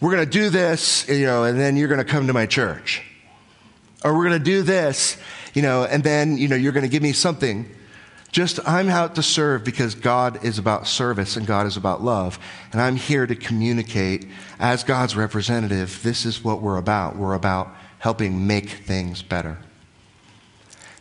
we're 0.00 0.12
going 0.12 0.24
to 0.24 0.30
do 0.30 0.50
this, 0.50 1.08
you 1.08 1.26
know, 1.26 1.42
and 1.44 1.58
then 1.58 1.76
you're 1.76 1.88
going 1.88 2.04
to 2.04 2.12
come 2.12 2.28
to 2.28 2.32
my 2.32 2.46
church. 2.46 3.02
Or 4.04 4.14
we're 4.14 4.28
going 4.28 4.38
to 4.38 4.44
do 4.44 4.62
this, 4.62 5.16
you 5.54 5.62
know, 5.62 5.82
and 5.84 6.04
then, 6.04 6.38
you 6.38 6.46
know, 6.46 6.54
you're 6.54 6.72
going 6.72 6.84
to 6.84 6.90
give 6.90 7.02
me 7.02 7.12
something 7.12 7.66
Just 8.30 8.60
I'm 8.68 8.88
out 8.90 9.14
to 9.14 9.22
serve 9.22 9.64
because 9.64 9.94
God 9.94 10.44
is 10.44 10.58
about 10.58 10.86
service 10.86 11.36
and 11.36 11.46
God 11.46 11.66
is 11.66 11.76
about 11.76 12.02
love. 12.02 12.38
And 12.72 12.80
I'm 12.80 12.96
here 12.96 13.26
to 13.26 13.34
communicate 13.34 14.26
as 14.58 14.84
God's 14.84 15.16
representative. 15.16 16.02
This 16.02 16.26
is 16.26 16.44
what 16.44 16.60
we're 16.60 16.76
about. 16.76 17.16
We're 17.16 17.34
about 17.34 17.74
helping 17.98 18.46
make 18.46 18.68
things 18.68 19.22
better. 19.22 19.58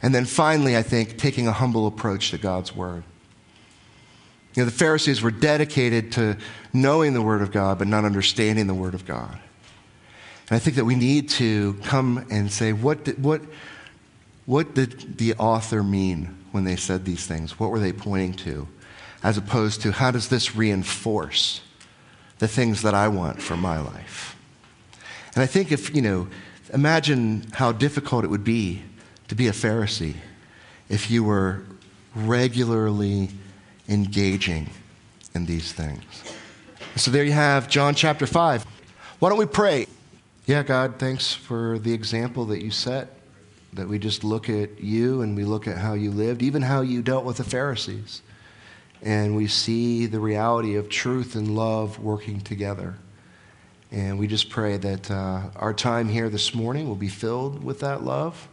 And 0.01 0.13
then 0.13 0.25
finally, 0.25 0.77
I 0.77 0.83
think, 0.83 1.17
taking 1.17 1.47
a 1.47 1.51
humble 1.51 1.87
approach 1.87 2.31
to 2.31 2.37
God's 2.37 2.75
word. 2.75 3.03
You 4.53 4.63
know, 4.63 4.65
the 4.65 4.75
Pharisees 4.75 5.21
were 5.21 5.31
dedicated 5.31 6.11
to 6.13 6.37
knowing 6.73 7.13
the 7.13 7.21
word 7.21 7.41
of 7.41 7.51
God, 7.51 7.77
but 7.79 7.87
not 7.87 8.05
understanding 8.05 8.67
the 8.67 8.73
word 8.73 8.93
of 8.93 9.05
God. 9.05 9.39
And 10.49 10.55
I 10.55 10.59
think 10.59 10.77
that 10.77 10.85
we 10.85 10.95
need 10.95 11.29
to 11.29 11.73
come 11.83 12.25
and 12.29 12.51
say, 12.51 12.73
what 12.73 13.03
did, 13.03 13.23
what, 13.23 13.41
what 14.45 14.73
did 14.73 15.17
the 15.17 15.33
author 15.35 15.83
mean 15.83 16.37
when 16.51 16.63
they 16.63 16.75
said 16.75 17.05
these 17.05 17.25
things? 17.27 17.59
What 17.59 17.69
were 17.69 17.79
they 17.79 17.91
pointing 17.91 18.33
to? 18.33 18.67
As 19.23 19.37
opposed 19.37 19.81
to, 19.81 19.91
how 19.91 20.11
does 20.11 20.29
this 20.29 20.55
reinforce 20.55 21.61
the 22.39 22.47
things 22.47 22.81
that 22.83 22.93
I 22.93 23.07
want 23.09 23.41
for 23.41 23.57
my 23.57 23.79
life? 23.79 24.35
And 25.35 25.43
I 25.43 25.47
think 25.47 25.71
if, 25.71 25.95
you 25.95 26.01
know, 26.01 26.27
imagine 26.73 27.45
how 27.53 27.71
difficult 27.71 28.23
it 28.23 28.29
would 28.29 28.43
be 28.43 28.83
to 29.27 29.35
be 29.35 29.47
a 29.47 29.51
Pharisee 29.51 30.15
if 30.89 31.11
you 31.11 31.23
were 31.23 31.61
regularly 32.15 33.29
engaging 33.89 34.69
in 35.33 35.45
these 35.45 35.71
things. 35.71 36.03
So 36.95 37.11
there 37.11 37.23
you 37.23 37.31
have 37.31 37.69
John 37.69 37.93
chapter 37.93 38.25
5. 38.25 38.65
Why 39.19 39.29
don't 39.29 39.37
we 39.37 39.45
pray? 39.45 39.87
Yeah, 40.45 40.63
God, 40.63 40.95
thanks 40.97 41.33
for 41.33 41.77
the 41.77 41.93
example 41.93 42.45
that 42.45 42.63
you 42.63 42.71
set, 42.71 43.17
that 43.73 43.87
we 43.87 43.99
just 43.99 44.23
look 44.23 44.49
at 44.49 44.79
you 44.79 45.21
and 45.21 45.35
we 45.35 45.43
look 45.43 45.67
at 45.67 45.77
how 45.77 45.93
you 45.93 46.11
lived, 46.11 46.41
even 46.41 46.61
how 46.61 46.81
you 46.81 47.01
dealt 47.01 47.25
with 47.25 47.37
the 47.37 47.43
Pharisees. 47.43 48.21
And 49.01 49.35
we 49.35 49.47
see 49.47 50.05
the 50.05 50.19
reality 50.19 50.75
of 50.75 50.89
truth 50.89 51.35
and 51.35 51.55
love 51.55 51.99
working 51.99 52.41
together. 52.41 52.95
And 53.91 54.17
we 54.17 54.27
just 54.27 54.49
pray 54.49 54.77
that 54.77 55.11
uh, 55.11 55.43
our 55.55 55.73
time 55.73 56.09
here 56.09 56.29
this 56.29 56.55
morning 56.55 56.87
will 56.87 56.95
be 56.95 57.09
filled 57.09 57.63
with 57.63 57.81
that 57.81 58.03
love, 58.03 58.47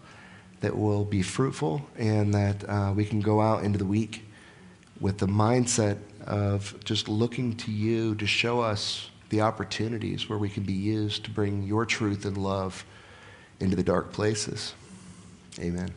that 0.64 0.78
will 0.78 1.04
be 1.04 1.20
fruitful, 1.20 1.86
and 1.98 2.32
that 2.32 2.66
uh, 2.66 2.90
we 2.96 3.04
can 3.04 3.20
go 3.20 3.38
out 3.38 3.64
into 3.64 3.78
the 3.78 3.84
week 3.84 4.24
with 4.98 5.18
the 5.18 5.26
mindset 5.26 5.98
of 6.26 6.82
just 6.84 7.06
looking 7.06 7.54
to 7.54 7.70
you 7.70 8.14
to 8.14 8.26
show 8.26 8.60
us 8.60 9.10
the 9.28 9.42
opportunities 9.42 10.26
where 10.26 10.38
we 10.38 10.48
can 10.48 10.62
be 10.62 10.72
used 10.72 11.22
to 11.24 11.30
bring 11.30 11.64
your 11.64 11.84
truth 11.84 12.24
and 12.24 12.38
love 12.38 12.86
into 13.60 13.76
the 13.76 13.82
dark 13.82 14.10
places. 14.10 14.72
Amen. 15.60 15.90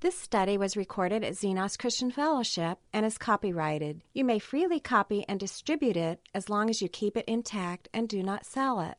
This 0.00 0.18
study 0.18 0.58
was 0.58 0.76
recorded 0.76 1.22
at 1.22 1.34
Xenos 1.34 1.78
Christian 1.78 2.10
Fellowship 2.10 2.78
and 2.92 3.06
is 3.06 3.18
copyrighted. 3.18 4.02
You 4.12 4.24
may 4.24 4.40
freely 4.40 4.80
copy 4.80 5.24
and 5.28 5.38
distribute 5.38 5.96
it 5.96 6.20
as 6.34 6.48
long 6.48 6.70
as 6.70 6.82
you 6.82 6.88
keep 6.88 7.16
it 7.16 7.26
intact 7.28 7.88
and 7.94 8.08
do 8.08 8.22
not 8.24 8.44
sell 8.44 8.80
it. 8.80 8.96